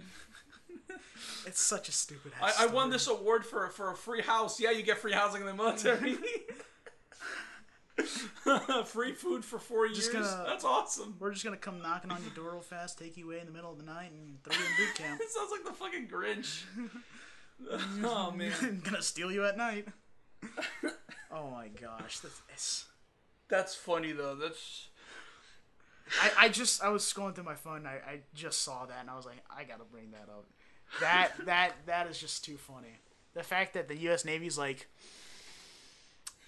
It's 1.48 1.60
such 1.62 1.90
a 1.90 1.92
stupid. 1.92 2.32
I, 2.42 2.54
I 2.62 2.66
won 2.68 2.92
this 2.92 3.08
award 3.08 3.46
for 3.46 3.68
for 3.70 3.92
a 3.92 3.96
free 3.96 4.22
house. 4.22 4.60
Yeah, 4.60 4.72
you 4.72 4.84
get 4.84 5.00
free 5.00 5.12
housing 5.14 5.42
in 5.42 5.48
the 5.48 5.54
military. 5.56 6.18
free 8.86 9.14
food 9.14 9.46
for 9.46 9.58
four 9.60 9.86
years. 9.88 10.10
Gonna- 10.10 10.44
That's 10.48 10.66
awesome. 10.66 11.16
We're 11.20 11.32
just 11.32 11.44
gonna 11.44 11.58
come 11.58 11.82
knocking 11.82 12.12
on 12.12 12.22
your 12.24 12.34
door 12.34 12.54
real 12.54 12.62
fast, 12.62 13.00
take 13.00 13.16
you 13.18 13.26
away 13.26 13.40
in 13.40 13.46
the 13.46 13.52
middle 13.54 13.72
of 13.72 13.78
the 13.78 13.86
night, 13.86 14.12
and 14.12 14.44
throw 14.44 14.54
you 14.56 14.64
in 14.66 14.72
boot 14.78 14.96
camp. 14.96 15.22
It 15.24 15.30
sounds 15.30 15.52
like 15.52 15.64
the 15.64 15.72
fucking 15.74 16.08
Grinch. 16.08 16.64
oh 18.04 18.32
man, 18.32 18.82
gonna 18.84 19.02
steal 19.02 19.32
you 19.32 19.46
at 19.46 19.58
night. 19.58 19.88
Oh 21.32 21.50
my 21.52 21.70
gosh, 21.70 22.20
that's. 22.20 22.86
That's 23.48 23.76
funny 23.76 24.12
though. 24.12 24.36
That's 24.36 24.88
I, 26.22 26.46
I 26.46 26.50
just 26.50 26.84
I 26.84 26.90
was 26.90 27.04
scrolling 27.04 27.36
through 27.36 27.44
my 27.46 27.56
phone. 27.56 27.86
I, 27.86 27.96
I 28.10 28.20
just 28.34 28.62
saw 28.64 28.86
that 28.86 28.98
and 29.02 29.10
I 29.10 29.16
was 29.16 29.26
like, 29.26 29.44
I 29.56 29.64
gotta 29.64 29.84
bring 29.84 30.12
that 30.12 30.28
up. 30.30 30.46
That 31.00 31.32
that 31.46 31.74
that 31.86 32.08
is 32.08 32.20
just 32.20 32.44
too 32.44 32.58
funny. 32.58 33.00
The 33.34 33.44
fact 33.44 33.74
that 33.74 33.88
the 33.88 33.98
U.S. 33.98 34.24
Navy's 34.26 34.58
like, 34.58 34.88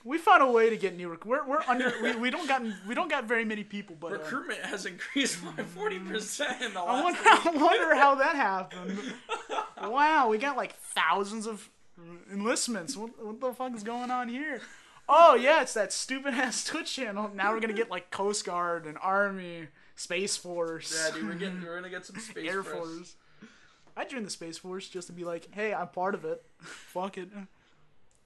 we 0.07 0.17
found 0.17 0.41
a 0.41 0.49
way 0.49 0.69
to 0.69 0.77
get 0.77 0.95
new. 0.95 1.09
Rec- 1.09 1.25
we're 1.25 1.45
we're 1.47 1.61
under. 1.67 1.93
We, 2.01 2.15
we 2.15 2.29
don't 2.29 2.47
got 2.47 2.61
we 2.87 2.95
don't 2.95 3.09
got 3.09 3.25
very 3.25 3.43
many 3.45 3.63
people, 3.63 3.95
but 3.99 4.11
uh, 4.13 4.17
recruitment 4.19 4.61
has 4.61 4.85
increased 4.85 5.43
by 5.43 5.63
forty 5.63 5.99
percent 5.99 6.61
in 6.61 6.73
the 6.73 6.79
I 6.79 7.01
last. 7.01 7.03
wonder, 7.03 7.19
I 7.59 7.63
wonder 7.63 7.95
how 7.95 8.15
that 8.15 8.35
happened. 8.47 8.99
Wow, 9.81 10.29
we 10.29 10.37
got 10.37 10.55
like 10.55 10.75
thousands 10.77 11.45
of 11.45 11.69
enlistments. 12.31 12.95
What, 12.95 13.23
what 13.23 13.39
the 13.39 13.53
fuck 13.53 13.75
is 13.75 13.83
going 13.83 14.09
on 14.11 14.29
here? 14.29 14.61
Oh 15.09 15.35
yeah, 15.35 15.61
it's 15.61 15.73
that 15.73 15.91
stupid 15.93 16.33
ass 16.33 16.63
Twitch 16.63 16.93
channel. 16.93 17.29
Now 17.33 17.53
we're 17.53 17.59
gonna 17.59 17.73
get 17.73 17.89
like 17.91 18.09
Coast 18.11 18.45
Guard 18.45 18.85
and 18.85 18.97
Army, 19.01 19.67
Space 19.95 20.37
Force. 20.37 20.93
Yeah, 20.95 21.15
dude, 21.15 21.27
we're 21.27 21.35
getting 21.35 21.61
we're 21.65 21.75
gonna 21.75 21.89
get 21.89 22.05
some 22.05 22.17
space 22.17 22.49
Air 22.49 22.63
for 22.63 22.81
us. 22.81 22.87
Force. 22.87 23.15
I 23.95 24.05
joined 24.05 24.25
the 24.25 24.29
Space 24.29 24.57
Force 24.59 24.87
just 24.87 25.07
to 25.07 25.13
be 25.13 25.23
like, 25.23 25.47
hey, 25.51 25.73
I'm 25.73 25.87
part 25.87 26.13
of 26.13 26.23
it. 26.23 26.43
Fuck 26.61 27.17
it. 27.17 27.29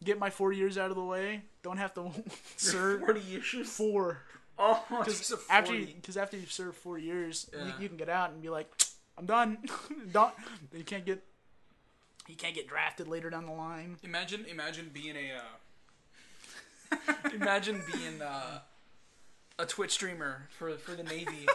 Get 0.03 0.17
my 0.19 0.29
four 0.29 0.51
years 0.51 0.77
out 0.77 0.89
of 0.89 0.95
the 0.95 1.03
way. 1.03 1.43
Don't 1.63 1.77
have 1.77 1.93
to 1.95 2.11
serve 2.57 3.01
Forty 3.01 3.21
years. 3.21 3.69
four. 3.69 4.19
Oh, 4.57 4.83
a 4.91 5.51
After 5.53 5.73
because 5.77 6.17
after 6.17 6.37
you've 6.37 6.51
served 6.51 6.77
four 6.77 6.97
years, 6.97 7.49
Yeah. 7.53 7.65
you, 7.67 7.73
you 7.81 7.87
can 7.87 7.97
get 7.97 8.09
out 8.09 8.31
and 8.31 8.41
be 8.41 8.49
like, 8.49 8.71
I'm 9.17 9.25
done. 9.25 9.57
Don't. 10.11 10.33
You 10.75 10.83
can't 10.83 11.05
get. 11.05 11.23
You 12.27 12.35
can't 12.35 12.55
get 12.55 12.67
drafted 12.67 13.07
later 13.07 13.29
down 13.29 13.45
the 13.45 13.51
line. 13.51 13.97
Imagine, 14.03 14.45
imagine 14.49 14.89
being 14.93 15.15
a. 15.15 15.31
Uh, 15.37 16.97
imagine 17.33 17.81
being 17.93 18.21
uh, 18.21 18.59
a 19.59 19.65
Twitch 19.65 19.91
streamer 19.91 20.47
for 20.57 20.71
for 20.77 20.91
the 20.93 21.03
Navy, 21.03 21.47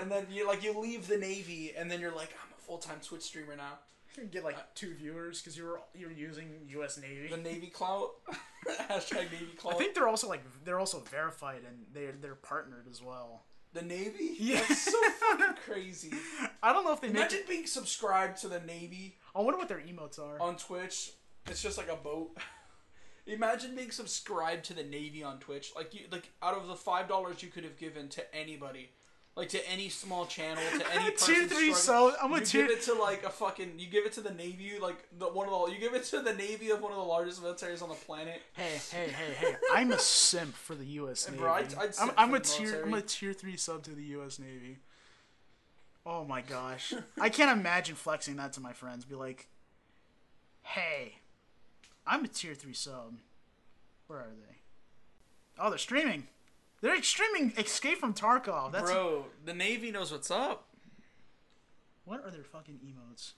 and 0.00 0.10
then 0.10 0.26
you 0.30 0.46
like 0.46 0.62
you 0.62 0.78
leave 0.78 1.06
the 1.08 1.16
Navy, 1.18 1.72
and 1.76 1.90
then 1.90 2.00
you're 2.00 2.14
like, 2.14 2.30
I'm 2.42 2.50
a 2.56 2.60
full 2.62 2.78
time 2.78 2.98
Twitch 3.02 3.22
streamer 3.22 3.56
now. 3.56 3.78
You 4.16 4.24
get 4.24 4.44
like 4.44 4.56
uh, 4.56 4.62
two 4.74 4.94
viewers 4.94 5.40
because 5.40 5.56
you 5.56 5.64
were 5.64 5.80
you're 5.94 6.10
using 6.10 6.48
U.S. 6.70 6.98
Navy. 7.00 7.28
The 7.28 7.36
Navy 7.36 7.68
clout. 7.68 8.10
Hashtag 8.88 9.30
Navy 9.32 9.54
clout. 9.56 9.74
I 9.74 9.78
think 9.78 9.94
they're 9.94 10.08
also 10.08 10.28
like 10.28 10.42
they're 10.64 10.80
also 10.80 11.00
verified 11.00 11.62
and 11.66 11.86
they're 11.94 12.12
they're 12.20 12.34
partnered 12.34 12.86
as 12.90 13.02
well. 13.02 13.44
the 13.72 13.82
Navy. 13.82 14.34
Yeah. 14.38 14.62
That's 14.68 14.90
so 14.90 15.00
fucking 15.20 15.54
crazy. 15.64 16.12
I 16.62 16.72
don't 16.72 16.84
know 16.84 16.92
if 16.92 17.00
they. 17.00 17.08
Imagine 17.08 17.40
being 17.48 17.66
subscribed 17.66 18.38
to 18.42 18.48
the 18.48 18.60
Navy 18.60 19.16
I 19.34 19.40
wonder 19.42 19.58
what 19.58 19.68
their 19.68 19.80
emotes 19.80 20.18
are. 20.18 20.40
on 20.40 20.56
Twitch. 20.56 21.12
It's 21.46 21.62
just 21.62 21.78
like 21.78 21.88
a 21.90 21.96
boat. 21.96 22.36
Imagine 23.26 23.76
being 23.76 23.90
subscribed 23.92 24.64
to 24.66 24.74
the 24.74 24.82
Navy 24.82 25.22
on 25.22 25.38
Twitch. 25.38 25.72
Like 25.76 25.94
you, 25.94 26.00
like 26.10 26.30
out 26.42 26.54
of 26.56 26.66
the 26.66 26.74
five 26.74 27.06
dollars 27.08 27.42
you 27.42 27.48
could 27.48 27.64
have 27.64 27.76
given 27.76 28.08
to 28.10 28.34
anybody, 28.34 28.90
like 29.36 29.48
to 29.50 29.70
any 29.70 29.88
small 29.88 30.26
channel, 30.26 30.62
to 30.78 30.92
any 30.94 31.10
person. 31.12 31.34
Tier 31.34 31.46
three, 31.48 31.72
struggling, 31.72 32.14
so 32.14 32.16
I'm 32.22 32.32
a 32.32 32.38
you 32.40 32.44
tier. 32.44 32.66
give 32.66 32.76
it 32.78 32.82
to 32.84 32.94
like 32.94 33.24
a 33.24 33.30
fucking. 33.30 33.74
You 33.78 33.86
give 33.86 34.04
it 34.04 34.12
to 34.14 34.20
the 34.20 34.32
Navy, 34.34 34.72
like 34.80 35.06
the 35.18 35.26
one 35.26 35.48
of 35.48 35.52
the. 35.68 35.72
You 35.74 35.80
give 35.80 35.94
it 35.94 36.04
to 36.06 36.20
the 36.20 36.34
Navy 36.34 36.70
of 36.70 36.80
one 36.82 36.92
of 36.92 36.98
the 36.98 37.04
largest 37.04 37.42
militaries 37.42 37.82
on 37.82 37.88
the 37.88 37.94
planet. 37.94 38.42
Hey, 38.54 38.78
hey, 38.90 39.08
hey, 39.08 39.32
hey! 39.38 39.54
I'm 39.72 39.92
a 39.92 39.98
simp 39.98 40.54
for 40.54 40.74
the 40.74 40.84
U.S. 40.84 41.26
Navy. 41.28 41.40
Bro, 41.42 41.52
I'd- 41.52 41.74
I'd 41.76 41.90
I'm, 42.00 42.10
I'm 42.16 42.30
for 42.30 42.36
a 42.36 42.38
the 42.40 42.44
tier. 42.44 42.82
I'm 42.84 42.94
a 42.94 43.02
tier 43.02 43.32
three 43.32 43.56
sub 43.56 43.82
to 43.84 43.90
the 43.92 44.02
U.S. 44.04 44.38
Navy. 44.38 44.78
Oh 46.04 46.24
my 46.24 46.40
gosh, 46.40 46.92
I 47.20 47.28
can't 47.28 47.56
imagine 47.58 47.94
flexing 47.94 48.36
that 48.36 48.52
to 48.54 48.60
my 48.60 48.72
friends. 48.72 49.04
Be 49.04 49.14
like, 49.14 49.48
"Hey, 50.62 51.16
I'm 52.06 52.24
a 52.24 52.28
tier 52.28 52.54
three 52.54 52.72
sub. 52.74 53.14
Where 54.06 54.18
are 54.18 54.32
they? 54.48 54.56
Oh, 55.62 55.68
they're 55.68 55.78
streaming. 55.78 56.26
They're 56.80 57.02
streaming 57.02 57.52
Escape 57.58 57.98
from 57.98 58.14
Tarkov. 58.14 58.72
That's 58.72 58.90
Bro, 58.90 59.26
the 59.44 59.52
Navy 59.52 59.90
knows 59.90 60.10
what's 60.10 60.30
up. 60.30 60.68
what 62.04 62.24
are 62.24 62.30
their 62.30 62.44
fucking 62.44 62.80
emotes? 62.84 63.32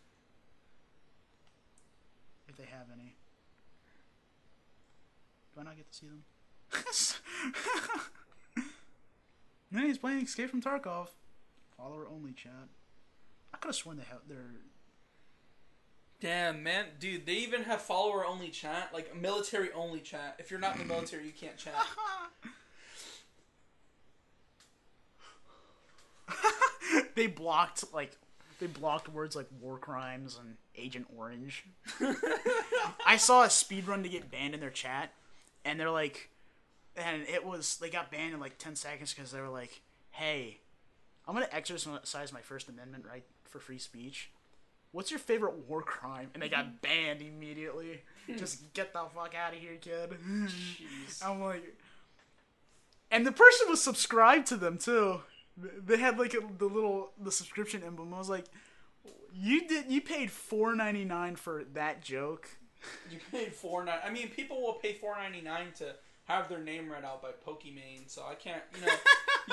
If 2.48 2.56
they 2.56 2.64
have 2.64 2.86
any. 2.92 3.16
Do 5.54 5.60
I 5.60 5.64
not 5.64 5.76
get 5.76 5.90
to 5.90 5.96
see 5.96 6.06
them? 6.06 6.24
no, 9.70 9.82
he's 9.82 9.98
playing 9.98 10.22
Escape 10.22 10.50
from 10.50 10.62
Tarkov. 10.62 11.08
Follower 11.76 12.06
only 12.08 12.32
chat. 12.32 12.68
I 13.52 13.56
could 13.58 13.68
have 13.68 13.76
sworn 13.76 13.96
they 13.96 14.04
have 14.04 14.20
their. 14.28 14.44
Damn, 16.20 16.62
man, 16.62 16.86
dude, 17.00 17.26
they 17.26 17.34
even 17.34 17.64
have 17.64 17.82
follower 17.82 18.24
only 18.24 18.48
chat, 18.48 18.90
like 18.94 19.20
military 19.20 19.72
only 19.72 19.98
chat. 19.98 20.36
If 20.38 20.52
you're 20.52 20.60
not 20.60 20.76
in 20.76 20.82
the 20.86 20.94
military, 20.94 21.26
you 21.26 21.32
can't 21.32 21.56
chat. 21.56 21.74
they 27.14 27.26
blocked 27.26 27.84
like 27.92 28.16
they 28.60 28.66
blocked 28.66 29.08
words 29.08 29.34
like 29.34 29.48
war 29.60 29.76
crimes 29.78 30.38
and 30.40 30.56
Agent 30.76 31.06
Orange. 31.16 31.64
I 33.06 33.16
saw 33.16 33.42
a 33.42 33.50
speed 33.50 33.88
run 33.88 34.02
to 34.04 34.08
get 34.08 34.30
banned 34.30 34.54
in 34.54 34.60
their 34.60 34.70
chat, 34.70 35.12
and 35.64 35.78
they're 35.78 35.90
like, 35.90 36.30
and 36.96 37.22
it 37.22 37.44
was 37.44 37.76
they 37.78 37.90
got 37.90 38.10
banned 38.10 38.34
in 38.34 38.40
like 38.40 38.58
ten 38.58 38.76
seconds 38.76 39.12
because 39.12 39.32
they 39.32 39.40
were 39.40 39.48
like, 39.48 39.82
"Hey, 40.10 40.58
I'm 41.26 41.34
gonna 41.34 41.48
exercise 41.50 42.32
my 42.32 42.40
First 42.40 42.68
Amendment 42.68 43.04
right 43.08 43.24
for 43.44 43.58
free 43.58 43.78
speech. 43.78 44.30
What's 44.92 45.10
your 45.10 45.20
favorite 45.20 45.68
war 45.68 45.82
crime?" 45.82 46.30
And 46.34 46.42
they 46.42 46.48
got 46.48 46.82
banned 46.82 47.20
immediately. 47.20 48.02
Just 48.36 48.72
get 48.74 48.92
the 48.92 49.00
fuck 49.14 49.34
out 49.34 49.54
of 49.54 49.58
here, 49.58 49.76
kid. 49.80 50.10
Jeez. 50.10 51.24
I'm 51.24 51.42
like, 51.42 51.76
and 53.10 53.26
the 53.26 53.32
person 53.32 53.68
was 53.68 53.82
subscribed 53.82 54.46
to 54.48 54.56
them 54.56 54.78
too. 54.78 55.20
They 55.56 55.96
had 55.98 56.18
like 56.18 56.34
a, 56.34 56.40
the 56.58 56.66
little 56.66 57.12
the 57.20 57.30
subscription 57.32 57.82
emblem. 57.82 58.12
I 58.14 58.18
was 58.18 58.28
like, 58.30 58.46
you 59.34 59.66
did 59.68 59.90
you 59.90 60.00
paid 60.00 60.30
four 60.30 60.74
ninety 60.74 61.04
nine 61.04 61.36
for 61.36 61.64
that 61.74 62.02
joke? 62.02 62.48
You 63.10 63.18
paid 63.30 63.52
four 63.52 63.84
nine. 63.84 63.98
I 64.04 64.10
mean, 64.10 64.28
people 64.28 64.60
will 64.62 64.74
pay 64.74 64.94
four 64.94 65.14
ninety 65.16 65.40
nine 65.40 65.68
to 65.78 65.94
have 66.24 66.48
their 66.48 66.58
name 66.60 66.90
read 66.90 67.04
out 67.04 67.20
by 67.22 67.30
Pokimane. 67.46 68.08
So 68.08 68.22
I 68.28 68.34
can't, 68.34 68.62
you 68.74 68.86
know, 68.86 68.92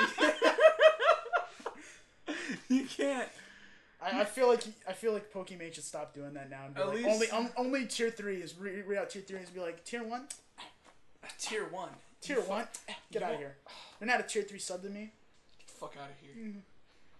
you 0.02 0.08
can't. 0.18 0.36
you 2.70 2.86
can't. 2.86 3.30
I, 4.02 4.22
I 4.22 4.26
feel 4.26 4.48
like 4.48 4.64
I 4.88 4.94
feel 4.94 5.12
like 5.12 5.32
Pokimane 5.34 5.74
should 5.74 5.84
stop 5.84 6.14
doing 6.14 6.34
that 6.36 6.50
now 6.50 6.66
and 6.66 6.74
be 6.76 6.82
At 6.82 6.88
like, 6.88 6.96
least- 6.98 7.08
only 7.10 7.30
um, 7.32 7.50
only 7.58 7.86
tier 7.86 8.10
three 8.10 8.38
is 8.38 8.58
re- 8.58 8.82
read 8.82 8.98
out 9.00 9.10
tier 9.10 9.22
three 9.22 9.40
is 9.40 9.50
be 9.50 9.60
like 9.60 9.84
tier 9.84 10.04
one. 10.04 10.24
Tier 11.38 11.66
one. 11.70 11.90
Tier 12.22 12.38
You 12.38 12.44
one, 12.44 12.66
get 13.12 13.24
out 13.24 13.34
of 13.34 13.40
here. 13.40 13.56
They're 14.00 14.08
not 14.08 14.20
a 14.20 14.24
tier 14.24 14.44
three 14.44 14.60
sub 14.60 14.82
to 14.84 14.90
me. 14.90 15.12
Fuck 15.80 15.96
out 16.02 16.10
of 16.10 16.18
here. 16.22 16.32
Mm-hmm. 16.38 16.60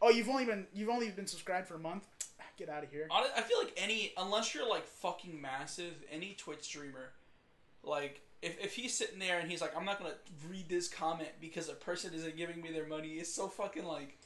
Oh, 0.02 0.10
you've 0.10 0.30
only 0.30 0.46
been 0.46 0.68
you've 0.74 0.90
only 0.90 1.10
been 1.10 1.28
subscribed 1.28 1.68
for 1.68 1.76
a 1.76 1.80
month. 1.80 2.06
Get 2.58 2.70
out 2.70 2.84
of 2.84 2.92
here. 2.92 3.08
I 3.12 3.42
feel 3.42 3.58
like 3.60 3.74
any, 3.78 4.12
unless 4.18 4.54
you're 4.54 4.68
like 4.70 4.86
fucking 4.86 5.40
massive, 5.42 5.94
any 6.12 6.36
Twitch 6.38 6.64
streamer, 6.64 7.12
like 7.84 8.22
if, 8.42 8.60
if 8.64 8.76
he's 8.76 8.94
sitting 8.96 9.20
there 9.20 9.40
and 9.40 9.50
he's 9.50 9.62
like, 9.62 9.76
I'm 9.76 9.86
not 9.86 9.98
gonna 10.00 10.14
read 10.50 10.68
this 10.70 10.88
comment 10.88 11.30
because 11.42 11.70
a 11.70 11.74
person 11.74 12.14
isn't 12.14 12.36
giving 12.38 12.62
me 12.62 12.72
their 12.72 12.86
money, 12.88 13.14
it's 13.16 13.34
so 13.34 13.48
fucking 13.48 13.86
like 13.86 14.18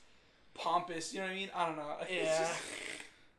pompous. 0.53 1.13
You 1.13 1.19
know 1.21 1.25
what 1.27 1.31
I 1.33 1.35
mean? 1.35 1.49
I 1.55 1.65
don't 1.65 1.75
know. 1.77 1.95
It's 2.01 2.11
Yeah. 2.11 2.39
just- 2.39 2.61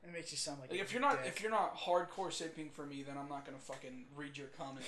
It 0.05 0.13
makes 0.13 0.31
you 0.33 0.39
sound 0.39 0.61
like, 0.61 0.71
like 0.71 0.81
if 0.81 0.93
you're 0.93 1.01
not 1.01 1.23
dick. 1.25 1.33
if 1.35 1.43
you're 1.43 1.51
not 1.51 1.77
hardcore 1.79 2.29
simping 2.31 2.71
for 2.71 2.85
me, 2.87 3.03
then 3.03 3.17
I'm 3.17 3.29
not 3.29 3.45
gonna 3.47 3.59
fucking 3.59 4.05
read 4.17 4.37
your 4.37 4.49
comment. 4.49 4.85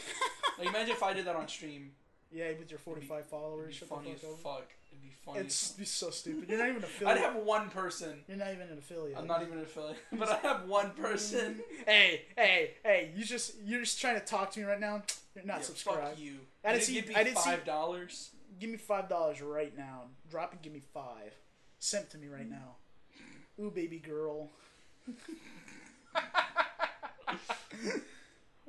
like 0.58 0.68
imagine 0.68 0.90
if 0.92 1.02
I 1.02 1.12
did 1.14 1.24
that 1.26 1.36
on 1.36 1.48
stream. 1.48 1.92
Yeah 2.32 2.50
with 2.58 2.70
your 2.70 2.78
45 2.78 3.10
It'd 3.18 3.30
followers. 3.30 3.68
be 3.68 3.72
Shut 3.74 3.88
funny 3.88 4.12
as 4.12 4.20
fuck 4.20 4.38
fuck. 4.42 4.68
It'd 4.92 5.02
be 5.02 5.10
funny. 5.24 5.40
It's 5.40 5.72
be 5.72 5.84
so 6.02 6.10
stupid. 6.10 6.48
You're 6.48 6.58
not 6.58 6.68
even 6.68 6.78
an 6.78 6.84
affiliate. 6.88 7.18
I'd 7.18 7.22
have 7.22 7.36
one 7.36 7.70
person. 7.70 8.20
You're 8.28 8.36
not 8.38 8.52
even 8.52 8.68
an 8.68 8.78
affiliate. 8.78 9.18
I'm 9.18 9.26
not 9.26 9.42
even 9.42 9.58
an 9.58 9.64
affiliate, 9.64 9.98
but 10.12 10.28
I 10.28 10.36
have 10.46 10.64
one 10.68 10.90
person. 10.90 11.60
Hey, 11.86 12.22
hey, 12.36 12.72
hey! 12.84 13.12
You 13.16 13.24
just 13.24 13.54
you're 13.64 13.80
just 13.80 14.00
trying 14.00 14.18
to 14.18 14.24
talk 14.24 14.50
to 14.52 14.60
me 14.60 14.66
right 14.66 14.80
now. 14.80 15.02
You're 15.34 15.44
not 15.44 15.58
Yeah, 15.58 15.62
subscribed. 15.62 16.00
Fuck 16.10 16.18
you. 16.18 16.34
I 16.64 16.72
didn't 16.72 16.84
see- 16.84 16.94
Give 16.94 17.08
me 17.08 17.14
I 17.14 17.24
didn't 17.24 17.38
five 17.38 17.64
dollars. 17.64 18.30
Give 18.58 18.70
me 18.70 18.76
five 18.78 19.08
dollars 19.08 19.40
right 19.42 19.76
now. 19.76 20.04
Drop 20.30 20.52
and 20.52 20.62
give 20.62 20.72
me 20.72 20.80
five. 20.94 21.34
Simp 21.78 22.08
to 22.10 22.18
me 22.18 22.28
right 22.28 22.48
now. 22.48 22.76
Ooh, 23.60 23.70
baby 23.70 23.98
girl. 23.98 24.48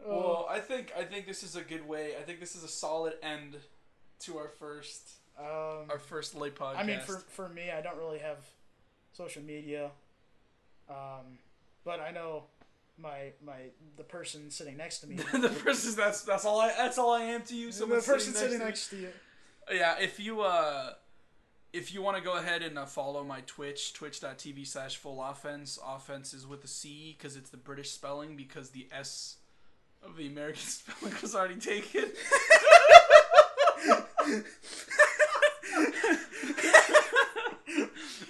Well, 0.06 0.48
I 0.50 0.60
think 0.60 0.92
I 0.98 1.04
think 1.04 1.28
this 1.28 1.44
is 1.44 1.56
a 1.56 1.62
good 1.62 1.88
way. 1.88 2.14
I 2.20 2.24
think 2.24 2.40
this 2.40 2.56
is 2.56 2.64
a 2.64 2.68
solid 2.68 3.14
end 3.22 3.58
to 4.22 4.38
our 4.38 4.50
first 4.50 5.10
Um, 5.40 5.90
our 5.90 6.00
first 6.00 6.36
late 6.36 6.56
podcast. 6.56 6.78
I 6.78 6.84
mean, 6.84 7.00
for 7.00 7.18
for 7.18 7.50
me, 7.50 7.72
I 7.72 7.82
don't 7.82 7.98
really 7.98 8.20
have 8.20 8.38
social 9.14 9.44
media. 9.44 9.92
Um, 10.90 11.40
but 11.84 12.00
I 12.00 12.12
know 12.12 12.44
my 12.98 13.32
my 13.44 13.70
the 13.96 14.04
person 14.04 14.50
sitting 14.50 14.78
next 14.78 15.00
to 15.00 15.08
me. 15.08 15.16
the 15.34 15.50
person 15.50 15.96
that's 15.96 16.22
that's 16.22 16.46
all 16.46 16.60
I 16.60 16.70
that's 16.70 16.98
all 16.98 17.14
I 17.14 17.24
am 17.24 17.44
to 17.44 17.56
you. 17.56 17.72
the 17.72 17.86
person 17.88 18.34
sitting 18.34 18.34
sitting 18.34 18.60
next 18.60 18.68
next 18.70 18.90
to 18.90 18.98
you. 18.98 19.10
Yeah, 19.72 19.98
if 20.00 20.20
you 20.20 20.42
uh 20.42 20.94
if 21.74 21.94
you 21.94 22.02
want 22.02 22.18
to 22.18 22.24
go 22.24 22.38
ahead 22.38 22.64
and 22.64 22.78
uh, 22.78 22.86
follow 22.86 23.24
my 23.24 23.42
Twitch, 23.42 23.94
twitch.tv 23.94 24.66
slash 24.66 24.98
full 24.98 25.22
offense. 25.22 25.78
Offense 25.86 26.34
is 26.34 26.48
with 26.48 26.64
a 26.64 26.68
C 26.68 27.16
because 27.18 27.36
it's 27.36 27.50
the 27.50 27.58
British 27.58 27.92
spelling 27.92 28.36
because 28.36 28.70
the 28.70 28.88
S 28.92 29.37
of 30.08 30.18
the 30.18 30.28
American 30.28 30.62
spelling 30.62 31.14
was 31.22 31.36
already 31.36 31.56
taken. 31.56 32.06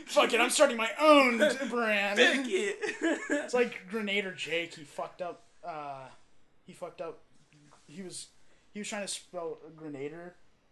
Fuck 0.07 0.33
it, 0.33 0.39
I'm 0.39 0.49
starting 0.49 0.77
my 0.77 0.89
own 0.99 1.37
brand. 1.69 2.17
Pick 2.17 2.45
it. 2.47 2.77
It's 3.29 3.53
like 3.53 3.89
Grenader 3.89 4.35
Jake. 4.35 4.73
He 4.73 4.83
fucked 4.83 5.21
up. 5.21 5.43
Uh, 5.63 6.07
he 6.65 6.73
fucked 6.73 7.01
up. 7.01 7.19
He 7.85 8.01
was 8.01 8.27
he 8.73 8.79
was 8.79 8.89
trying 8.89 9.03
to 9.03 9.07
spell 9.07 9.59
Grenader, 9.75 10.31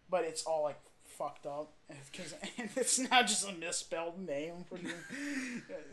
but 0.09 0.25
it's 0.25 0.43
all 0.43 0.63
like 0.63 0.79
fucked 1.03 1.45
up 1.45 1.71
because 2.11 2.33
it's 2.75 2.99
not 2.99 3.27
just 3.27 3.47
a 3.47 3.53
misspelled 3.53 4.19
name. 4.19 4.65
For 4.67 4.77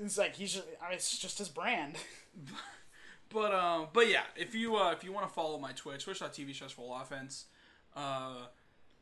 it's 0.03 0.19
like 0.19 0.35
he's 0.35 0.55
just. 0.55 0.67
I 0.81 0.87
mean, 0.89 0.95
it's 0.95 1.19
just 1.19 1.39
his 1.39 1.49
brand. 1.49 1.97
But 3.33 3.55
um, 3.55 3.87
but 3.93 4.09
yeah, 4.09 4.23
if 4.37 4.55
you 4.55 4.77
uh, 4.77 4.93
if 4.93 5.03
you 5.05 5.13
want 5.13 5.27
to 5.27 5.33
follow 5.33 5.59
my 5.59 5.73
Twitch, 5.73 6.05
twitch.tv 6.05 6.55
full 6.73 6.95
offense, 6.95 7.47
uh, 7.97 8.35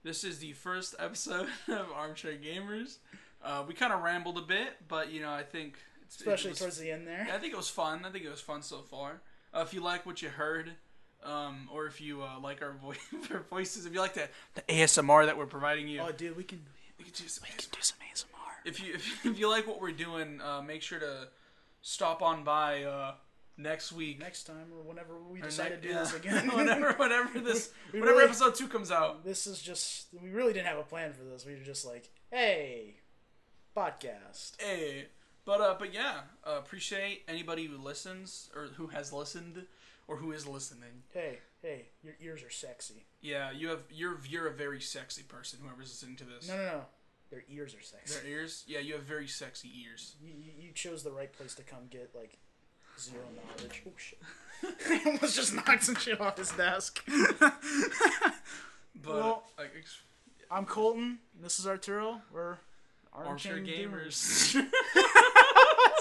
this 0.02 0.24
is 0.24 0.38
the 0.38 0.52
first 0.52 0.94
episode 0.98 1.48
of 1.68 1.86
Armchair 1.94 2.34
Gamers. 2.34 2.98
Uh, 3.42 3.64
we 3.66 3.74
kind 3.74 3.92
of 3.92 4.02
rambled 4.02 4.38
a 4.38 4.42
bit, 4.42 4.76
but 4.88 5.10
you 5.12 5.20
know, 5.22 5.30
I 5.30 5.42
think 5.42 5.78
Especially 6.08 6.50
was- 6.50 6.58
towards 6.58 6.78
the 6.78 6.90
end 6.90 7.06
there. 7.06 7.26
I 7.32 7.38
think 7.38 7.52
it 7.52 7.56
was 7.56 7.68
fun. 7.70 8.04
I 8.04 8.10
think 8.10 8.24
it 8.24 8.30
was 8.30 8.40
fun 8.40 8.62
so 8.62 8.78
far. 8.82 9.20
Uh, 9.54 9.60
if 9.66 9.74
you 9.74 9.80
like 9.82 10.06
what 10.06 10.22
you 10.22 10.28
heard, 10.28 10.70
um, 11.24 11.68
or 11.72 11.86
if 11.86 12.00
you 12.00 12.22
uh, 12.22 12.38
like 12.40 12.62
our, 12.62 12.72
vo- 12.72 12.94
our 13.34 13.40
voices, 13.50 13.86
if 13.86 13.92
you 13.94 14.00
like 14.00 14.14
the, 14.14 14.28
the 14.54 14.62
ASMR 14.62 15.26
that 15.26 15.36
we're 15.36 15.46
providing 15.46 15.88
you, 15.88 16.00
Oh, 16.00 16.12
dude, 16.12 16.36
we 16.36 16.44
can 16.44 16.60
we 16.98 17.04
could 17.04 17.14
do 17.14 17.26
some 17.26 17.42
we 17.48 17.48
can 17.56 17.68
do 17.72 17.78
some 17.80 17.96
ASMR. 18.12 18.68
if 18.68 18.80
you 18.84 18.94
if, 18.94 19.24
if 19.26 19.38
you 19.38 19.48
like 19.50 19.66
what 19.66 19.80
we're 19.80 19.90
doing, 19.92 20.40
uh, 20.40 20.62
make 20.62 20.82
sure 20.82 20.98
to 21.00 21.28
stop 21.82 22.20
on 22.22 22.44
by 22.44 22.84
uh, 22.84 23.14
next 23.62 23.92
week. 23.92 24.18
Next 24.18 24.44
time 24.44 24.66
or 24.72 24.82
whenever 24.82 25.18
we 25.20 25.40
Or 25.40 25.44
decide 25.44 25.68
to 25.70 25.76
do 25.76 25.88
yeah. 25.88 25.98
this 26.00 26.14
again. 26.14 26.48
whenever, 26.56 26.92
whenever 26.98 27.40
this, 27.40 27.70
We 27.92 28.00
whenever 28.00 28.18
really- 28.18 28.28
episode 28.30 28.54
two 28.54 28.68
comes 28.68 28.90
out. 28.90 29.24
This 29.24 29.46
is 29.46 29.60
just 29.60 30.06
we 30.22 30.30
really 30.30 30.52
didn't 30.52 30.66
have 30.68 30.78
a 30.78 30.82
plan 30.82 31.12
for 31.12 31.24
this. 31.24 31.44
We 31.46 31.54
were 31.54 31.64
just 31.64 31.84
like, 31.86 32.10
hey, 32.30 32.96
podcast. 33.76 34.60
Hey, 34.60 35.06
but 35.44 35.60
uh, 35.60 35.76
but 35.78 35.92
yeah, 35.94 36.20
uh, 36.46 36.56
appreciate 36.58 37.22
anybody 37.28 37.66
who 37.66 37.78
listens 37.78 38.50
or 38.54 38.66
who 38.76 38.88
has 38.88 39.12
listened 39.12 39.66
or 40.08 40.16
who 40.16 40.32
is 40.32 40.46
listening. 40.46 41.02
Hey, 41.12 41.38
hey, 41.62 41.86
your 42.02 42.14
ears 42.20 42.42
are 42.42 42.50
sexy. 42.50 43.06
Yeah, 43.20 43.50
you 43.50 43.68
have 43.68 43.82
you're 43.90 44.18
you're 44.28 44.46
a 44.48 44.52
very 44.52 44.80
sexy 44.80 45.22
person. 45.22 45.60
Whoever's 45.62 45.88
listening 45.90 46.16
to 46.16 46.24
this, 46.24 46.48
No, 46.48 46.56
no, 46.56 46.64
no. 46.64 46.80
Their 47.30 47.44
ears 47.48 47.74
are 47.76 47.80
sexy. 47.82 48.18
their 48.18 48.28
ears. 48.28 48.64
Yeah, 48.66 48.80
you 48.80 48.94
have 48.94 49.04
very 49.04 49.28
sexy 49.28 49.70
ears. 49.86 50.16
You, 50.20 50.32
you, 50.36 50.52
you 50.66 50.72
chose 50.72 51.04
the 51.04 51.12
right 51.12 51.32
place 51.32 51.54
to 51.54 51.62
come 51.62 51.82
get 51.88 52.10
like 52.14 52.38
zero 53.00 53.22
knowledge. 53.34 53.82
Oh 53.86 53.92
shit! 53.96 54.18
I 54.88 55.02
almost 55.06 55.36
just 55.36 55.54
knocked 55.54 55.84
some 55.84 55.94
shit 55.96 56.20
off 56.20 56.38
his 56.38 56.50
desk. 56.52 57.02
But 59.02 59.14
Well- 59.14 59.42
like, 59.58 59.72
I'm 60.50 60.66
Colton. 60.66 61.20
This 61.42 61.58
is 61.58 61.66
Arturo. 61.66 62.20
We're 62.32 62.58
armchair 63.14 63.54
Armchair 63.54 63.88
gamers. 63.88 64.54